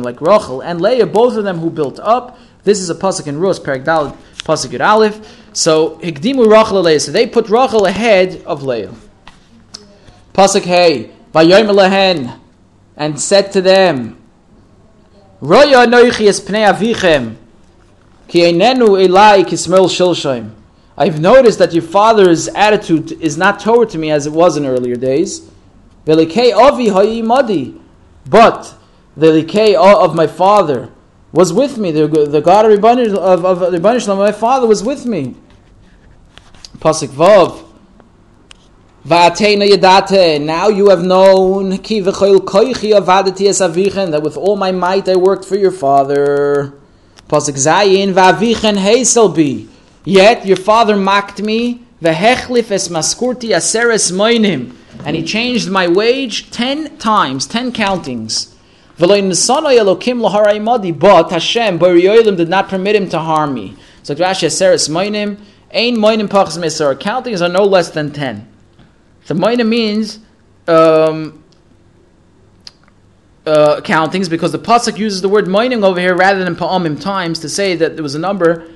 like 0.03 0.15
Rochel 0.15 0.65
and 0.65 0.81
Leah, 0.81 1.05
both 1.05 1.37
of 1.37 1.43
them 1.43 1.59
who 1.59 1.69
built 1.69 1.99
up. 1.99 2.39
This 2.63 2.79
is 2.79 2.89
a 2.89 2.95
pasuk 2.95 3.27
in 3.27 3.39
Rus, 3.39 3.59
Perak 3.59 3.83
Dalet, 3.83 4.17
pasuk 4.39 4.71
Yud 4.71 4.83
Aleph. 4.83 5.19
So 5.53 5.99
Higdimu 5.99 6.47
Rochel 6.47 6.83
Leah. 6.83 6.99
So 6.99 7.11
they 7.11 7.27
put 7.27 7.45
Rochel 7.45 7.87
ahead 7.87 8.41
of 8.47 8.63
Leah. 8.63 8.91
Pasuk 10.33 10.63
Hey, 10.63 11.11
Vayoyim 11.31 11.71
lehen, 11.71 12.39
and 12.97 13.21
said 13.21 13.51
to 13.51 13.61
them, 13.61 14.17
Roya 15.41 15.85
noichi 15.85 16.27
es 16.27 16.41
pnei 16.41 16.73
avichem, 16.73 17.35
ki 18.27 18.39
einenu 18.51 18.97
elai 18.99 19.43
kismel 19.43 19.87
shilshaim. 19.87 20.53
I've 21.01 21.21
noticed 21.21 21.59
that 21.59 21.71
your 21.71 21.81
father's 21.81 22.49
attitude 22.49 23.13
is 23.13 23.37
not 23.37 23.61
toward 23.61 23.89
to 23.91 23.97
me 23.97 24.11
as 24.11 24.27
it 24.27 24.33
was 24.33 24.57
in 24.57 24.65
earlier 24.65 24.97
days. 24.97 25.49
But 26.03 26.17
the 26.17 26.25
likei 29.27 29.75
of 30.03 30.15
my 30.15 30.27
father 30.27 30.91
was 31.31 31.53
with 31.53 31.77
me. 31.77 31.91
The, 31.91 32.05
the 32.07 32.41
God 32.41 32.65
of 32.65 32.77
Rebbeinu 32.77 33.15
of, 33.15 33.45
of 33.45 34.17
my 34.17 34.33
father 34.33 34.67
was 34.67 34.83
with 34.83 35.05
me. 35.05 35.35
Pasuk 36.79 37.07
Vav. 37.07 37.63
Now 39.05 40.67
you 40.67 40.89
have 40.89 41.03
known 41.03 41.69
that 41.69 44.21
with 44.21 44.37
all 44.37 44.57
my 44.57 44.73
might 44.73 45.07
I 45.07 45.15
worked 45.15 45.45
for 45.45 45.55
your 45.55 45.71
father. 45.71 46.73
Pasuk 47.29 47.55
Zayin. 47.55 48.13
Yet 50.05 50.45
your 50.45 50.57
father 50.57 50.95
mocked 50.95 51.41
me, 51.41 51.83
vehechlif 52.01 52.71
es 52.71 52.87
maskurti 52.87 53.49
aseres 53.49 54.11
moinim, 54.11 54.75
and 55.05 55.15
he 55.15 55.23
changed 55.23 55.69
my 55.69 55.87
wage 55.87 56.51
ten 56.51 56.97
times, 56.97 57.45
ten 57.45 57.71
countings. 57.71 58.55
But 58.97 59.09
Hashem 59.09 59.39
Bariyolim 61.79 62.35
did 62.37 62.49
not 62.49 62.67
permit 62.69 62.95
him 62.95 63.07
to 63.09 63.19
harm 63.19 63.53
me. 63.53 63.75
So 64.03 64.13
Rashi 64.15 64.47
aseres 64.47 64.89
moinim, 64.89 65.39
ain 65.71 65.97
moinim 65.97 66.27
pachas 66.27 66.57
mesar. 66.57 66.99
Countings 66.99 67.41
are 67.41 67.49
no 67.49 67.63
less 67.63 67.89
than 67.91 68.11
ten. 68.11 68.47
So 69.23 69.35
moinim 69.35 69.67
means 69.69 70.19
um, 70.67 71.43
uh, 73.45 73.81
countings 73.81 74.29
because 74.29 74.51
the 74.51 74.59
pasuk 74.59 74.97
uses 74.97 75.21
the 75.21 75.29
word 75.29 75.45
moinim 75.45 75.83
over 75.83 75.99
here 75.99 76.15
rather 76.15 76.43
than 76.43 76.55
pa'amim 76.55 76.99
times 76.99 77.39
to 77.39 77.49
say 77.49 77.75
that 77.75 77.95
there 77.95 78.03
was 78.03 78.15
a 78.15 78.19
number 78.19 78.67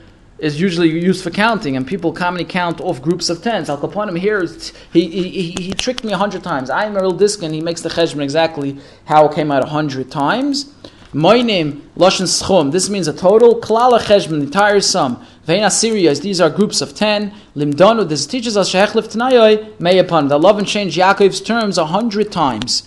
is 0.44 0.60
usually 0.60 0.90
used 0.90 1.24
for 1.24 1.30
counting, 1.30 1.78
and 1.78 1.88
people 1.88 2.12
commonly 2.12 2.44
count 2.44 2.82
off 2.82 3.02
groups 3.02 3.30
of 3.30 3.42
tens. 3.42 3.70
Al 3.70 3.78
Kaponim 3.78 4.20
here, 4.20 4.46
he, 4.92 5.08
he, 5.08 5.52
he, 5.52 5.74
tricked 5.74 6.04
me 6.04 6.12
a 6.12 6.18
hundred 6.18 6.44
times. 6.44 6.70
I 6.70 6.84
am 6.84 6.98
a 6.98 7.02
real 7.02 7.14
disc, 7.14 7.42
and 7.42 7.54
he 7.54 7.62
makes 7.62 7.82
the 7.82 7.90
cheshbon 7.90 8.22
exactly 8.22 8.78
how 9.06 9.26
it 9.28 9.34
came 9.34 9.52
out 9.52 9.64
a 9.64 9.70
hundred 9.70 10.12
times. 10.12 10.74
My 11.14 11.42
name, 11.42 11.90
Lashon 11.96 12.28
Schum, 12.28 12.74
this 12.74 12.90
means 12.90 13.08
a 13.08 13.14
total. 13.14 13.62
Klala 13.62 14.00
cheshbon, 14.00 14.40
the 14.40 14.48
entire 14.48 14.82
sum. 14.82 15.26
Veina 15.48 15.68
Syrias, 15.68 16.22
these 16.22 16.42
are 16.42 16.50
groups 16.50 16.82
of 16.82 16.94
ten. 16.94 17.34
Limdonu, 17.56 18.10
this 18.10 18.26
teaches 18.26 18.58
us 18.58 18.74
Shechlif 18.74 19.14
Tanayoy, 19.14 19.80
may 19.80 19.98
upon. 19.98 20.28
The 20.28 20.38
love 20.38 20.58
and 20.58 20.68
change 20.68 20.98
Yaakov's 20.98 21.40
terms 21.40 21.78
a 21.78 21.86
hundred 21.86 22.34
times. 22.34 22.84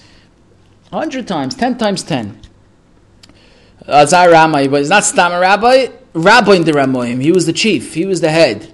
A 0.92 0.98
hundred 0.98 1.26
times, 1.26 1.54
ten 1.54 1.78
times 1.78 2.02
ten. 2.02 2.38
Azar 3.88 4.28
Ramai, 4.28 4.68
but 4.68 4.80
it's 4.80 4.90
not 4.90 5.04
Stam 5.04 5.40
Rabbi, 5.40 5.86
Rabbi 6.16 6.54
in 6.54 6.64
the 6.64 6.72
Ramoim. 6.72 7.20
He 7.20 7.30
was 7.30 7.44
the 7.44 7.52
chief. 7.52 7.92
He 7.92 8.06
was 8.06 8.22
the 8.22 8.30
head. 8.30 8.72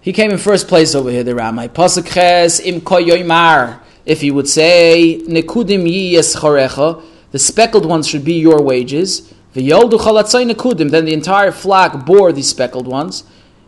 He 0.00 0.12
came 0.12 0.32
in 0.32 0.38
first 0.38 0.66
place 0.66 0.92
over 0.92 1.08
here, 1.08 1.22
the 1.22 1.36
Ramai. 1.36 1.68
Pasuk 1.68 2.12
ches 2.12 2.58
im 2.58 2.80
koyoymar. 2.80 3.78
If 4.04 4.22
he 4.22 4.32
would 4.32 4.48
say, 4.48 5.22
nekudim 5.28 5.84
chorecha, 5.84 7.00
the 7.30 7.38
speckled 7.38 7.86
ones 7.86 8.08
should 8.08 8.24
be 8.24 8.34
your 8.34 8.60
wages. 8.60 9.32
V'yoldu 9.54 9.92
chalatzay 10.00 10.50
nekudim, 10.50 10.90
then 10.90 11.04
the 11.04 11.12
entire 11.12 11.52
flock 11.52 12.04
bore 12.04 12.32
these 12.32 12.48
speckled 12.48 12.88
ones. 12.88 13.22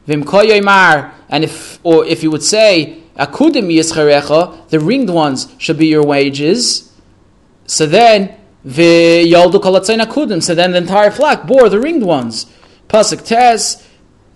Vim 0.08 0.24
koyoymar, 0.24 1.12
and 1.28 1.44
if, 1.44 1.78
or 1.84 2.04
if 2.04 2.24
you 2.24 2.32
would 2.32 2.42
say, 2.42 3.00
akudim 3.16 3.68
chorecha, 3.68 4.68
the 4.70 4.80
ringed 4.80 5.10
ones 5.10 5.54
should 5.58 5.78
be 5.78 5.86
your 5.86 6.04
wages. 6.04 6.92
So 7.66 7.86
then, 7.86 8.34
V'yoldu 8.66 9.60
kolatzay 9.60 10.02
nakudim, 10.02 10.42
so 10.42 10.56
then 10.56 10.72
the 10.72 10.78
entire 10.78 11.12
flock 11.12 11.46
bore 11.46 11.68
the 11.68 11.78
ringed 11.78 12.02
ones. 12.02 12.46
Pasuk 12.94 13.26
Tes, 13.26 13.84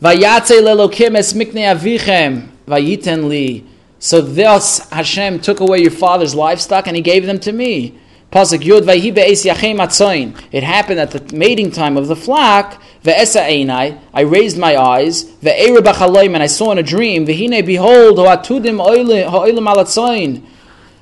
Vayatze 0.03 0.61
lelokim 0.61 1.17
es 1.17 1.33
mikne 1.33 1.73
avichem, 1.73 2.49
vayiten 2.67 3.29
li. 3.29 3.65
So 4.01 4.21
thus 4.21 4.81
Hashem 4.91 5.39
took 5.39 5.61
away 5.61 5.79
your 5.79 5.93
father's 5.93 6.35
livestock 6.35 6.89
and 6.89 6.97
he 6.97 7.01
gave 7.01 7.25
them 7.25 7.39
to 7.39 7.53
me. 7.53 7.97
Pasuk 8.33 8.59
Yud 8.59 8.81
Vayhi 8.81 9.15
be'es 9.15 9.45
yachem 9.45 9.77
atzoin. 9.79 10.37
It 10.51 10.65
happened 10.65 10.99
at 10.99 11.13
the 11.13 11.37
mating 11.37 11.71
time 11.71 11.97
of 11.97 12.09
the 12.09 12.17
flock. 12.17 12.83
Ve'esa 13.05 13.43
einai, 13.43 14.01
I 14.13 14.23
raised 14.23 14.59
my 14.59 14.77
eyes. 14.77 15.23
Ve'era 15.41 15.79
b'chaloim, 15.79 16.35
and 16.35 16.43
I 16.43 16.49
saw 16.49 16.73
in 16.73 16.79
a 16.79 16.83
dream. 16.83 17.27
Ve'hine, 17.27 17.65
behold, 17.65 18.19
ha'atudim 18.19 18.79
ha'olim 18.79 19.73
alatzayin. 19.73 20.45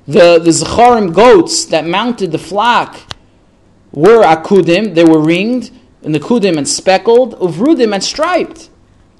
The 0.07 0.39
the 0.39 0.51
zacharim 0.51 1.15
goats 1.15 1.65
that 1.65 1.87
mounted 1.87 2.33
the 2.33 2.39
flock 2.39 3.01
were 3.93 4.23
akudim. 4.23 4.95
They 4.95 5.05
were 5.05 5.21
ringed, 5.21 5.71
and 6.07 6.15
the 6.15 6.21
kudim 6.21 6.57
and 6.57 6.67
speckled, 6.67 7.39
uvrudim 7.39 7.93
and 7.93 8.03
striped. 8.03 8.71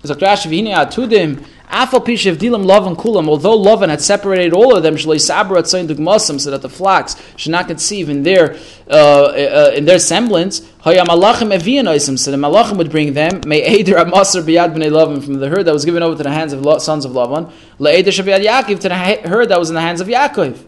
Dr. 0.03 0.25
Rashi, 0.25 0.49
v'hine 0.49 0.75
atudim 0.75 1.45
Afal 1.71 2.05
pishev 2.05 2.37
dilam 2.37 2.65
lavan 2.65 2.97
kulam. 2.97 3.29
Although 3.29 3.59
Lavan 3.59 3.89
had 3.89 4.01
separated 4.01 4.53
all 4.53 4.77
of 4.77 4.85
them, 4.85 4.95
shalei 4.95 5.21
sabra 5.21 5.63
atzayin 5.63 5.89
dugmasim, 5.89 6.41
so 6.41 6.53
that 6.53 6.63
the 6.63 6.69
flocks 6.69 7.17
should 7.35 7.51
not 7.51 7.67
conceive 7.67 8.09
in 8.09 8.23
their 8.23 8.57
uh, 8.89 8.93
uh, 8.93 9.73
in 9.75 9.85
their 9.85 9.99
semblance. 9.99 10.61
Hayam 10.85 11.07
malachim 11.07 11.53
evianoisim. 11.53 12.17
So 12.19 12.31
the 12.31 12.37
malachim 12.37 12.77
would 12.77 12.91
bring 12.91 13.15
them. 13.15 13.41
May 13.45 13.63
eder 13.63 13.95
amasar 13.95 14.45
biyad 14.45 14.77
bnei 14.77 14.91
Lavan 14.93 15.25
from 15.25 15.35
the 15.35 15.49
herd 15.49 15.65
that 15.65 15.73
was 15.73 15.85
given 15.85 16.05
over 16.05 16.17
to 16.17 16.23
the 16.23 16.31
hands 16.31 16.53
of 16.53 16.63
lo- 16.63 16.79
sons 16.79 17.05
of 17.05 17.11
Lavan. 17.13 17.51
Leeder 17.81 18.05
shabiyad 18.05 18.45
Yaakov 18.45 18.79
to 18.81 18.89
the 18.89 18.95
herd 18.95 19.49
that 19.49 19.59
was 19.59 19.69
in 19.69 19.75
the 19.75 19.81
hands 19.81 20.01
of 20.01 20.07
Yaakov. 20.07 20.65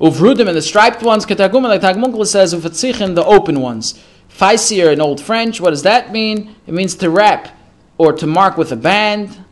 Uvrudim 0.00 0.46
and 0.46 0.56
the 0.56 0.62
striped 0.62 1.02
ones. 1.02 1.26
Ketagum 1.26 1.64
like 1.64 1.80
Tagmunkul 1.80 2.26
says 2.26 2.54
ufatzichin 2.54 3.16
the 3.16 3.24
open 3.24 3.60
ones. 3.60 4.00
Faisier 4.36 4.90
in 4.90 5.00
Old 5.00 5.18
French. 5.18 5.62
What 5.62 5.70
does 5.70 5.82
that 5.84 6.12
mean? 6.12 6.56
It 6.66 6.74
means 6.74 6.94
to 6.96 7.08
wrap 7.08 7.58
or 7.96 8.12
to 8.12 8.26
mark 8.26 8.58
with 8.58 8.70
a 8.70 8.76
band. 8.76 9.42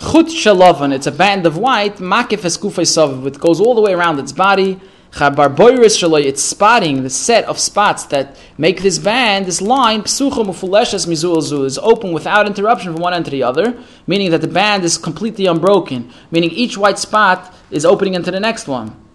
Chut 0.00 0.28
shalavan, 0.28 0.94
it's 0.94 1.06
a 1.06 1.12
band 1.12 1.44
of 1.44 1.58
white, 1.58 1.96
makif 1.96 2.40
eskufay 2.40 3.22
which 3.22 3.38
goes 3.38 3.60
all 3.60 3.74
the 3.74 3.82
way 3.82 3.92
around 3.92 4.18
its 4.18 4.32
body. 4.32 4.80
Chabarboiris 5.10 5.96
shaloi, 6.00 6.24
it's 6.24 6.40
spotting 6.40 7.02
the 7.02 7.10
set 7.10 7.44
of 7.44 7.58
spots 7.58 8.04
that 8.04 8.34
make 8.56 8.80
this 8.80 8.98
band, 8.98 9.44
this 9.44 9.60
line, 9.60 10.00
psucha 10.02 10.42
mufuleshes 10.46 11.06
mizulzu, 11.06 11.66
is 11.66 11.76
open 11.78 12.14
without 12.14 12.46
interruption 12.46 12.94
from 12.94 13.02
one 13.02 13.12
end 13.12 13.26
to 13.26 13.30
the 13.30 13.42
other, 13.42 13.78
meaning 14.06 14.30
that 14.30 14.40
the 14.40 14.48
band 14.48 14.84
is 14.84 14.96
completely 14.96 15.44
unbroken, 15.44 16.10
meaning 16.30 16.50
each 16.50 16.78
white 16.78 16.98
spot 16.98 17.54
is 17.70 17.84
opening 17.84 18.14
into 18.14 18.30
the 18.30 18.40
next 18.40 18.66
one. 18.66 19.05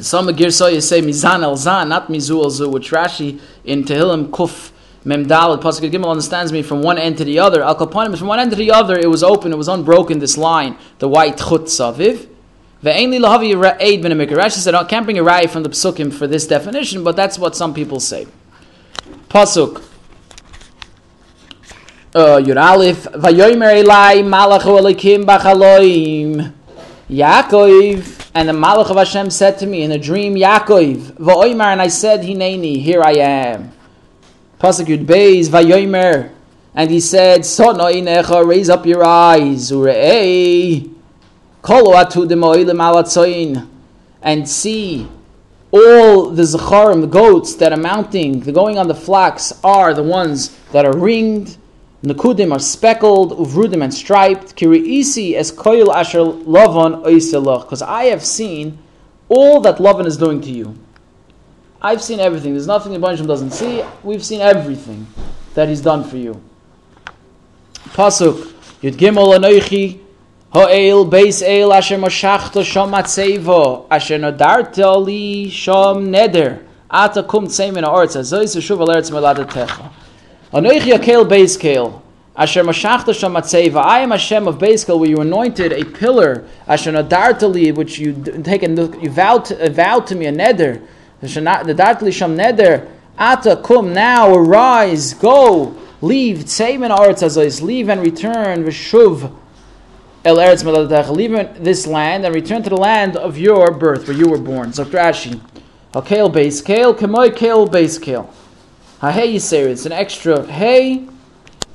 Some 0.00 0.28
Girsoy 0.28 0.82
say 0.82 1.00
mizan 1.00 1.42
el 1.42 1.56
zan, 1.56 1.88
not 1.88 2.08
mizul 2.08 2.72
which 2.72 2.90
Rashi 2.90 3.40
in 3.64 3.84
Tehillim 3.84 4.28
kuf 4.28 4.72
Memdal, 5.04 5.60
Pasuk 5.60 5.90
Gimel 5.90 6.10
understands 6.10 6.50
me 6.50 6.62
from 6.62 6.80
one 6.80 6.96
end 6.96 7.18
to 7.18 7.24
the 7.24 7.38
other. 7.38 7.62
Al 7.62 7.76
Kapanim, 7.76 8.16
from 8.16 8.26
one 8.28 8.40
end 8.40 8.50
to 8.52 8.56
the 8.56 8.72
other, 8.72 8.98
it 8.98 9.10
was 9.10 9.22
open, 9.22 9.52
it 9.52 9.56
was 9.56 9.68
unbroken, 9.68 10.18
this 10.18 10.38
line, 10.38 10.78
the 10.98 11.06
white 11.06 11.36
Chut 11.36 11.64
Saviv. 11.64 12.26
Rashi 12.82 14.50
said, 14.52 14.74
I 14.74 14.84
can't 14.84 15.04
bring 15.04 15.18
a 15.18 15.22
rai 15.22 15.46
from 15.46 15.62
the 15.62 15.68
Psukim 15.68 16.10
for 16.10 16.26
this 16.26 16.46
definition, 16.46 17.04
but 17.04 17.16
that's 17.16 17.38
what 17.38 17.54
some 17.54 17.74
people 17.74 18.00
say. 18.00 18.26
Pasuk. 19.28 19.82
Uh, 22.14 22.40
Yud 22.40 22.56
Aleph, 22.56 23.04
Vayoymer 23.04 23.84
Elai 23.84 24.22
Malachu 24.22 24.80
Elikim 24.80 25.24
Bachaloim. 25.26 26.53
Yaakov, 27.10 28.30
and 28.34 28.48
the 28.48 28.52
Malach 28.52 28.90
of 28.90 28.96
Hashem 28.96 29.30
said 29.30 29.58
to 29.58 29.66
me 29.66 29.82
in 29.82 29.92
a 29.92 29.98
dream, 29.98 30.34
Yaakov, 30.34 31.12
Va'oymer, 31.12 31.72
and 31.72 31.82
I 31.82 31.88
said, 31.88 32.22
Hineni, 32.22 32.82
here 32.82 33.02
I 33.02 33.12
am. 33.12 33.72
Pasuk 34.58 34.86
Yud 34.86 35.04
Beis 35.04 35.48
Vayomer, 35.48 36.30
and 36.74 36.90
he 36.90 36.98
said, 36.98 37.42
"Sotno 37.42 37.92
inecha, 37.92 38.46
raise 38.46 38.70
up 38.70 38.86
your 38.86 39.04
eyes, 39.04 39.70
urei, 39.70 40.90
kolo 41.60 41.92
atu 41.92 42.26
demoilim 42.26 42.80
alatzoin, 42.80 43.68
and 44.22 44.48
see." 44.48 45.06
All 45.70 46.30
the 46.30 46.42
zacharim, 46.42 47.02
the 47.02 47.06
goats 47.06 47.54
that 47.56 47.72
are 47.72 47.76
mounting, 47.76 48.40
the 48.40 48.52
going 48.52 48.78
on 48.78 48.88
the 48.88 48.94
flocks, 48.94 49.52
are 49.62 49.92
the 49.92 50.02
ones 50.02 50.56
that 50.72 50.86
are 50.86 50.96
ringed. 50.96 51.58
Nekudim 52.04 52.52
are 52.52 52.58
speckled, 52.58 53.32
uvrudim 53.32 53.82
and 53.82 53.92
striped. 53.92 54.54
Kiriisi 54.56 55.34
es 55.36 55.50
koil 55.50 55.88
asher 55.88 56.22
lovon 56.22 57.02
oiselach. 57.02 57.62
Because 57.62 57.80
I 57.80 58.04
have 58.04 58.22
seen 58.22 58.78
all 59.30 59.60
that 59.62 59.78
Lavan 59.78 60.04
is 60.04 60.18
doing 60.18 60.40
to 60.42 60.50
you. 60.50 60.78
I've 61.80 62.02
seen 62.02 62.20
everything. 62.20 62.52
There's 62.52 62.66
nothing 62.66 62.92
the 62.92 62.98
Bansham 62.98 63.26
doesn't 63.26 63.52
see. 63.52 63.82
We've 64.02 64.24
seen 64.24 64.40
everything 64.40 65.06
that 65.54 65.68
he's 65.68 65.80
done 65.80 66.04
for 66.04 66.18
you. 66.18 66.42
Pasuk 67.94 68.52
Yud 68.82 68.96
Gimel 68.96 69.38
Anoichi 69.38 70.00
Ha'el 70.52 71.06
Beis 71.06 71.42
El 71.42 71.72
Asher 71.72 71.96
Moshachto 71.96 72.62
Shom 72.62 72.92
Atzevo 72.92 73.86
Asher 73.90 74.18
Nodarta 74.18 75.02
Li 75.02 75.50
Shom 75.50 76.08
Neder 76.08 76.64
Ata 76.90 77.22
Kum 77.22 77.46
Tzeim 77.46 77.76
In 77.78 77.84
Ha'ortz 77.84 78.16
Azoy 78.16 78.44
Seshuv 78.44 78.80
Al 78.80 78.88
Eretz 78.88 79.90
Anoichi 80.54 80.96
Akel 80.96 81.28
Beis 81.28 81.58
Kel 81.58 82.00
Asher 82.36 82.62
Mashachta 82.62 83.06
Shom 83.06 83.36
Atzeva. 83.36 83.82
I 83.82 83.98
am 84.02 84.12
Hashem 84.12 84.46
of 84.46 84.58
Beiskel, 84.58 85.00
where 85.00 85.10
you 85.10 85.16
anointed 85.20 85.72
a 85.72 85.84
pillar, 85.84 86.46
Asher 86.68 86.92
Nadartali, 86.92 87.74
which 87.74 87.98
you 87.98 88.12
taken, 88.44 88.76
you 89.02 89.10
vowed 89.10 89.46
to, 89.46 89.68
vowed 89.70 90.06
to 90.06 90.14
me 90.14 90.26
a 90.26 90.32
neder. 90.32 90.80
The 91.20 91.28
dartli 91.28 92.12
sham 92.12 92.36
neder. 92.36 92.88
Ata 93.18 93.56
kum 93.64 93.92
now 93.92 94.32
arise 94.32 95.14
go 95.14 95.76
leave 96.00 96.44
tzeimen 96.44 96.96
aretz 96.96 97.24
azois 97.24 97.60
leave 97.60 97.88
and 97.88 98.00
return 98.00 98.62
v'shuv 98.62 99.32
el 100.24 100.36
eretz 100.36 100.62
meladach 100.62 101.08
leave 101.10 101.64
this 101.64 101.84
land 101.88 102.24
and 102.24 102.32
return 102.32 102.62
to 102.62 102.70
the 102.70 102.76
land 102.76 103.16
of 103.16 103.36
your 103.36 103.72
birth 103.72 104.06
where 104.06 104.16
you 104.16 104.28
were 104.28 104.38
born. 104.38 104.72
So 104.72 104.84
Rashi, 104.84 105.40
a 105.94 106.00
kale 106.00 106.28
base 106.28 106.60
kale 106.60 106.94
kemoy 106.94 107.34
kale 107.34 107.66
base 107.66 107.98
kale. 109.00 109.12
Ha 109.12 109.18
hey 109.18 109.34
yisir 109.34 109.66
it's 109.66 109.86
an 109.86 109.92
extra 109.92 110.44
hey. 110.46 111.06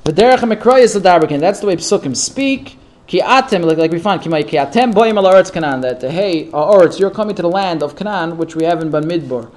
V'derech 0.04 0.40
ha'mekroyes 0.40 1.00
adabrakin. 1.00 1.40
That's 1.40 1.60
the 1.60 1.66
way 1.66 1.76
psukim 1.76 2.16
speak. 2.16 2.78
Ki 3.06 3.20
atem, 3.20 3.64
like, 3.64 3.76
like 3.76 3.90
we 3.90 3.98
find, 3.98 4.22
ki 4.22 4.28
atem 4.28 4.94
boyim 4.94 5.16
al 5.16 5.24
Eretz 5.24 5.52
Canaan, 5.52 5.80
that, 5.80 6.00
hey, 6.00 6.46
Eretz, 6.52 7.00
you're 7.00 7.10
coming 7.10 7.34
to 7.34 7.42
the 7.42 7.48
land 7.48 7.82
of 7.82 7.96
Canaan, 7.96 8.38
which 8.38 8.54
we 8.54 8.62
have 8.64 8.80
in 8.80 8.90
Bamidbar, 8.92 9.50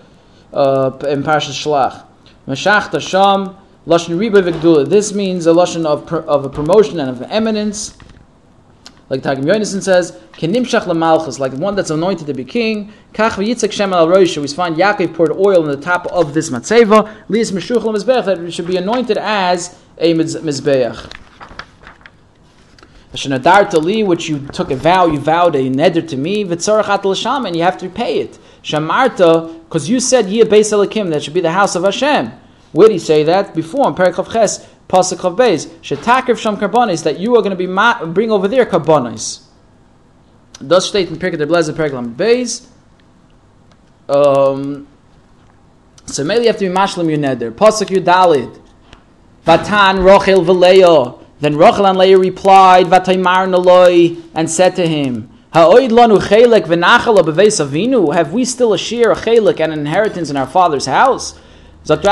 uh, 0.51 0.91
in 1.07 1.21
Parshas 1.21 1.53
Shlach. 1.53 2.03
Meshach 2.47 2.91
Tasham, 2.91 3.55
Lashon 3.85 4.17
Riba 4.17 4.41
Vigdula. 4.41 4.89
This 4.89 5.13
means 5.13 5.45
a 5.45 5.51
Lashon 5.51 5.85
of, 5.85 6.11
of 6.11 6.45
a 6.45 6.49
promotion 6.49 6.99
and 6.99 7.11
of 7.11 7.21
eminence. 7.31 7.95
Like 9.13 9.21
Tagim 9.21 9.43
Yonason 9.43 9.83
says, 9.83 10.11
Kenimshach 10.31 10.85
Lamalchus, 10.85 11.37
like 11.37 11.51
the 11.51 11.59
one 11.59 11.75
that's 11.75 11.91
anointed 11.91 12.25
to 12.25 12.33
be 12.33 12.43
king. 12.43 12.91
Kach 13.13 13.33
v'yitzek 13.33 13.71
Shem 13.71 13.93
al 13.93 14.09
Rosh, 14.09 14.35
we 14.37 14.47
find 14.47 14.75
Yaakov 14.75 15.13
poured 15.13 15.31
oil 15.33 15.61
on 15.61 15.67
the 15.67 15.77
top 15.77 16.07
of 16.07 16.33
this 16.33 16.49
matzeva. 16.49 17.13
Lias 17.29 17.51
Meshuch 17.51 17.83
Mizbeach, 17.83 18.25
that 18.25 18.39
it 18.39 18.49
should 18.49 18.65
be 18.65 18.75
anointed 18.75 19.19
as 19.19 19.77
a 19.99 20.15
Mizbeach. 20.15 21.13
Li, 23.83 24.03
which 24.03 24.27
you 24.27 24.39
took 24.47 24.71
a 24.71 24.75
vow, 24.75 25.05
you 25.05 25.19
vowed 25.19 25.55
a 25.55 25.69
neder 25.69 26.07
to 26.07 26.17
me, 26.17 26.43
v'tzorach 26.43 27.45
and 27.45 27.55
you 27.55 27.61
have 27.61 27.77
to 27.77 27.89
pay 27.89 28.17
it. 28.17 28.39
Shamarta, 28.63 29.59
because 29.65 29.87
you 29.87 29.99
said 29.99 30.27
yeh 30.27 30.43
beis 30.43 30.73
elikim, 30.73 31.11
that 31.11 31.21
should 31.21 31.35
be 31.35 31.41
the 31.41 31.51
house 31.51 31.75
of 31.75 31.83
Hashem. 31.83 32.31
Where 32.73 32.89
did 32.89 32.93
he 32.93 32.99
say 32.99 33.23
that? 33.23 33.55
Before, 33.55 33.87
in 33.87 33.95
Perek 33.95 34.31
Ches, 34.31 34.67
Pasuk 34.89 35.23
of 35.23 35.37
Beis, 35.37 35.67
shetakir 35.81 36.37
sham 36.37 36.57
karbonis, 36.57 37.03
that 37.03 37.19
you 37.19 37.35
are 37.35 37.41
going 37.41 37.51
to 37.51 37.55
be 37.55 37.67
ma- 37.67 38.03
bring 38.05 38.31
over 38.31 38.47
there 38.47 38.65
karbonis. 38.65 39.43
Does 40.65 40.89
state 40.89 41.07
in 41.09 41.15
Perek 41.15 41.47
Blazer 41.47 41.73
Perek 41.73 41.93
Lam 41.93 42.15
Beis. 42.15 42.67
Um, 44.09 44.87
so 46.05 46.23
maybe 46.23 46.41
you 46.41 46.47
have 46.47 46.57
to 46.57 46.67
be 46.67 46.73
mashlim 46.73 47.09
your 47.09 47.19
neder. 47.19 47.51
Pasuk 47.51 47.87
Yudalid. 47.87 48.59
Vatan 49.45 49.99
Rochel 49.99 50.43
V'leyo. 50.43 51.23
Then 51.39 51.57
Rachel 51.57 51.85
and 51.87 51.97
Leah 51.97 52.17
replied, 52.17 52.87
Vataymar 52.87 53.47
Naloi, 53.53 54.21
and 54.33 54.49
said 54.49 54.75
to 54.77 54.87
him, 54.87 55.29
Ha'oid 55.53 55.91
lanu 55.91 56.17
avinu. 56.17 58.13
Have 58.13 58.31
we 58.31 58.45
still 58.45 58.73
a 58.73 58.77
share, 58.77 59.11
a 59.11 59.15
chelek, 59.15 59.59
and 59.59 59.73
an 59.73 59.79
inheritance 59.79 60.29
in 60.29 60.37
our 60.37 60.47
father's 60.47 60.85
house? 60.85 61.37
Why 61.85 62.07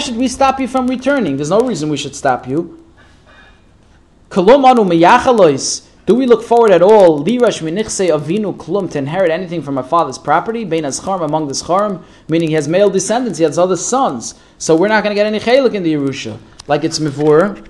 should 0.00 0.16
we 0.16 0.28
stop 0.28 0.60
you 0.60 0.68
from 0.68 0.86
returning? 0.86 1.36
There's 1.36 1.50
no 1.50 1.60
reason 1.60 1.88
we 1.88 1.96
should 1.96 2.14
stop 2.14 2.46
you. 2.46 2.84
Do 6.06 6.14
we 6.14 6.26
look 6.26 6.42
forward 6.44 6.70
at 6.70 6.82
all, 6.82 7.24
lirash 7.24 7.62
minichse 7.62 8.10
avinu 8.10 8.56
klum, 8.56 8.90
to 8.90 8.98
inherit 8.98 9.30
anything 9.30 9.62
from 9.62 9.76
our 9.78 9.84
father's 9.84 10.18
property, 10.18 10.64
bein 10.64 10.84
azcharim 10.84 11.24
among 11.24 11.48
the 11.48 11.54
scharim, 11.54 12.02
meaning 12.28 12.48
he 12.48 12.54
has 12.54 12.68
male 12.68 12.88
descendants, 12.90 13.38
he 13.38 13.44
has 13.44 13.58
other 13.58 13.76
sons, 13.76 14.34
so 14.58 14.76
we're 14.76 14.86
not 14.86 15.02
going 15.02 15.10
to 15.10 15.16
get 15.16 15.26
any 15.26 15.40
chelik 15.40 15.74
in 15.74 15.82
the 15.82 15.94
Yerusha, 15.94 16.38
like 16.68 16.84
it's 16.84 17.00
mivur, 17.00 17.66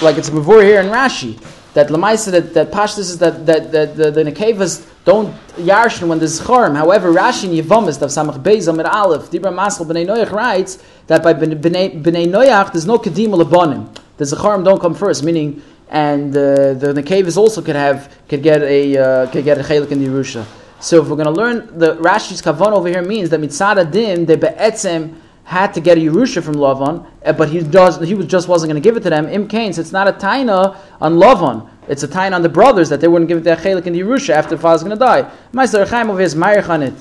like 0.00 0.16
it's 0.16 0.30
mivur 0.30 0.64
here 0.64 0.80
in 0.80 0.86
Rashi, 0.86 1.40
that 1.74 1.88
lemaisa 1.88 2.32
that 2.32 2.54
that 2.54 2.72
pashtus 2.72 2.98
is 2.98 3.18
that 3.18 3.46
that, 3.46 3.70
that 3.70 3.96
the, 3.96 4.10
the 4.10 4.24
nekevas 4.24 4.91
don't 5.04 5.34
yarshin 5.56 6.08
when 6.08 6.18
there's 6.18 6.40
charim. 6.40 6.76
However, 6.76 7.12
Rashi 7.12 7.44
in 7.44 7.64
Yevamis 7.64 7.98
the 7.98 8.06
Samach 8.06 8.42
Beis 8.42 8.68
Amid 8.68 8.86
Aleph 8.86 9.30
Dibra 9.30 9.52
Maskal 9.52 9.86
Bnei 9.86 10.06
Noach 10.06 10.30
writes 10.30 10.82
that 11.08 11.22
by 11.22 11.34
Bnei, 11.34 12.00
Noach 12.00 12.72
there's 12.72 12.86
no 12.86 12.98
kedim 12.98 13.28
lebanim. 13.28 13.94
The 14.18 14.24
zacharim 14.24 14.64
don't 14.64 14.80
come 14.80 14.94
first, 14.94 15.24
meaning 15.24 15.62
and 15.88 16.36
uh, 16.36 16.74
the 16.74 16.94
Nekevis 16.94 17.36
also 17.36 17.60
could 17.62 17.76
have 17.76 18.16
could 18.28 18.42
get 18.42 18.62
a 18.62 18.96
uh, 18.96 19.30
could 19.30 19.44
get 19.44 19.58
a 19.58 19.62
chelik 19.62 19.90
in 19.90 19.98
the 19.98 20.06
Yerusha. 20.06 20.46
So 20.80 21.02
if 21.02 21.08
we're 21.08 21.16
going 21.16 21.26
to 21.26 21.32
learn 21.32 21.78
the 21.78 21.96
Rashi's 21.96 22.40
kavan 22.40 22.72
over 22.72 22.88
here 22.88 23.02
means 23.02 23.30
that 23.30 23.40
mitzad 23.40 23.90
din 23.90 24.26
the 24.26 24.36
be'etzem 24.36 25.16
had 25.44 25.74
to 25.74 25.80
get 25.80 25.98
a 25.98 26.00
Yerusha 26.00 26.42
from 26.42 26.54
Lavan, 26.54 27.06
eh, 27.22 27.32
but 27.32 27.48
he 27.48 27.60
does 27.60 28.00
he 28.00 28.14
was 28.14 28.26
just 28.26 28.48
wasn't 28.48 28.70
going 28.70 28.80
to 28.80 28.86
give 28.86 28.96
it 28.96 29.02
to 29.02 29.10
them. 29.10 29.28
Im 29.28 29.48
Kain, 29.48 29.72
so 29.72 29.80
it's 29.80 29.92
not 29.92 30.06
a 30.06 30.12
taina 30.12 30.76
on 31.00 31.14
Lavan. 31.14 31.68
It's 31.88 32.02
a 32.02 32.08
taina 32.08 32.34
on 32.34 32.42
the 32.42 32.48
brothers 32.48 32.88
that 32.90 33.00
they 33.00 33.08
wouldn't 33.08 33.28
give 33.28 33.42
their 33.42 33.56
chelik 33.56 33.86
in 33.86 33.92
the 33.92 34.00
Yerusha 34.00 34.30
after 34.30 34.54
the 34.56 34.62
father's 34.62 34.82
going 34.82 34.96
to 34.96 35.04
die. 35.04 35.30
Meister 35.52 35.84
Chaim 35.84 36.10
over 36.10 36.18
here 36.18 36.26
is 36.26 36.34
on 36.36 36.82
it. 36.82 36.94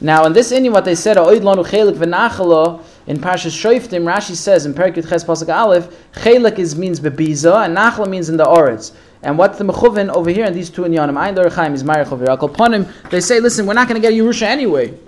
Now 0.00 0.24
in 0.26 0.32
this 0.32 0.52
Indian, 0.52 0.72
what 0.72 0.84
they 0.84 0.94
said, 0.94 1.16
Oid 1.16 1.40
lanu 1.40 1.66
chelik 1.66 1.94
v'nachala 1.94 2.82
in 3.06 3.18
Parshas 3.18 3.50
Shoiftim, 3.50 4.04
Rashi 4.04 4.36
says 4.36 4.64
in 4.64 4.74
Perikut 4.74 5.08
Ches 5.08 5.24
Pasuk 5.24 5.52
Aleph, 5.52 5.88
chelik 6.14 6.58
is 6.58 6.76
means 6.76 7.00
bebiza 7.00 7.64
and 7.64 7.76
nachla 7.76 8.08
means 8.08 8.28
in 8.28 8.36
the 8.36 8.44
oritz. 8.44 8.94
And 9.22 9.38
what's 9.38 9.58
the 9.58 9.64
mechuvin 9.64 10.12
over 10.12 10.30
here 10.30 10.44
in 10.44 10.52
these 10.52 10.70
two 10.70 10.82
inyanim? 10.82 11.14
Ayin 11.14 11.34
Dor 11.34 11.50
Chaim 11.50 11.74
is 11.74 11.82
Marich 11.84 12.10
over 12.10 12.24
here. 12.24 12.92
They 13.10 13.20
say, 13.20 13.38
listen, 13.38 13.66
we're 13.66 13.74
not 13.74 13.88
going 13.88 14.00
to 14.00 14.08
get 14.08 14.14
Yerusha 14.14 14.42
anyway. 14.42 14.98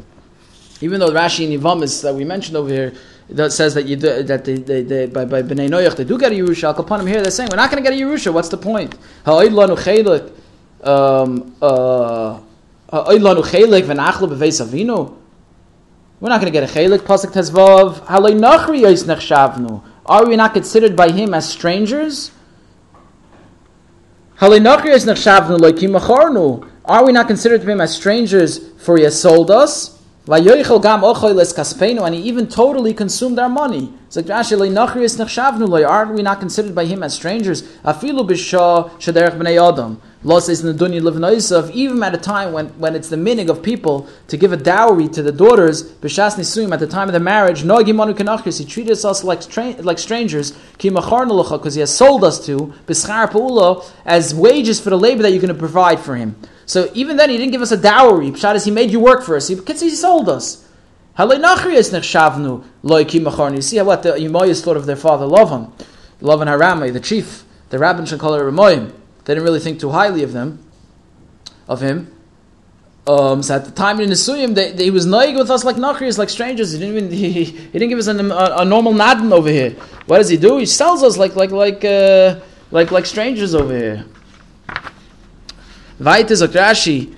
Even 0.80 1.00
though 1.00 1.10
Rashi 1.10 1.52
and 1.52 1.62
Yivamis 1.62 2.02
that 2.02 2.14
we 2.14 2.24
mentioned 2.24 2.56
over 2.56 2.68
here 2.68 2.92
that 3.30 3.52
says 3.52 3.74
that 3.74 3.86
you 3.86 3.96
do, 3.96 4.22
that 4.22 4.44
they, 4.44 4.56
they, 4.56 4.82
they, 4.82 5.06
by, 5.06 5.24
by 5.24 5.42
Bnei 5.42 5.68
Noyach 5.68 5.96
they 5.96 6.04
do 6.04 6.18
get 6.18 6.32
a 6.32 6.34
Yerusha. 6.34 6.76
Al 6.76 7.06
here 7.06 7.22
they're 7.22 7.30
saying 7.30 7.48
we're 7.50 7.56
not 7.56 7.70
going 7.70 7.82
to 7.82 7.90
get 7.90 7.98
a 7.98 8.02
Yerusha. 8.02 8.32
What's 8.32 8.48
the 8.48 8.58
point? 8.58 8.94
Um, 10.82 11.56
uh. 11.62 12.40
We're 16.20 16.28
not 16.28 16.40
going 16.40 16.52
to 16.52 16.52
get 16.52 16.62
a 16.62 16.72
chelik. 16.72 17.00
Pasuk 17.00 17.32
tezvav. 17.32 18.04
Are 20.06 20.26
we 20.26 20.36
not 20.36 20.54
considered 20.54 20.94
by 20.94 21.10
him 21.10 21.34
as 21.34 21.48
strangers? 21.48 22.30
Are 24.40 24.50
we 24.50 24.60
not 24.60 24.84
considered 27.26 27.62
to 27.62 27.70
him 27.70 27.80
as 27.80 27.96
strangers 27.96 28.60
for 28.78 28.96
he 28.96 29.02
has 29.02 29.20
sold 29.20 29.50
us? 29.50 29.93
And 30.26 32.14
he 32.14 32.22
even 32.22 32.46
totally 32.46 32.94
consumed 32.94 33.38
our 33.38 33.48
money. 33.48 33.92
It's 34.06 34.16
like, 34.16 34.30
aren't 34.30 36.14
we 36.14 36.22
not 36.22 36.40
considered 36.40 36.74
by 36.74 36.86
him 36.86 37.02
as 37.02 37.12
strangers? 37.14 37.62
Law 40.24 40.38
says 40.38 40.64
in 40.64 40.74
the 40.74 40.84
dunya 40.84 41.02
live 41.02 41.70
even 41.74 42.02
at 42.02 42.14
a 42.14 42.18
time 42.18 42.52
when, 42.52 42.68
when 42.78 42.96
it's 42.96 43.10
the 43.10 43.16
meaning 43.16 43.50
of 43.50 43.62
people 43.62 44.08
to 44.28 44.38
give 44.38 44.54
a 44.54 44.56
dowry 44.56 45.06
to 45.08 45.22
the 45.22 45.30
daughters, 45.30 45.84
b'shas 45.84 46.36
nisuyim 46.36 46.72
at 46.72 46.80
the 46.80 46.86
time 46.86 47.08
of 47.08 47.12
the 47.12 47.20
marriage, 47.20 47.62
no 47.62 47.84
gimanu 47.84 48.14
kanachris, 48.14 48.58
he 48.58 48.64
treated 48.64 49.04
us 49.04 49.22
like, 49.22 49.54
like 49.84 49.98
strangers, 49.98 50.52
because 50.78 51.74
he 51.74 51.80
has 51.80 51.94
sold 51.94 52.24
us 52.24 52.46
to, 52.46 52.72
b'schar 52.86 53.30
pa'ula, 53.30 53.84
as 54.06 54.34
wages 54.34 54.80
for 54.80 54.88
the 54.88 54.98
labor 54.98 55.22
that 55.22 55.30
you're 55.30 55.42
going 55.42 55.52
to 55.52 55.58
provide 55.58 56.00
for 56.00 56.16
him. 56.16 56.34
So 56.64 56.90
even 56.94 57.18
then, 57.18 57.28
he 57.28 57.36
didn't 57.36 57.52
give 57.52 57.60
us 57.60 57.72
a 57.72 57.76
dowry. 57.76 58.30
Pshat 58.30 58.54
is 58.54 58.64
he 58.64 58.70
made 58.70 58.90
you 58.90 59.00
work 59.00 59.22
for 59.22 59.36
us. 59.36 59.48
He, 59.48 59.56
he 59.56 59.90
sold 59.90 60.30
us. 60.30 60.66
You 61.18 61.26
see 61.26 61.36
how 61.36 61.44
what 63.84 64.02
the 64.02 64.16
Yemoyas 64.18 64.64
thought 64.64 64.78
of 64.78 64.86
their 64.86 64.96
father 64.96 65.26
Lavan, 65.26 65.70
Lavan 66.22 66.46
Haramai, 66.46 66.90
the 66.92 67.00
chief, 67.00 67.44
the 67.68 67.76
call 68.18 68.34
it 68.34 68.40
Ramoyim. 68.40 68.92
They 69.24 69.34
didn't 69.34 69.44
really 69.44 69.60
think 69.60 69.80
too 69.80 69.90
highly 69.90 70.22
of 70.22 70.32
them, 70.32 70.64
of 71.66 71.80
him. 71.80 72.14
Um, 73.06 73.42
so 73.42 73.56
at 73.56 73.66
the 73.66 73.70
time 73.70 74.00
in 74.00 74.08
Nisuyim, 74.08 74.54
they, 74.54 74.72
they, 74.72 74.84
he 74.84 74.90
was 74.90 75.04
naig 75.04 75.36
with 75.36 75.50
us 75.50 75.62
like 75.62 75.76
nachrias, 75.76 76.16
like 76.16 76.30
strangers. 76.30 76.72
He 76.72 76.78
didn't 76.78 76.96
even 76.96 77.10
he, 77.34 77.44
he 77.44 77.78
didn't 77.78 77.90
give 77.90 77.98
us 77.98 78.06
a, 78.06 78.16
a, 78.16 78.64
normal 78.64 78.94
nadin 78.94 79.30
over 79.30 79.48
here. 79.50 79.70
What 80.06 80.18
does 80.18 80.30
he 80.30 80.38
do? 80.38 80.56
He 80.56 80.66
sells 80.66 81.02
us 81.02 81.18
like 81.18 81.36
like 81.36 81.50
like 81.50 81.84
uh, 81.84 82.40
like 82.70 82.90
like 82.90 83.04
strangers 83.04 83.54
over 83.54 83.76
here. 83.76 84.06
Weiter 86.00 86.34
sagt 86.34 86.54
Rashi, 86.54 87.14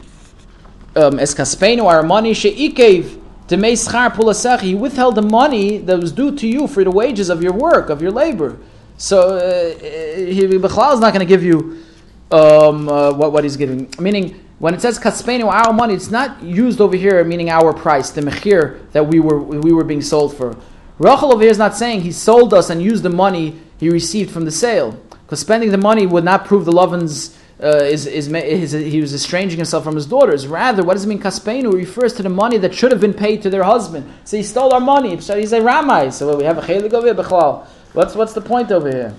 um, 0.96 1.18
es 1.20 1.34
kaspeinu 1.34 1.84
our 1.84 2.02
money 2.02 2.34
she'ikev 2.34 3.22
demei 3.46 3.74
schar 3.74 4.12
pulasech. 4.12 4.60
He 4.60 4.74
withheld 4.74 5.14
the 5.14 5.22
money 5.22 5.78
that 5.78 6.00
was 6.00 6.10
due 6.10 6.36
to 6.36 6.48
you 6.48 6.66
for 6.66 6.82
the 6.82 6.90
wages 6.90 7.30
of 7.30 7.44
your 7.44 7.52
work 7.52 7.90
of 7.90 8.02
your 8.02 8.10
labor. 8.10 8.58
So 8.96 9.36
uh, 9.36 9.78
he 9.78 10.44
is 10.44 11.00
not 11.00 11.12
going 11.12 11.20
to 11.20 11.26
give 11.26 11.44
you 11.44 11.85
um, 12.30 12.88
uh, 12.88 13.12
what, 13.12 13.32
what 13.32 13.44
he's 13.44 13.56
giving. 13.56 13.92
Meaning, 13.98 14.42
when 14.58 14.74
it 14.74 14.80
says 14.80 14.98
kaspeinu, 14.98 15.44
our 15.44 15.72
money, 15.72 15.94
it's 15.94 16.10
not 16.10 16.42
used 16.42 16.80
over 16.80 16.96
here, 16.96 17.22
meaning 17.24 17.50
our 17.50 17.72
price, 17.72 18.10
the 18.10 18.22
mechir 18.22 18.90
that 18.92 19.06
we 19.06 19.20
were 19.20 19.38
we 19.38 19.72
were 19.72 19.84
being 19.84 20.02
sold 20.02 20.36
for. 20.36 20.56
Rachel 20.98 21.32
over 21.32 21.42
here 21.42 21.50
is 21.50 21.58
not 21.58 21.76
saying 21.76 22.00
he 22.00 22.12
sold 22.12 22.54
us 22.54 22.70
and 22.70 22.82
used 22.82 23.02
the 23.02 23.10
money 23.10 23.60
he 23.78 23.90
received 23.90 24.30
from 24.30 24.46
the 24.46 24.50
sale, 24.50 24.92
because 25.10 25.40
spending 25.40 25.70
the 25.70 25.78
money 25.78 26.06
would 26.06 26.24
not 26.24 26.46
prove 26.46 26.64
the 26.64 26.72
Lavan's 26.72 27.36
uh, 27.62 27.78
is, 27.84 28.06
is, 28.06 28.28
is, 28.28 28.72
he 28.72 29.00
was 29.00 29.14
estranging 29.14 29.56
himself 29.56 29.82
from 29.84 29.94
his 29.94 30.06
daughters. 30.06 30.46
Rather, 30.46 30.82
what 30.82 30.92
does 30.94 31.04
it 31.04 31.08
mean 31.08 31.18
kaspeinu? 31.18 31.72
refers 31.72 32.12
to 32.14 32.22
the 32.22 32.28
money 32.28 32.58
that 32.58 32.74
should 32.74 32.92
have 32.92 33.00
been 33.00 33.14
paid 33.14 33.42
to 33.42 33.50
their 33.50 33.64
husband. 33.64 34.10
So 34.24 34.36
he 34.36 34.42
stole 34.42 34.74
our 34.74 34.80
money. 34.80 35.18
So 35.20 35.38
He's 35.38 35.52
a 35.52 35.60
ramai. 35.60 36.12
So 36.12 36.36
we 36.36 36.44
have 36.44 36.58
a 36.58 36.62
chelik 36.62 36.92
over 36.92 37.06
here. 37.06 37.66
What's 37.94 38.14
what's 38.14 38.34
the 38.34 38.42
point 38.42 38.70
over 38.70 38.90
here? 38.90 39.14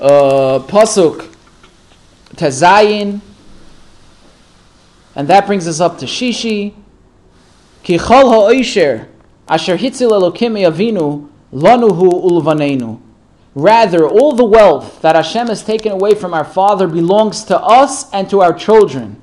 Uh, 0.00 0.58
pasuk 0.66 1.34
tezayin, 2.34 3.20
and 5.14 5.28
that 5.28 5.46
brings 5.46 5.68
us 5.68 5.80
up 5.80 5.98
to 5.98 6.06
shishi. 6.06 6.74
Ki 7.82 7.98
chol 7.98 8.30
ha'oisher 8.30 9.08
asher 9.48 9.76
hitzil 9.76 10.10
elokim 10.10 10.58
avinu 10.58 11.28
lanuhu 11.52 12.24
ulvanenu. 12.24 13.00
Rather, 13.54 14.08
all 14.08 14.32
the 14.32 14.44
wealth 14.44 15.00
that 15.02 15.14
Hashem 15.14 15.46
has 15.46 15.62
taken 15.62 15.92
away 15.92 16.14
from 16.14 16.34
our 16.34 16.44
father 16.44 16.88
belongs 16.88 17.44
to 17.44 17.58
us 17.60 18.10
and 18.12 18.28
to 18.30 18.40
our 18.40 18.52
children. 18.52 19.20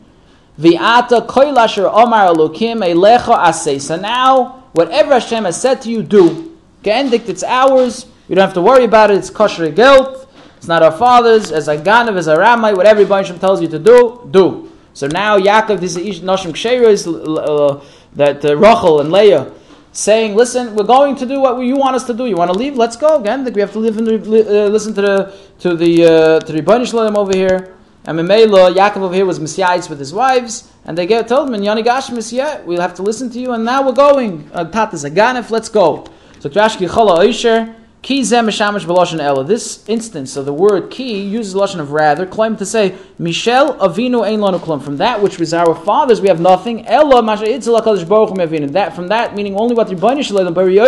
Vi'ata 0.58 1.28
koilasher 1.28 1.92
omar 1.92 2.34
elokim 2.34 2.82
elecha 2.82 3.38
asay. 3.38 3.82
So 3.82 3.98
now, 3.98 4.64
whatever 4.72 5.14
Hashem 5.14 5.44
has 5.44 5.60
said 5.60 5.82
to 5.82 5.90
you, 5.90 6.02
do. 6.02 6.58
Geendikt, 6.84 7.28
it's 7.28 7.44
ours. 7.44 8.06
You 8.30 8.36
don't 8.36 8.46
have 8.46 8.54
to 8.54 8.62
worry 8.62 8.86
about 8.86 9.12
it. 9.12 9.18
It's 9.18 9.30
kosher 9.30 9.70
guilt. 9.70 10.21
It's 10.62 10.68
not 10.68 10.84
our 10.84 10.92
fathers, 10.92 11.52
as 11.52 11.68
a 11.68 11.76
Ganav, 11.76 12.18
as 12.18 12.28
a 12.28 12.38
Ramai, 12.38 12.74
whatever 12.74 13.04
Yibashim 13.04 13.40
tells 13.40 13.64
you 13.64 13.68
to 13.70 13.80
do, 13.80 14.30
do. 14.30 14.72
So 14.94 15.08
now 15.08 15.40
Yaakov, 15.40 15.80
this 15.80 15.96
is 15.96 16.20
Nashim 16.20 16.52
Ksheris, 16.52 17.08
uh, 17.08 17.84
that 18.14 18.46
uh, 18.46 18.56
Rachel 18.56 19.02
and 19.02 19.12
Leah, 19.12 19.52
saying, 19.92 20.36
listen, 20.36 20.76
we're 20.76 20.84
going 20.84 21.16
to 21.16 21.26
do 21.26 21.40
what 21.40 21.58
you 21.62 21.78
want 21.78 21.96
us 21.96 22.04
to 22.04 22.14
do. 22.14 22.28
You 22.28 22.36
want 22.36 22.52
to 22.54 22.56
leave? 22.60 22.78
Let's 22.78 22.96
go. 22.96 23.20
Again, 23.20 23.44
we 23.44 23.60
have 23.60 23.72
to 23.72 23.80
live 23.80 23.98
and 23.98 24.08
uh, 24.08 24.68
listen 24.68 24.94
to 24.94 25.02
the 25.02 25.36
to 25.62 25.76
the 25.76 26.06
uh, 26.06 26.40
to 26.42 26.54
Rebbeinu 26.54 27.18
over 27.18 27.36
here. 27.36 27.76
And 28.06 28.20
Memela, 28.20 28.72
Yaakov 28.72 28.98
over 28.98 29.16
here 29.16 29.26
was 29.26 29.40
Messiahs 29.40 29.90
with 29.90 29.98
his 29.98 30.14
wives, 30.14 30.72
and 30.86 30.96
they 30.96 31.08
get 31.08 31.28
told 31.28 31.50
him, 31.50 31.60
Yani 31.60 31.84
Gash 31.84 32.12
Messiah, 32.12 32.62
we'll 32.66 32.82
have 32.82 32.94
to 32.98 33.02
listen 33.02 33.32
to 33.32 33.40
you, 33.40 33.54
and 33.54 33.66
now 33.66 33.84
we're 33.84 33.94
going. 33.94 34.48
Uh, 34.54 34.66
Tat 34.66 34.94
is 34.94 35.06
a 35.06 35.10
Ganef, 35.10 35.50
let's 35.50 35.70
go. 35.70 36.06
So 36.40 36.50
Trashki 36.50 36.88
Chala 36.88 37.18
Oisher, 37.18 37.76
Ki 38.02 38.24
zem 38.24 38.48
mishamish 38.48 38.86
b'loshen 38.86 39.20
ela. 39.20 39.44
This 39.44 39.88
instance 39.88 40.36
of 40.36 40.46
the 40.46 40.54
word 40.54 40.90
ki 40.90 41.22
uses 41.22 41.54
the 41.54 41.60
lashon 41.60 41.80
of 41.80 41.92
rather, 41.92 42.26
claim 42.26 42.58
to 42.58 42.66
say 42.66 42.96
Michel 43.20 43.76
avinu 43.76 44.26
ein 44.26 44.40
lanu 44.40 44.60
klum. 44.60 44.82
From 44.82 44.98
that 44.98 45.22
which 45.22 45.38
was 45.38 45.54
our 45.54 45.76
fathers, 45.76 46.20
we 46.20 46.28
have 46.28 46.42
nothing. 46.42 46.88
Ela 46.88 47.22
masha 47.22 47.46
itzel 47.46 47.80
hakadosh 47.80 48.08
baruch 48.08 48.30
hu 48.30 48.68
That 48.70 48.96
from 48.96 49.10
that 49.10 49.36
meaning 49.36 49.56
only 49.56 49.76
what 49.76 49.88
Rebbeinu 49.88 50.24
Shalom 50.24 50.52
Bari 50.54 50.80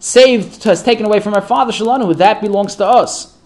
saved 0.00 0.64
has 0.64 0.82
taken 0.82 1.06
away 1.06 1.20
from 1.20 1.32
our 1.32 1.40
father 1.40 1.72
Shalanu. 1.72 2.14
That 2.14 2.42
belongs 2.42 2.76
to 2.76 2.84
us. 2.84 3.37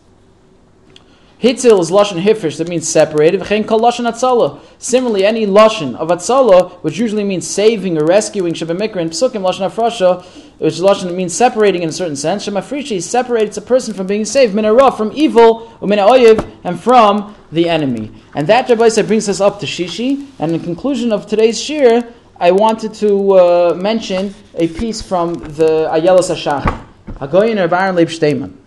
Hitzil 1.43 1.81
is 1.81 1.91
lashon 1.91 2.23
hifish 2.23 2.59
that 2.59 2.69
means 2.69 2.89
separated. 2.89 3.41
V'chein 3.41 3.67
kol 3.67 3.81
lashon 3.81 4.09
atzala. 4.09 4.61
Similarly, 4.79 5.27
any 5.27 5.45
lashon 5.45 5.97
of 5.97 6.07
atzala, 6.07 6.71
which 6.85 6.99
usually 6.99 7.25
means 7.25 7.49
saving 7.49 7.99
or 7.99 8.05
rescuing, 8.05 8.55
shabamikra 8.55 8.99
and 8.99 9.11
psukim 9.11 9.43
lashon 9.43 9.69
afrasha, 9.69 10.25
which 10.59 10.75
lashon 10.75 11.13
means 11.17 11.35
separating 11.35 11.83
in 11.83 11.89
a 11.89 11.93
certain 11.93 12.15
sense. 12.15 12.47
Shemafrishi 12.47 13.03
separates 13.03 13.57
a 13.57 13.61
person 13.61 13.93
from 13.93 14.07
being 14.07 14.25
saved, 14.25 14.55
minarah 14.55 14.97
from 14.97 15.11
evil, 15.17 15.69
umina 15.81 16.09
oyev, 16.09 16.49
and 16.63 16.81
from 16.81 17.35
the 17.51 17.69
enemy. 17.69 18.13
And 18.37 18.47
that 18.47 18.69
Rabbi 18.69 18.89
said 18.89 19.09
brings 19.09 19.29
us 19.29 19.41
up 19.41 19.59
to 19.61 19.67
Shishi. 19.67 20.29
And 20.39 20.53
in 20.53 20.61
conclusion 20.61 21.11
of 21.11 21.27
today's 21.27 21.61
shir, 21.61 22.09
I 22.39 22.53
wanted 22.53 22.95
to 22.95 23.33
uh, 23.33 23.75
mention 23.75 24.33
a 24.55 24.69
piece 24.69 25.03
from 25.03 25.35
the 25.35 25.91
Ayelos 25.93 26.31
Hashach. 26.31 26.87
Hagoyin 27.15 27.69
Baron 27.69 27.97
Leib 27.97 28.09
Shteinman. 28.09 28.62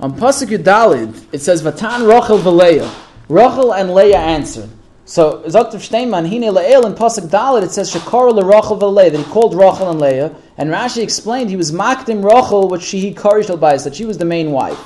On 0.00 0.12
Pasuk 0.12 0.48
Yudalid, 0.48 1.24
it 1.32 1.40
says, 1.40 1.62
Vatan 1.62 2.08
Rachel 2.08 2.38
v'Leah. 2.38 2.92
Rachel 3.28 3.72
and 3.72 3.94
Leah 3.94 4.18
answered. 4.18 4.68
So, 5.04 5.42
Zoktav 5.42 5.76
Shteinman, 5.76 6.28
Hine 6.28 6.52
Le'el, 6.52 6.84
in 6.84 6.94
Pasuk 6.94 7.28
Dalid, 7.28 7.62
it 7.62 7.70
says, 7.70 7.92
Shakar 7.92 8.34
Rachel 8.34 8.76
v'Leah, 8.76 9.12
that 9.12 9.18
he 9.18 9.24
called 9.24 9.54
Rachel 9.54 9.90
and 9.90 10.00
Leah. 10.00 10.34
And 10.58 10.70
Rashi 10.70 11.02
explained 11.02 11.48
he 11.48 11.56
was 11.56 11.70
Makdim 11.70 12.24
Rachel, 12.24 12.68
which 12.68 12.82
she 12.82 13.00
he 13.00 13.14
Karish 13.14 13.46
that 13.84 13.94
she 13.94 14.04
was 14.04 14.18
the 14.18 14.24
main 14.24 14.50
wife. 14.50 14.78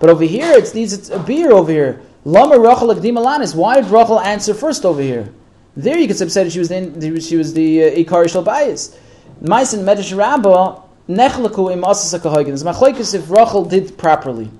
But 0.00 0.10
over 0.10 0.24
here, 0.24 0.52
it's, 0.52 0.74
it's 0.74 1.10
a 1.10 1.18
beer 1.18 1.52
over 1.52 1.70
here. 1.70 2.02
Lama 2.24 2.58
Rachel 2.58 2.88
Akdim 2.88 3.14
Alanis. 3.14 3.54
Why 3.54 3.80
did 3.80 3.90
Rachel 3.90 4.20
answer 4.20 4.54
first 4.54 4.84
over 4.84 5.00
here? 5.00 5.32
There 5.76 5.96
you 5.96 6.08
could 6.08 6.18
have 6.18 6.32
said 6.32 6.50
she 6.50 6.58
was 6.58 6.68
the, 6.68 7.20
she 7.20 7.36
was 7.36 7.54
the 7.54 7.84
uh, 7.84 7.90
Ikarish 7.90 8.42
Albayis. 8.42 8.96
Meisin 9.40 9.84
Medish 9.84 10.16
Rabbah, 10.16 10.82
Nechlaku 11.08 11.72
im 11.72 11.84
Asas 11.84 12.20
HaKahoigin. 12.20 12.52
It's 12.52 12.62
machlekes 12.62 13.14
if 13.14 13.30
Rachel 13.30 13.64
did 13.64 13.96
properly. 13.96 14.50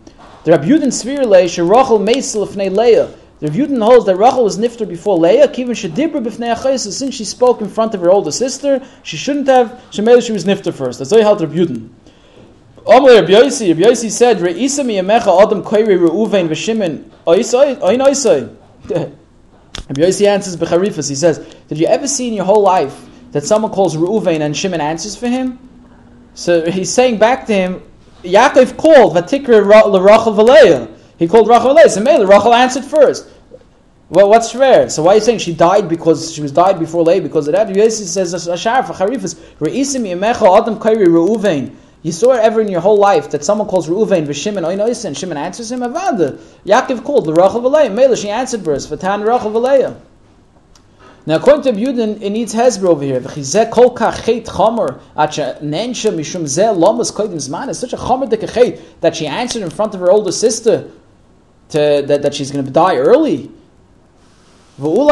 The 0.44 0.52
Rabbi 0.52 0.66
Yudin 0.66 0.88
Svirle, 0.88 1.48
she 1.48 1.60
Rachel 1.60 1.98
Meisel 1.98 2.46
Fnei 2.48 2.74
Leah, 2.74 3.10
The 3.40 3.48
Yudin 3.48 3.82
holds 3.84 4.06
that 4.06 4.16
Rachel 4.16 4.44
was 4.44 4.58
nifter 4.58 4.88
before 4.88 5.18
Leah, 5.18 5.46
Kivin 5.48 5.70
Shadibra 5.70 6.24
b'fnei 6.24 6.56
achayis, 6.56 6.90
since 6.90 7.14
she 7.14 7.24
spoke 7.24 7.60
in 7.60 7.68
front 7.68 7.94
of 7.94 8.00
her 8.00 8.10
older 8.10 8.32
sister, 8.32 8.82
she 9.02 9.16
shouldn't 9.16 9.46
have, 9.46 9.84
she 9.90 10.02
made 10.02 10.24
she 10.24 10.32
was 10.32 10.44
nifter 10.44 10.72
first. 10.72 10.98
That's 10.98 11.12
why 11.12 11.20
held 11.20 11.40
Rabbi 11.42 11.54
Yudin. 11.54 11.90
Omer 12.86 13.14
Rabbi 13.16 13.32
Yossi, 13.32 13.68
Rabbi 13.68 13.90
Yossi 13.90 14.10
said, 14.10 14.38
Re'isa 14.38 14.84
miyamecha 14.84 15.42
adam 15.42 15.62
koiri 15.62 15.98
Reuven 15.98 16.48
v'shimin, 16.48 17.04
oisoi, 17.26 17.78
oin 17.82 18.00
oisoi. 18.00 18.56
Rabbi 18.88 20.00
Yossi 20.00 20.26
answers 20.26 20.56
b'charifas, 20.56 21.10
he 21.10 21.14
says, 21.14 21.38
did 21.68 21.78
you 21.78 21.86
ever 21.86 22.08
see 22.08 22.26
in 22.26 22.34
your 22.34 22.46
whole 22.46 22.62
life 22.62 23.04
that 23.32 23.44
someone 23.44 23.70
calls 23.70 23.96
Reuven 23.96 24.40
and 24.40 24.56
Shimon 24.56 24.80
answers 24.80 25.14
for 25.14 25.28
him? 25.28 25.58
So 26.38 26.70
he's 26.70 26.94
saying 26.94 27.18
back 27.18 27.46
to 27.46 27.52
him, 27.52 27.82
Yaakov 28.22 28.76
called 28.76 29.16
Vatikra 29.16 29.60
Rachel 29.60 30.32
Valeah. 30.34 30.88
He 31.18 31.26
called 31.26 31.48
Rachel 31.48 31.74
Valeah. 31.74 31.88
So 31.88 32.00
maybe 32.00 32.24
Rachel 32.24 32.54
answered 32.54 32.84
first. 32.84 33.28
Well, 34.08 34.30
what's 34.30 34.54
rare? 34.54 34.88
So 34.88 35.02
why 35.02 35.12
are 35.12 35.14
you 35.16 35.20
saying 35.20 35.40
she 35.40 35.52
died 35.52 35.88
because 35.88 36.32
she 36.32 36.40
was 36.40 36.52
died 36.52 36.78
before 36.78 37.02
Leah 37.02 37.22
because 37.22 37.48
of 37.48 37.54
that? 37.54 37.66
Yossi 37.66 38.04
says 38.04 38.46
Ashar 38.46 38.84
for 38.84 38.92
Charifas 38.92 39.34
Reisim 39.58 40.06
Yemecha 40.06 40.62
Adam 40.62 40.78
Kairi 40.78 41.08
Reuven. 41.08 41.74
You 42.02 42.12
saw 42.12 42.30
ever 42.30 42.60
in 42.60 42.68
your 42.68 42.82
whole 42.82 42.98
life 42.98 43.32
that 43.32 43.44
someone 43.44 43.66
calls 43.66 43.88
Reuven 43.88 44.24
v'Shimon 44.24 44.62
Oinois 44.62 45.04
and 45.06 45.18
Shimon 45.18 45.38
answers 45.38 45.72
him 45.72 45.80
Avada. 45.80 46.38
Yaakov 46.64 47.02
called 47.02 47.26
the 47.26 47.34
Rachel 47.34 47.62
Valeah. 47.62 47.92
Mela 47.92 48.16
she 48.16 48.28
answered 48.28 48.64
first. 48.64 48.88
Vatan 48.88 49.26
Rachel 49.26 49.50
Valeah. 49.50 50.00
Now, 51.28 51.36
according 51.36 51.64
to 51.64 51.72
Yudin, 51.78 52.22
it 52.22 52.30
needs 52.30 52.54
Hezbollah 52.54 52.88
over 52.88 53.04
here. 53.04 53.20
Such 53.20 53.34
a 53.68 53.70
chomer 57.98 59.00
that 59.00 59.14
she 59.14 59.26
answered 59.26 59.62
in 59.62 59.68
front 59.68 59.94
of 59.94 60.00
her 60.00 60.10
older 60.10 60.32
sister 60.32 60.90
to, 61.68 62.02
that, 62.06 62.22
that 62.22 62.34
she's 62.34 62.50
going 62.50 62.64
to 62.64 62.70
die 62.70 62.96
early. 62.96 63.50
Maybe 64.80 64.90
it 64.90 65.02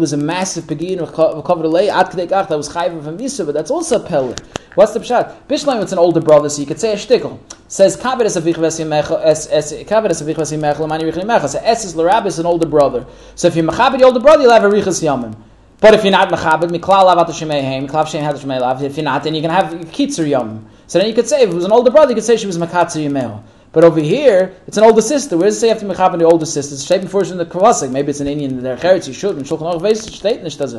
was 0.00 0.12
a 0.12 0.16
massive 0.16 0.64
pegia 0.64 0.90
in 0.90 0.98
kedei 0.98 2.28
kach 2.28 2.48
that 2.48 2.56
was 2.56 2.68
chayv 2.70 3.04
from 3.04 3.18
Yisra, 3.18 3.46
but 3.46 3.54
that's 3.54 3.70
also 3.70 4.02
a 4.02 4.08
peller. 4.08 4.36
What's 4.74 4.92
the 4.92 4.98
pshat? 4.98 5.46
Bishleim 5.46 5.80
it's 5.80 5.92
an 5.92 5.98
older 5.98 6.20
brother, 6.20 6.48
so 6.48 6.60
you 6.60 6.66
could 6.66 6.80
say 6.80 6.92
a 6.92 6.96
shtickle. 6.96 7.38
Says 7.68 7.96
kabed 7.96 8.22
es 8.22 8.36
avich 8.36 8.56
v'simechel 8.56 9.20
es 9.22 9.46
es 9.46 9.72
kabed 9.84 10.10
es 10.10 10.22
avich 10.22 10.34
v'simechel 10.34 10.88
mani 10.88 11.04
richli 11.04 11.22
mechel. 11.22 11.48
So 11.48 11.60
es 11.62 11.84
is 11.84 11.94
l'rab 11.94 12.26
is 12.26 12.40
an 12.40 12.46
older 12.46 12.66
brother. 12.66 13.06
So 13.36 13.46
if 13.46 13.54
you're 13.54 13.64
mechabed 13.64 14.00
the 14.00 14.04
older 14.04 14.18
brother, 14.18 14.42
you'll 14.42 14.50
have 14.50 14.64
a 14.64 14.68
richas 14.68 15.00
yamim. 15.04 15.36
But 15.78 15.94
if 15.94 16.02
you're 16.02 16.10
not 16.10 16.30
mechabed, 16.30 16.70
miklal 16.70 17.04
lav 17.04 17.18
at 17.18 17.28
shemei 17.28 17.62
heim, 17.62 17.86
miklal 17.86 18.08
shem 18.08 18.24
had 18.24 18.34
shemei 18.34 18.60
lav. 18.60 18.82
If 18.82 18.96
you're 18.96 19.04
not, 19.04 19.22
then 19.22 19.36
you 19.36 19.40
can 19.40 19.52
have 19.52 19.66
kitzer 19.92 20.26
yamim. 20.28 20.64
So 20.88 20.98
then 20.98 21.06
you 21.06 21.14
could 21.14 21.28
say 21.28 21.42
if 21.42 21.50
it 21.50 21.54
was 21.54 21.64
an 21.64 21.70
older 21.70 21.92
brother, 21.92 22.10
you 22.10 22.16
could 22.16 22.24
say 22.24 22.36
she 22.36 22.48
was 22.48 22.58
makatzer 22.58 23.08
yamel. 23.08 23.44
But 23.72 23.84
over 23.84 24.00
here, 24.00 24.54
it's 24.66 24.76
an 24.76 24.84
older 24.84 25.00
sister. 25.00 25.38
Where 25.38 25.48
does 25.48 25.56
it 25.56 25.60
say 25.60 25.72
to 25.72 25.84
mechaben 25.86 26.18
the 26.18 26.26
older 26.26 26.44
sister? 26.44 26.74
It's 26.74 26.84
straight 26.84 27.00
before 27.00 27.24
in 27.24 27.38
the 27.38 27.46
Kavasik. 27.46 27.90
Maybe 27.90 28.10
it's 28.10 28.20
an 28.20 28.26
Indian, 28.26 28.62
their 28.62 28.76
cheretz, 28.76 29.08
you 29.08 29.14
should. 29.14 29.34
Shulchan 29.36 29.60
Aruch 29.60 29.80
Veis, 29.80 30.02
state 30.02 30.42
nicht 30.42 30.58
das 30.58 30.74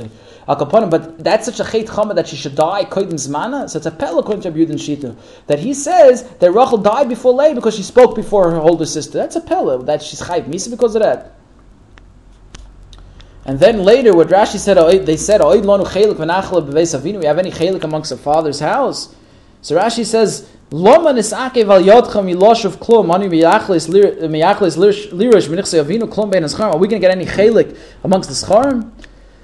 Akaponim. 0.47 0.91
But 0.91 1.23
that's 1.23 1.45
such 1.45 1.59
a 1.59 1.63
chet 1.63 1.87
chama 1.87 2.13
that 2.13 2.27
she 2.27 2.35
should 2.35 2.53
die 2.53 2.85
koidim 2.85 3.13
zmana. 3.13 3.67
So 3.67 3.77
it's 3.77 3.87
a 3.87 3.91
pel 3.91 4.19
according 4.19 4.53
Yudin 4.53 4.73
Shita. 4.73 5.17
That 5.47 5.57
he 5.57 5.73
says 5.73 6.23
that 6.35 6.51
Rachel 6.51 6.77
died 6.77 7.09
before 7.09 7.33
Leah 7.33 7.55
because 7.55 7.75
she 7.75 7.81
spoke 7.81 8.15
before 8.15 8.51
her 8.51 8.59
older 8.59 8.85
sister. 8.85 9.17
That's 9.17 9.35
a 9.35 9.41
pel 9.41 9.79
that 9.79 10.03
she's 10.03 10.21
chayv 10.21 10.45
misa 10.45 10.69
because 10.69 10.93
of 10.93 11.01
that. 11.01 11.33
And 13.45 13.59
then 13.59 13.83
later, 13.83 14.15
what 14.15 14.27
Rashi 14.27 14.57
said, 14.57 14.77
they 15.07 15.17
said, 15.17 15.41
"Oid 15.41 15.63
lanu 15.63 15.87
chelik 15.87 16.13
v'nachla 16.13 16.69
b'veis 16.69 16.97
avinu." 16.97 17.19
We 17.19 17.25
have 17.25 17.39
any 17.39 17.49
chelik 17.49 17.83
amongst 17.83 18.11
our 18.11 18.19
father's 18.19 18.59
house. 18.59 19.15
So 19.63 19.77
Rashi 19.77 20.05
says, 20.05 20.47
Loma 20.73 21.13
miyachlis 21.13 21.87
lirish 25.13 25.47
minichse 25.47 25.77
avinu. 25.83 26.07
Are 26.59 26.77
we 26.79 26.87
going 26.87 26.99
to 26.99 27.07
get 27.07 27.11
any 27.11 27.27
chelik 27.27 27.77
amongst 28.03 28.29
the 28.29 28.33
scharm? 28.33 28.89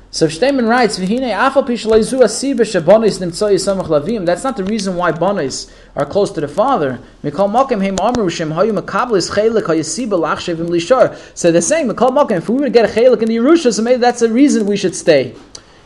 So 0.09 0.25
Shteinman 0.25 0.67
writes, 0.67 0.97
"V'hine 0.97 1.32
afal 1.32 1.67
pishalayzu 1.67 2.21
asiba 2.23 2.61
shabonis 2.61 3.19
nimtzoi 3.19 3.59
samach 3.59 3.89
lavim." 3.89 4.25
That's 4.25 4.43
not 4.43 4.57
the 4.57 4.63
reason 4.63 4.95
why 4.95 5.11
bonis 5.11 5.69
are 5.95 6.07
close 6.07 6.32
to 6.32 6.41
the 6.41 6.47
father. 6.47 6.97
Mikol 7.23 7.47
makim 7.51 7.80
heim 7.80 7.95
hayu 7.97 8.73
makablis 8.82 9.30
chelik 9.30 9.65
hayasiba 9.65 10.17
lachshevim 10.17 10.69
lishar. 10.69 11.15
So 11.36 11.51
they're 11.51 11.61
saying 11.61 11.88
mikol 11.89 12.09
makim. 12.09 12.38
If 12.38 12.49
we 12.49 12.55
were 12.55 12.65
to 12.65 12.71
get 12.71 12.86
a 12.89 12.91
chelik 12.91 13.21
in 13.21 13.27
the 13.27 13.36
Yerusha, 13.36 13.71
so 13.71 13.84
maybe 13.84 13.99
that's 14.01 14.23
a 14.23 14.30
reason 14.30 14.65
we 14.65 14.75
should 14.75 14.95
stay. 14.95 15.36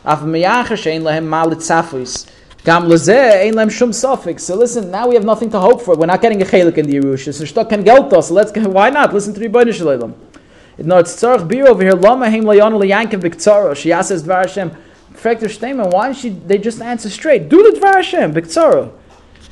Af 0.05 0.21
miyacher 0.21 0.77
shein. 0.77 1.03
Gam 2.63 2.89
ein 2.89 3.53
lem 3.55 3.69
shum 3.69 3.91
suffix. 3.91 4.43
So 4.43 4.55
listen, 4.55 4.89
now 4.89 5.09
we 5.09 5.15
have 5.15 5.25
nothing 5.25 5.49
to 5.49 5.59
hope 5.59 5.81
for. 5.81 5.97
We're 5.97 6.05
not 6.05 6.21
getting 6.21 6.41
a 6.41 6.45
chelik 6.45 6.77
in 6.77 6.87
the 6.87 6.95
Yerusha. 6.95 7.33
So 7.33 7.43
shtok 7.43 7.69
can 7.69 7.83
gelt 7.83 8.09
So 8.23 8.33
let's 8.33 8.53
go. 8.53 8.69
Why 8.69 8.89
not? 8.89 9.13
Listen 9.13 9.33
to 9.33 9.39
Rebbeinu 9.41 9.73
Shalom. 9.73 10.15
No, 10.77 10.97
it's 10.99 11.13
tzarich 11.13 11.45
beer 11.45 11.67
over 11.67 11.83
here. 11.83 11.91
Lama 11.93 12.29
heim 12.29 12.45
layonu 12.45 12.81
liyankim 12.81 13.21
b'ktzaro. 13.21 13.75
She 13.75 13.91
asks 13.91 14.21
Dvar 14.21 14.43
Hashem. 14.43 14.71
Perfect 15.11 15.51
statement. 15.51 15.93
Why 15.93 16.13
she? 16.13 16.29
They 16.29 16.57
just 16.57 16.81
answer 16.81 17.09
straight. 17.09 17.49
Do 17.49 17.69
the 17.69 17.77
Dvar 17.77 17.95
Hashem 17.95 18.33
b'ktzaro. 18.33 18.93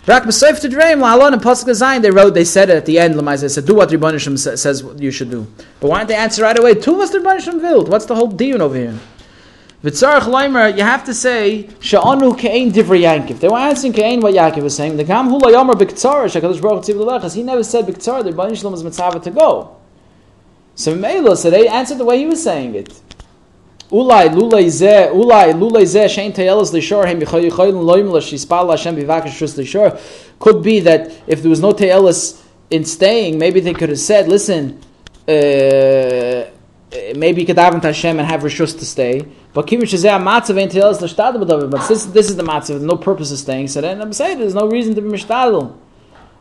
Rak 0.08 0.24
b'seif 0.24 0.62
to 0.62 0.70
dream 0.70 1.00
lahalon 1.00 1.34
and 1.34 1.42
pasuk 1.42 1.70
zayin. 1.70 2.02
They 2.02 2.12
wrote. 2.12 2.34
They 2.34 2.46
said 2.46 2.70
it 2.70 2.78
at 2.78 2.86
the 2.86 2.98
end. 2.98 3.16
Lamai 3.16 3.38
said, 3.50 3.66
"Do 3.66 3.76
what 3.76 3.90
Rebbeinu 3.90 4.22
Shalom 4.22 4.38
says 4.38 4.86
you 4.98 5.12
should 5.12 5.30
do." 5.30 5.46
But 5.82 5.90
why 5.90 5.98
don't 5.98 6.08
they 6.08 6.16
answer 6.16 6.44
right 6.44 6.58
away? 6.58 6.76
Tu 6.76 6.94
was 6.94 7.12
Rebbeinu 7.12 7.42
Shalom. 7.42 7.86
What's 7.88 8.06
the 8.06 8.16
whole 8.16 8.28
deal 8.28 8.62
over 8.62 8.78
here? 8.78 8.98
V'tzarech 9.84 10.28
leimer, 10.28 10.78
you 10.78 10.84
have 10.84 11.04
to 11.04 11.14
say 11.14 11.68
she'anu 11.80 12.34
ke'ein 12.34 12.72
divrei 12.72 13.02
Yankiv. 13.02 13.40
They 13.40 13.48
were 13.48 13.58
answering 13.58 13.94
ke'ein 13.94 14.22
what 14.22 14.36
Yaakov 14.36 14.62
was 14.62 14.76
saying. 14.76 14.96
The 14.96 15.04
gam 15.04 15.28
hula 15.28 15.52
yomer 15.52 15.74
b'ktzar 15.74 16.26
shekadosh 16.26 16.62
baruch 16.62 16.84
tziv 16.84 16.98
l'lechas. 16.98 17.34
He 17.34 17.42
never 17.42 17.64
said 17.64 17.88
b'ktzar. 17.88 18.24
The 18.24 18.32
Rebbeinu 18.32 18.56
Shalom 18.56 18.84
mitzvah 18.84 19.20
to 19.22 19.32
go. 19.32 19.78
So 20.76 20.94
Melo, 20.94 21.34
so 21.34 21.50
they 21.50 21.68
answered 21.68 21.98
the 21.98 22.06
way 22.06 22.20
he 22.20 22.28
was 22.28 22.44
saying 22.44 22.76
it. 22.76 22.90
Ulai 23.90 24.30
lulay 24.30 24.70
ze 24.70 25.10
ulai 25.10 25.52
lulay 25.52 25.88
ze 25.88 26.06
shein 26.06 26.32
tayelas 26.32 26.72
lishor 26.72 27.08
hem 27.08 27.20
yichoy 27.20 27.50
yichoy 27.50 27.74
loyim 27.74 28.12
l'shispal 28.12 28.70
Hashem 28.70 28.96
bivakish 28.96 29.32
shus 29.32 29.58
lishor. 29.58 30.00
Could 30.38 30.62
be 30.62 30.80
that 30.82 31.12
if 31.26 31.42
there 31.42 31.50
was 31.50 31.60
no 31.60 31.72
tayelas 31.72 32.40
in 32.70 32.86
staying, 32.86 33.40
maybe 33.40 33.60
they 33.60 33.74
could 33.74 33.90
have 33.90 34.00
said, 34.00 34.28
"Listen." 34.28 34.80
Uh, 35.28 36.52
Uh, 36.94 37.14
maybe 37.16 37.40
you 37.40 37.48
could 37.48 37.56
daven 37.56 37.80
to 37.82 37.88
Hashem 37.88 38.20
and 38.20 38.28
have 38.28 38.42
rishus 38.42 38.78
to 38.78 38.86
stay. 38.86 39.26
But 39.54 39.72
us 39.72 40.04
But 40.04 41.88
this 41.88 42.04
this 42.06 42.30
is 42.30 42.36
the 42.36 42.44
matzav. 42.44 42.82
No 42.82 42.98
purpose 42.98 43.32
of 43.32 43.38
staying. 43.38 43.70
So 43.70 43.80
then 43.80 44.02
I'm 44.02 44.12
saying 44.12 44.40
there's 44.40 44.54
no 44.54 44.68
reason 44.68 44.96
to 44.96 45.02
be 45.02 45.08
mishtadel. 45.08 45.78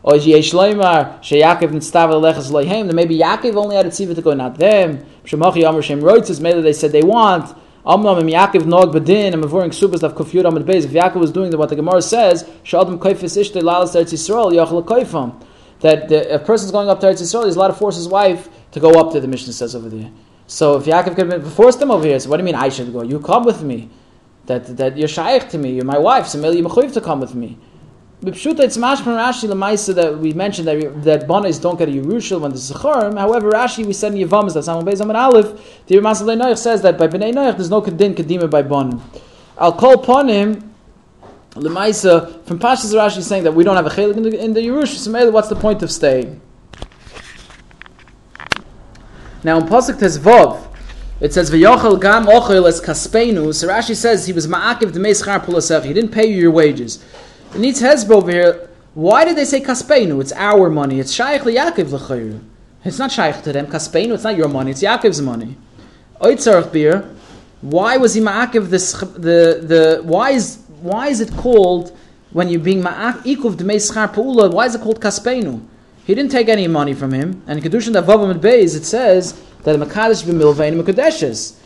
Or 0.03 0.17
yesh 0.17 0.51
loymar 0.51 1.21
sheyakov 1.21 1.71
nitstav 1.71 2.09
lechas 2.09 2.51
loyhem. 2.51 2.87
Then 2.87 2.95
maybe 2.97 3.17
Yaakov 3.17 3.55
only 3.55 3.77
had 3.77 3.85
a 3.85 3.89
tziva 3.89 4.13
to 4.13 4.21
go, 4.21 4.33
not 4.33 4.57
them. 4.57 5.05
Shemachi 5.23 5.67
Amar 5.67 5.81
Shem 5.81 6.01
Roitzes. 6.01 6.41
Maybe 6.41 6.59
they 6.59 6.73
said 6.73 6.91
they 6.91 7.03
want. 7.03 7.55
Amnam 7.85 8.19
and 8.19 8.29
Yaakov 8.29 8.65
nog 8.65 8.93
bedin 8.93 9.33
and 9.33 9.43
avoring 9.45 9.71
subas 9.71 10.03
of 10.03 10.15
kofyud 10.15 10.45
amid 10.45 10.65
beis. 10.65 10.83
If 10.83 10.91
Yaakov 10.91 11.15
was 11.15 11.31
doing 11.31 11.57
what 11.57 11.69
the 11.69 11.77
Gemara 11.77 12.01
says, 12.01 12.43
shadam 12.65 12.99
koifis 12.99 13.37
ishtei 13.37 13.61
lalas 13.61 13.95
eretz 13.95 14.11
Yisrael 14.11 14.51
yachal 14.51 14.83
koifam. 14.83 15.41
That 15.79 16.09
the, 16.09 16.35
a 16.35 16.39
person's 16.39 16.71
going 16.71 16.89
up 16.89 16.99
to 16.99 17.07
Eretz 17.07 17.21
Yisrael, 17.21 17.45
he's 17.45 17.57
lot 17.57 17.71
of 17.71 17.77
force 17.77 17.95
his 17.95 18.07
wife 18.07 18.49
to 18.71 18.79
go 18.79 18.99
up 18.99 19.13
there. 19.13 19.21
The 19.21 19.27
Mishnah 19.27 19.53
says 19.53 19.75
over 19.75 19.89
there. 19.89 20.11
So 20.51 20.75
if 20.75 20.83
Yaakov 20.83 21.15
could 21.15 21.31
have 21.31 21.53
forced 21.53 21.79
them 21.79 21.91
over 21.91 22.05
here, 22.05 22.19
so 22.19 22.29
what 22.29 22.35
do 22.35 22.41
you 22.41 22.45
mean 22.45 22.55
I 22.55 22.67
should 22.67 22.91
go? 22.91 23.03
You 23.03 23.21
come 23.21 23.45
with 23.45 23.63
me. 23.63 23.89
That, 24.47 24.75
that 24.75 24.97
you're 24.97 25.07
shaykh 25.07 25.47
to 25.51 25.57
me, 25.57 25.75
you're 25.75 25.85
my 25.85 25.97
wife, 25.97 26.27
so 26.27 26.37
you're 26.37 26.89
to 26.89 26.99
come 26.99 27.21
with 27.21 27.33
me. 27.33 27.57
B'pshuta, 28.21 28.59
it's 28.59 28.75
mashman 28.75 29.15
Rashi 29.15 29.47
lemaisa 29.47 29.95
that 29.95 30.19
we 30.19 30.33
mentioned 30.33 30.67
that 30.67 31.03
that 31.05 31.21
bonis 31.25 31.61
don't 31.61 31.79
get 31.79 31.87
a 31.87 31.91
Yerushal 31.93 32.41
when 32.41 32.51
there's 32.51 32.69
Zecharim. 32.69 33.17
However, 33.17 33.49
Rashi 33.49 33.85
we 33.85 33.93
said 33.93 34.13
in 34.13 34.27
Yavamas 34.27 34.53
that 34.55 34.63
Samuel 34.63 34.85
Beis 34.85 34.99
Amid 34.99 35.15
Aleph, 35.15 35.85
the 35.87 35.95
Ramas 35.95 36.21
Noach 36.21 36.57
says 36.57 36.81
that 36.81 36.97
by 36.97 37.07
Bnei 37.07 37.33
Noach 37.33 37.55
there's 37.55 37.69
no 37.69 37.81
kedin 37.81 38.13
kedima 38.13 38.49
by 38.49 38.61
bonim. 38.61 38.99
I'll 39.57 39.71
call 39.71 39.93
upon 39.93 40.27
him. 40.27 40.73
Lemaisa 41.51 42.23
uh, 42.23 42.43
from 42.43 42.59
Pashas 42.59 42.93
Rashi 42.93 43.21
saying 43.21 43.45
that 43.45 43.53
we 43.53 43.63
don't 43.63 43.77
have 43.77 43.85
a 43.85 43.89
chelik 43.89 44.17
in 44.17 44.23
the, 44.23 44.43
in 44.43 44.53
the. 44.53 44.85
So 44.85 45.31
what's 45.31 45.47
the 45.47 45.55
point 45.55 45.81
of 45.81 45.89
staying? 45.89 46.41
Now 49.43 49.57
in 49.57 49.65
Pasuk 49.65 49.97
Tezvav, 49.97 50.67
it 51.19 51.33
says 51.33 51.49
V'yochel 51.49 51.99
gam 51.99 52.25
ochel 52.25 52.67
es 52.67 52.79
kaspeinu. 52.79 53.53
So 53.53 53.67
Rashi 53.67 53.95
says 53.95 54.27
he 54.27 54.33
was 54.33 54.47
ma'akiv 54.47 54.91
d'meischar 54.91 55.43
pulasech. 55.43 55.83
He 55.83 55.93
didn't 55.93 56.11
pay 56.11 56.27
you 56.27 56.35
your 56.35 56.51
wages. 56.51 57.03
It 57.53 57.59
needs 57.59 57.81
hezbo 57.81 58.11
over 58.11 58.31
here. 58.31 58.69
Why 58.93 59.25
did 59.25 59.37
they 59.37 59.45
say 59.45 59.61
kaspeinu? 59.61 60.21
It's 60.21 60.31
our 60.33 60.69
money. 60.69 60.99
It's 60.99 61.11
shaykh 61.11 61.41
liyakiv 61.41 61.91
l'chayru. 61.91 62.39
It's 62.83 62.99
not 62.99 63.11
shaykh 63.11 63.41
to 63.43 63.53
them. 63.53 63.67
Kaspeinu. 63.67 64.13
It's 64.13 64.23
not 64.23 64.35
your 64.35 64.47
money. 64.47 64.71
It's 64.71 64.83
Yaakov's 64.83 65.21
money. 65.21 65.57
Oitzarach 66.19 66.71
beer. 66.71 67.09
Why 67.61 67.97
was 67.97 68.13
he 68.13 68.21
ma'akiv 68.21 68.69
this? 68.69 68.93
The 68.93 69.61
the 69.61 70.01
why 70.03 70.31
is 70.31 70.63
why 70.81 71.07
is 71.07 71.19
it 71.19 71.31
called 71.35 71.95
when 72.31 72.49
you're 72.49 72.59
being 72.59 72.83
ma'akiv 72.83 73.57
d'meischar 73.57 74.13
pu'ula? 74.13 74.51
Why 74.51 74.65
is 74.65 74.75
it 74.75 74.81
called 74.81 74.99
kaspeinu? 74.99 75.61
He 76.05 76.15
didn't 76.15 76.31
take 76.31 76.49
any 76.49 76.67
money 76.67 76.93
from 76.93 77.13
him. 77.13 77.43
And 77.47 77.59
in 77.59 77.71
Kedushin 77.71 77.93
Davavam 77.93 78.31
and 78.31 78.41
Beis, 78.41 78.75
it 78.75 78.85
says 78.85 79.33
that 79.63 79.77
the 79.77 79.85
Makadesh 79.85 80.23
b'milva 80.23 81.57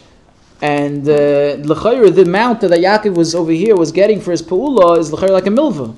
and 0.61 1.03
uh, 1.03 1.57
the 1.57 2.23
amount 2.25 2.61
that 2.61 2.71
Yaakov 2.71 3.15
was 3.15 3.35
over 3.35 3.51
here 3.51 3.75
was 3.75 3.91
getting 3.91 4.21
for 4.21 4.31
his 4.31 4.41
Pa'ula 4.41 4.97
is 4.97 5.11
like 5.11 5.45
a 5.45 5.49
milva. 5.49 5.95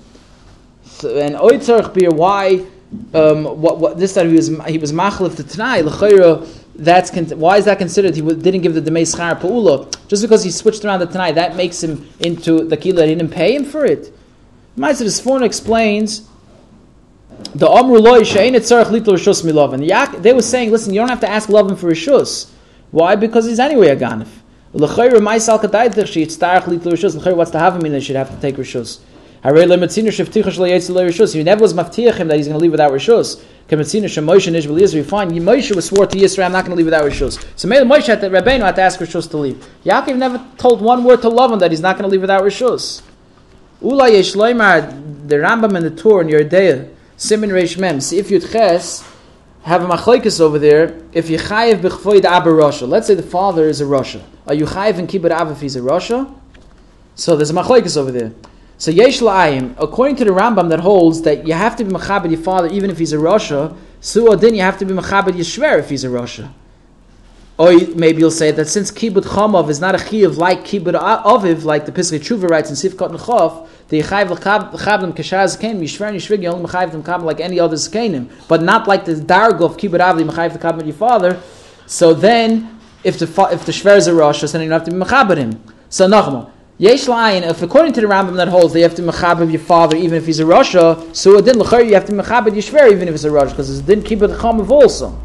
So, 0.84 1.16
and 1.18 1.36
Oitzarch 1.36 1.94
beer, 1.94 2.10
why 2.10 2.66
um, 3.14 3.44
what, 3.62 3.78
what 3.78 3.98
this 4.00 4.16
time 4.16 4.30
he 4.30 4.36
was 4.36 4.48
he 4.68 4.78
was 4.78 4.92
machlif 4.92 5.36
to 5.36 5.44
Tanai, 5.44 5.82
l'chayra, 5.82 6.48
that's 6.76 7.12
con- 7.12 7.26
why 7.40 7.58
is 7.58 7.66
that 7.66 7.78
considered? 7.78 8.16
He 8.16 8.22
w- 8.22 8.42
didn't 8.42 8.62
give 8.62 8.74
the 8.74 8.82
demei 8.82 9.04
schar 9.04 9.40
pa'ula 9.40 9.94
just 10.08 10.24
because 10.24 10.44
he 10.44 10.50
switched 10.50 10.84
around 10.84 11.02
the 11.02 11.06
Tanai. 11.06 11.34
That 11.34 11.56
makes 11.56 11.84
him 11.84 12.10
into 12.20 12.64
the 12.64 12.78
kila. 12.78 13.06
He 13.06 13.14
didn't 13.14 13.32
pay 13.32 13.56
him 13.56 13.64
for 13.64 13.86
it. 13.86 14.12
Ma'aser 14.76 15.06
Sforno 15.06 15.44
explains 15.44 16.28
the 17.54 17.70
Amru 17.70 18.00
loy 18.00 18.24
she'ein 18.24 18.54
etzarech 18.56 18.86
litl 18.86 19.14
rishus 19.14 19.44
milovin. 19.44 20.22
They 20.22 20.34
were 20.34 20.42
saying, 20.42 20.72
listen, 20.72 20.94
you 20.94 21.00
don't 21.00 21.10
have 21.10 21.20
to 21.22 21.30
ask 21.30 21.50
Lovin 21.50 21.76
for 21.76 21.92
rishus. 21.92 22.50
Why? 22.92 23.16
Because 23.16 23.46
he's 23.46 23.60
anyway 23.60 23.90
a 23.90 23.96
ganif. 23.96 24.28
L'chayr 24.74 25.12
ma'isal 25.12 25.62
kadaytich 25.62 26.08
she 26.08 26.26
yitztarech 26.26 26.64
litl 26.64 26.92
rishus. 26.92 27.16
L'chayr, 27.16 27.36
what's 27.36 27.52
the 27.52 27.60
havamina? 27.60 27.92
They 27.92 28.00
should 28.00 28.16
have 28.16 28.30
to 28.34 28.42
take 28.42 28.56
rishus. 28.56 29.00
Harei 29.44 29.66
lemetziner 29.66 30.08
shefticha 30.08 30.46
shlo 30.46 30.68
yetzel 30.68 30.96
rishus. 31.08 31.36
He 31.36 31.44
never 31.44 31.62
was 31.62 31.74
maftiach 31.76 32.16
him 32.16 32.28
that 32.28 32.38
he's 32.38 32.48
going 32.48 32.58
to 32.58 32.62
leave 32.62 32.72
without 32.72 32.92
rishus. 32.92 33.44
Kemetziner 33.70 34.06
shemoisha 34.06 34.52
nishbel 34.52 34.80
Yisrael. 34.80 35.06
Fine, 35.06 35.30
Moshe 35.32 35.76
was 35.76 35.86
swore 35.86 36.08
to 36.08 36.18
Yisrael, 36.18 36.46
I'm 36.46 36.54
not 36.54 36.66
going 36.66 36.72
to 36.72 36.78
leave 36.78 36.86
without 36.86 37.04
rishus. 37.04 37.46
So 37.56 37.68
maybe 37.68 37.86
Moshe 37.88 38.08
had 38.08 38.22
to, 38.22 38.30
Rabbeinu 38.30 38.62
had 38.62 38.76
to 38.78 38.82
ask 38.82 39.00
rishus 39.00 39.30
to 39.30 39.38
leave. 39.38 39.64
Yaakov 39.86 40.18
never 40.18 40.44
told 40.58 40.82
one 40.82 41.04
word 41.04 41.22
to 41.22 41.30
Lovin 41.30 41.60
that 41.60 41.70
he's 41.70 41.82
not 41.82 41.98
going 41.98 42.10
to 42.10 42.12
leave 42.12 42.22
without 42.22 42.42
rishus. 42.42 43.04
Ula 43.80 44.10
yesh 44.10 44.34
loymar 44.34 45.28
the 45.28 45.36
Rambam 45.36 45.76
and 45.76 45.86
the 45.86 45.92
Torah 45.92 46.26
in 46.26 46.30
Yerdea 46.30 46.90
Simin 47.20 47.50
Reish 47.50 47.80
Mem. 47.80 48.00
See 48.00 48.20
if 48.20 48.30
you'd 48.30 48.48
ches 48.48 49.04
have 49.64 49.84
a 49.84 49.88
machlekes 49.88 50.40
over 50.40 50.60
there. 50.60 51.02
If 51.14 51.32
you 51.32 51.40
chayiv 51.40 51.82
b'chvoid 51.82 52.24
abba 52.24 52.52
Rasha, 52.52 52.88
let's 52.88 53.08
say 53.08 53.16
the 53.16 53.24
father 53.24 53.68
is 53.68 53.82
a 53.82 53.86
Rasha. 53.86 54.22
Are 54.46 54.54
you 54.54 54.66
chayiv 54.66 55.00
in 55.00 55.08
kibbut 55.08 55.32
av 55.32 55.50
if 55.50 55.60
he's 55.60 55.76
a 55.76 55.80
Rasha? 55.80 56.32
So 57.16 57.36
there's 57.36 57.50
a 57.50 57.56
machlekes 57.56 57.98
over 57.98 58.12
there. 58.12 58.34
So 58.78 58.92
yesh 58.92 59.20
la'ayim, 59.20 59.74
according 59.80 60.18
to 60.18 60.26
the 60.26 60.30
Rambam 60.30 60.70
that 60.70 60.82
holds 60.82 61.24
that 61.24 61.48
you 61.48 61.56
have 61.56 61.76
to 61.78 61.84
be 61.84 61.92
machabed 61.92 62.30
your 62.30 62.40
father 62.40 62.68
even 62.68 62.92
if 62.92 63.00
he's 63.00 63.14
a 63.14 63.18
Rasha. 63.18 63.76
Su'odin 64.00 64.56
you 64.56 64.62
have 64.62 64.78
to 64.78 64.86
be 64.86 64.94
machabed 64.94 65.32
yishver 65.32 65.80
if 65.80 65.90
he's 65.90 66.04
a 66.04 66.10
Rasha. 66.10 66.52
Or 67.60 67.74
maybe 67.96 68.20
you'll 68.20 68.30
say 68.30 68.52
that 68.52 68.68
since 68.68 68.92
kibbut 68.92 69.24
chamav 69.24 69.68
is 69.70 69.80
not 69.80 69.96
a 69.96 69.98
chiyuv 69.98 70.38
like 70.38 70.64
kibbut 70.64 70.94
aviv, 70.94 71.64
like 71.64 71.88
the 71.88 71.92
Piskei 71.92 72.20
Tshuva 72.20 72.48
writes 72.48 72.70
in 72.70 72.76
Sifkot 72.76 73.10
Nechav, 73.12 73.68
the 73.88 74.00
Yechayiv 74.02 74.30
l'chavdem 74.30 75.16
kashaz 75.16 75.60
kenim 75.60 75.80
yishver 75.80 76.14
yishvig 76.14 76.44
you 76.44 76.50
only 76.50 76.70
mechayiv 76.70 76.92
them 76.92 77.02
kam 77.02 77.26
like 77.26 77.40
any 77.40 77.60
other 77.60 77.76
kenim, 77.76 78.30
but 78.48 78.62
not 78.62 78.88
like 78.88 79.06
the 79.06 79.14
dargo 79.14 79.62
of 79.62 79.76
kibbut 79.76 80.00
aviv 80.00 80.30
mechayiv 80.30 80.54
the 80.54 80.60
kam 80.60 80.80
your 80.82 80.94
father. 80.94 81.42
So 81.88 82.14
then, 82.14 82.80
if 83.04 83.18
the 83.18 83.26
if 83.52 83.66
the 83.66 83.72
shver 83.72 83.98
is 83.98 84.06
a 84.06 84.14
rosh, 84.14 84.42
then 84.42 84.62
you 84.62 84.70
don't 84.70 84.80
have 84.80 84.88
to 84.88 84.92
be 84.92 84.98
mechaber 84.98 85.36
him. 85.36 85.60
So 85.90 86.08
nachma. 86.08 86.52
Yesh 86.78 87.06
la'ayin, 87.06 87.42
if 87.50 87.64
according 87.64 87.94
to 87.94 88.02
the 88.02 88.06
Rambam 88.06 88.36
that 88.36 88.50
holds, 88.50 88.72
they 88.72 88.82
have 88.82 88.94
to 88.94 89.02
mechaber 89.02 89.50
your 89.50 89.60
father 89.60 89.98
even 89.98 90.16
if 90.16 90.28
he's 90.28 90.40
a 90.40 90.44
Rasha, 90.44 91.16
so 91.16 91.42
then 91.42 91.58
l'chayr 91.58 91.88
you 91.88 91.96
have 91.96 92.06
to 92.06 92.12
mechaber 92.12 92.54
your 92.54 92.62
shver 92.62 92.92
even 92.92 93.08
if 93.08 93.16
it's 93.16 93.24
a 93.24 93.30
Rasha, 93.30 93.50
because 93.50 93.76
it's 93.76 93.88
din 93.88 94.04
kibbut 94.04 94.38
chamav 94.38 94.70
also. 94.70 95.20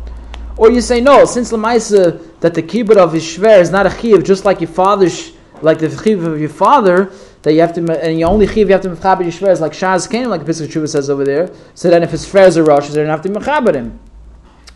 Or 0.57 0.71
you 0.71 0.81
say 0.81 1.01
no, 1.01 1.25
since 1.25 1.51
Lamaisa 1.53 2.41
that 2.41 2.55
the 2.55 2.63
kibbut 2.63 2.97
of 2.97 3.13
his 3.13 3.25
shver 3.25 3.61
is 3.61 3.71
not 3.71 3.87
a 3.87 3.91
chiv, 3.91 4.25
just 4.25 4.45
like 4.45 4.61
your 4.61 4.71
father's, 4.71 5.33
like 5.63 5.79
the 5.79 5.91
chiv 5.91 6.25
of 6.25 6.41
your 6.41 6.51
father, 6.51 7.13
that 7.43 7.55
you 7.55 7.61
have 7.61 7.73
to, 7.75 8.01
and 8.01 8.19
you 8.19 8.27
only 8.27 8.47
chiv 8.47 8.69
you 8.69 8.73
have 8.73 8.83
to 8.83 8.91
mechaber 8.91 9.23
your 9.23 9.33
shver 9.33 9.51
is 9.51 9.61
like 9.61 9.73
Shaz 9.73 10.11
Kain, 10.11 10.29
like 10.29 10.45
Pesach 10.45 10.71
Shuvah 10.71 10.89
says 10.89 11.11
over 11.11 11.25
there. 11.25 11.51
So 11.75 11.91
then 11.91 12.03
if 12.03 12.11
his 12.11 12.27
shver 12.27 12.47
is 12.47 12.57
a 12.57 12.63
rosh, 12.63 12.95
you 12.95 13.01
have 13.01 13.23
to 13.23 13.29
mechaber 13.29 13.75
him. 13.75 13.99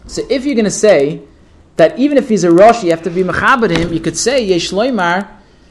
So 0.06 0.22
if 0.30 0.44
you're 0.44 0.54
going 0.54 0.64
to 0.64 0.70
say 0.70 1.22
that 1.76 1.98
even 1.98 2.16
if 2.16 2.28
he's 2.28 2.44
a 2.44 2.50
rosh, 2.50 2.82
you 2.82 2.90
have 2.90 3.02
to 3.02 3.10
be 3.10 3.22
mechaber 3.22 3.70
him, 3.70 3.92
you 3.92 4.00
could 4.00 4.16
say 4.16 4.44
Yesh 4.44 4.70
Loimar. 4.70 5.28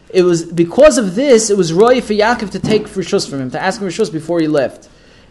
It 0.10 0.24
was 0.24 0.45
because 0.45 0.97
of 0.97 1.16
this. 1.16 1.49
It 1.49 1.58
was 1.58 1.74
roy 1.74 1.99
for 1.99 2.14
Yaakov 2.14 2.51
to 2.51 2.60
take 2.60 2.84
rishus 2.88 3.30
from 3.30 3.41
him, 3.41 3.51
to 3.51 3.62
ask 3.62 3.82
him 3.82 3.89
before 4.14 4.39
he 4.39 4.47
left. 4.47 4.88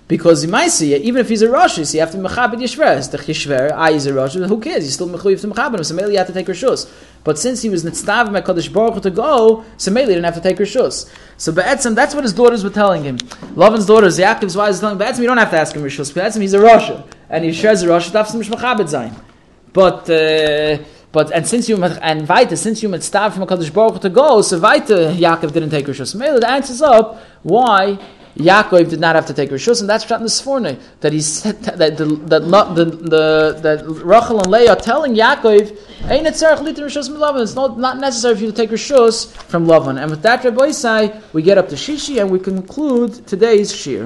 Because 0.06 0.42
see, 0.74 0.92
it, 0.92 1.02
even 1.02 1.20
if 1.22 1.30
he's 1.30 1.40
a 1.40 1.50
Rosh, 1.50 1.78
you 1.78 2.00
have 2.00 2.10
to 2.10 2.18
mechabed 2.18 2.56
Yishver. 2.56 3.10
The 3.10 3.16
Yishver, 3.16 3.72
I 3.72 3.92
is 3.92 4.04
a 4.04 4.12
Rosh, 4.12 4.34
who 4.34 4.60
cares? 4.60 4.84
He's 4.84 4.94
still 4.94 5.08
mechuyev 5.08 5.40
to 5.40 5.48
mechabed 5.48 5.78
him. 5.78 5.84
So 5.84 5.94
maybe 5.94 6.12
you 6.12 6.18
have 6.18 6.26
to 6.26 6.32
take 6.34 6.46
Rishus. 6.46 6.90
But 7.24 7.38
since 7.38 7.62
he 7.62 7.70
was 7.70 7.84
nitztav 7.84 8.30
my 8.30 8.42
Kodesh 8.42 8.70
Baruch 8.70 9.02
to 9.02 9.10
go, 9.10 9.64
so 9.78 9.94
didn't 9.94 10.24
have 10.24 10.34
to 10.34 10.42
take 10.42 10.58
Rishus. 10.58 11.10
So 11.38 11.52
Be'etzim, 11.52 11.94
that's 11.94 12.14
what 12.14 12.22
his 12.22 12.34
daughters 12.34 12.62
were 12.62 12.70
telling 12.70 13.02
him. 13.02 13.16
Lavan's 13.56 13.86
daughters, 13.86 14.18
Yaakov's 14.18 14.54
wives, 14.54 14.80
telling 14.80 14.96
him, 14.96 14.98
Be'etzim, 14.98 15.20
you 15.20 15.26
don't 15.26 15.38
have 15.38 15.50
to 15.50 15.58
ask 15.58 15.74
him 15.74 15.82
Rishus. 15.82 16.14
Be'etzim, 16.14 16.42
he's 16.42 16.52
a 16.52 16.60
Rosh. 16.60 16.90
And 17.30 17.42
he 17.42 17.52
shares 17.54 17.82
a 17.82 17.88
Rosh, 17.88 18.10
du 18.10 18.38
mich 18.38 18.50
mechabed. 18.50 19.14
But, 19.72 20.10
uh, 20.10 20.84
but 21.12 21.32
and 21.32 21.46
since 21.46 21.66
you 21.70 21.82
and 21.82 22.28
weiter, 22.28 22.56
since 22.56 22.82
you 22.82 22.90
mitztav 22.90 23.32
from 23.32 23.46
Kodesh 23.46 23.72
Baruch 23.72 24.02
to 24.02 24.10
go, 24.10 24.42
so 24.42 24.60
weiter 24.60 25.12
Yaakov 25.12 25.52
didn't 25.52 25.70
take 25.70 25.86
Rishus. 25.86 26.14
Maybe 26.14 26.40
the 26.40 26.50
answers 26.50 26.82
up 26.82 27.22
why 27.42 27.98
Yaakov 28.36 28.90
did 28.90 28.98
not 28.98 29.14
have 29.14 29.26
to 29.26 29.34
take 29.34 29.50
Rishus, 29.50 29.80
and 29.80 29.88
that's 29.88 30.04
shot 30.04 30.18
in 30.18 30.24
the 30.24 30.30
Sforno 30.30 30.76
that 31.00 31.12
he 31.12 31.20
said 31.20 31.60
that 31.62 31.96
the 31.96 32.04
that 32.04 32.42
the, 32.74 32.84
the 32.84 33.58
that 33.62 33.84
Rachel 33.86 34.40
and 34.40 34.50
Leah 34.50 34.72
are 34.72 34.76
telling 34.76 35.14
Yaakov, 35.14 35.76
"Ain't 36.10 36.26
it 36.26 36.34
Rishus? 36.34 37.08
It's 37.42 37.54
not 37.54 37.78
not 37.78 37.98
necessary 37.98 38.34
for 38.34 38.42
you 38.42 38.50
to 38.50 38.56
take 38.56 38.70
Rishus 38.70 39.32
from 39.32 39.66
Lavan." 39.66 40.00
And 40.00 40.10
with 40.10 40.22
that, 40.22 40.42
Rabbi 40.42 40.66
Isai, 40.66 41.22
we 41.32 41.42
get 41.42 41.58
up 41.58 41.68
to 41.68 41.76
Shishi 41.76 42.20
and 42.20 42.30
we 42.30 42.40
conclude 42.40 43.24
today's 43.26 43.74
shir. 43.74 44.02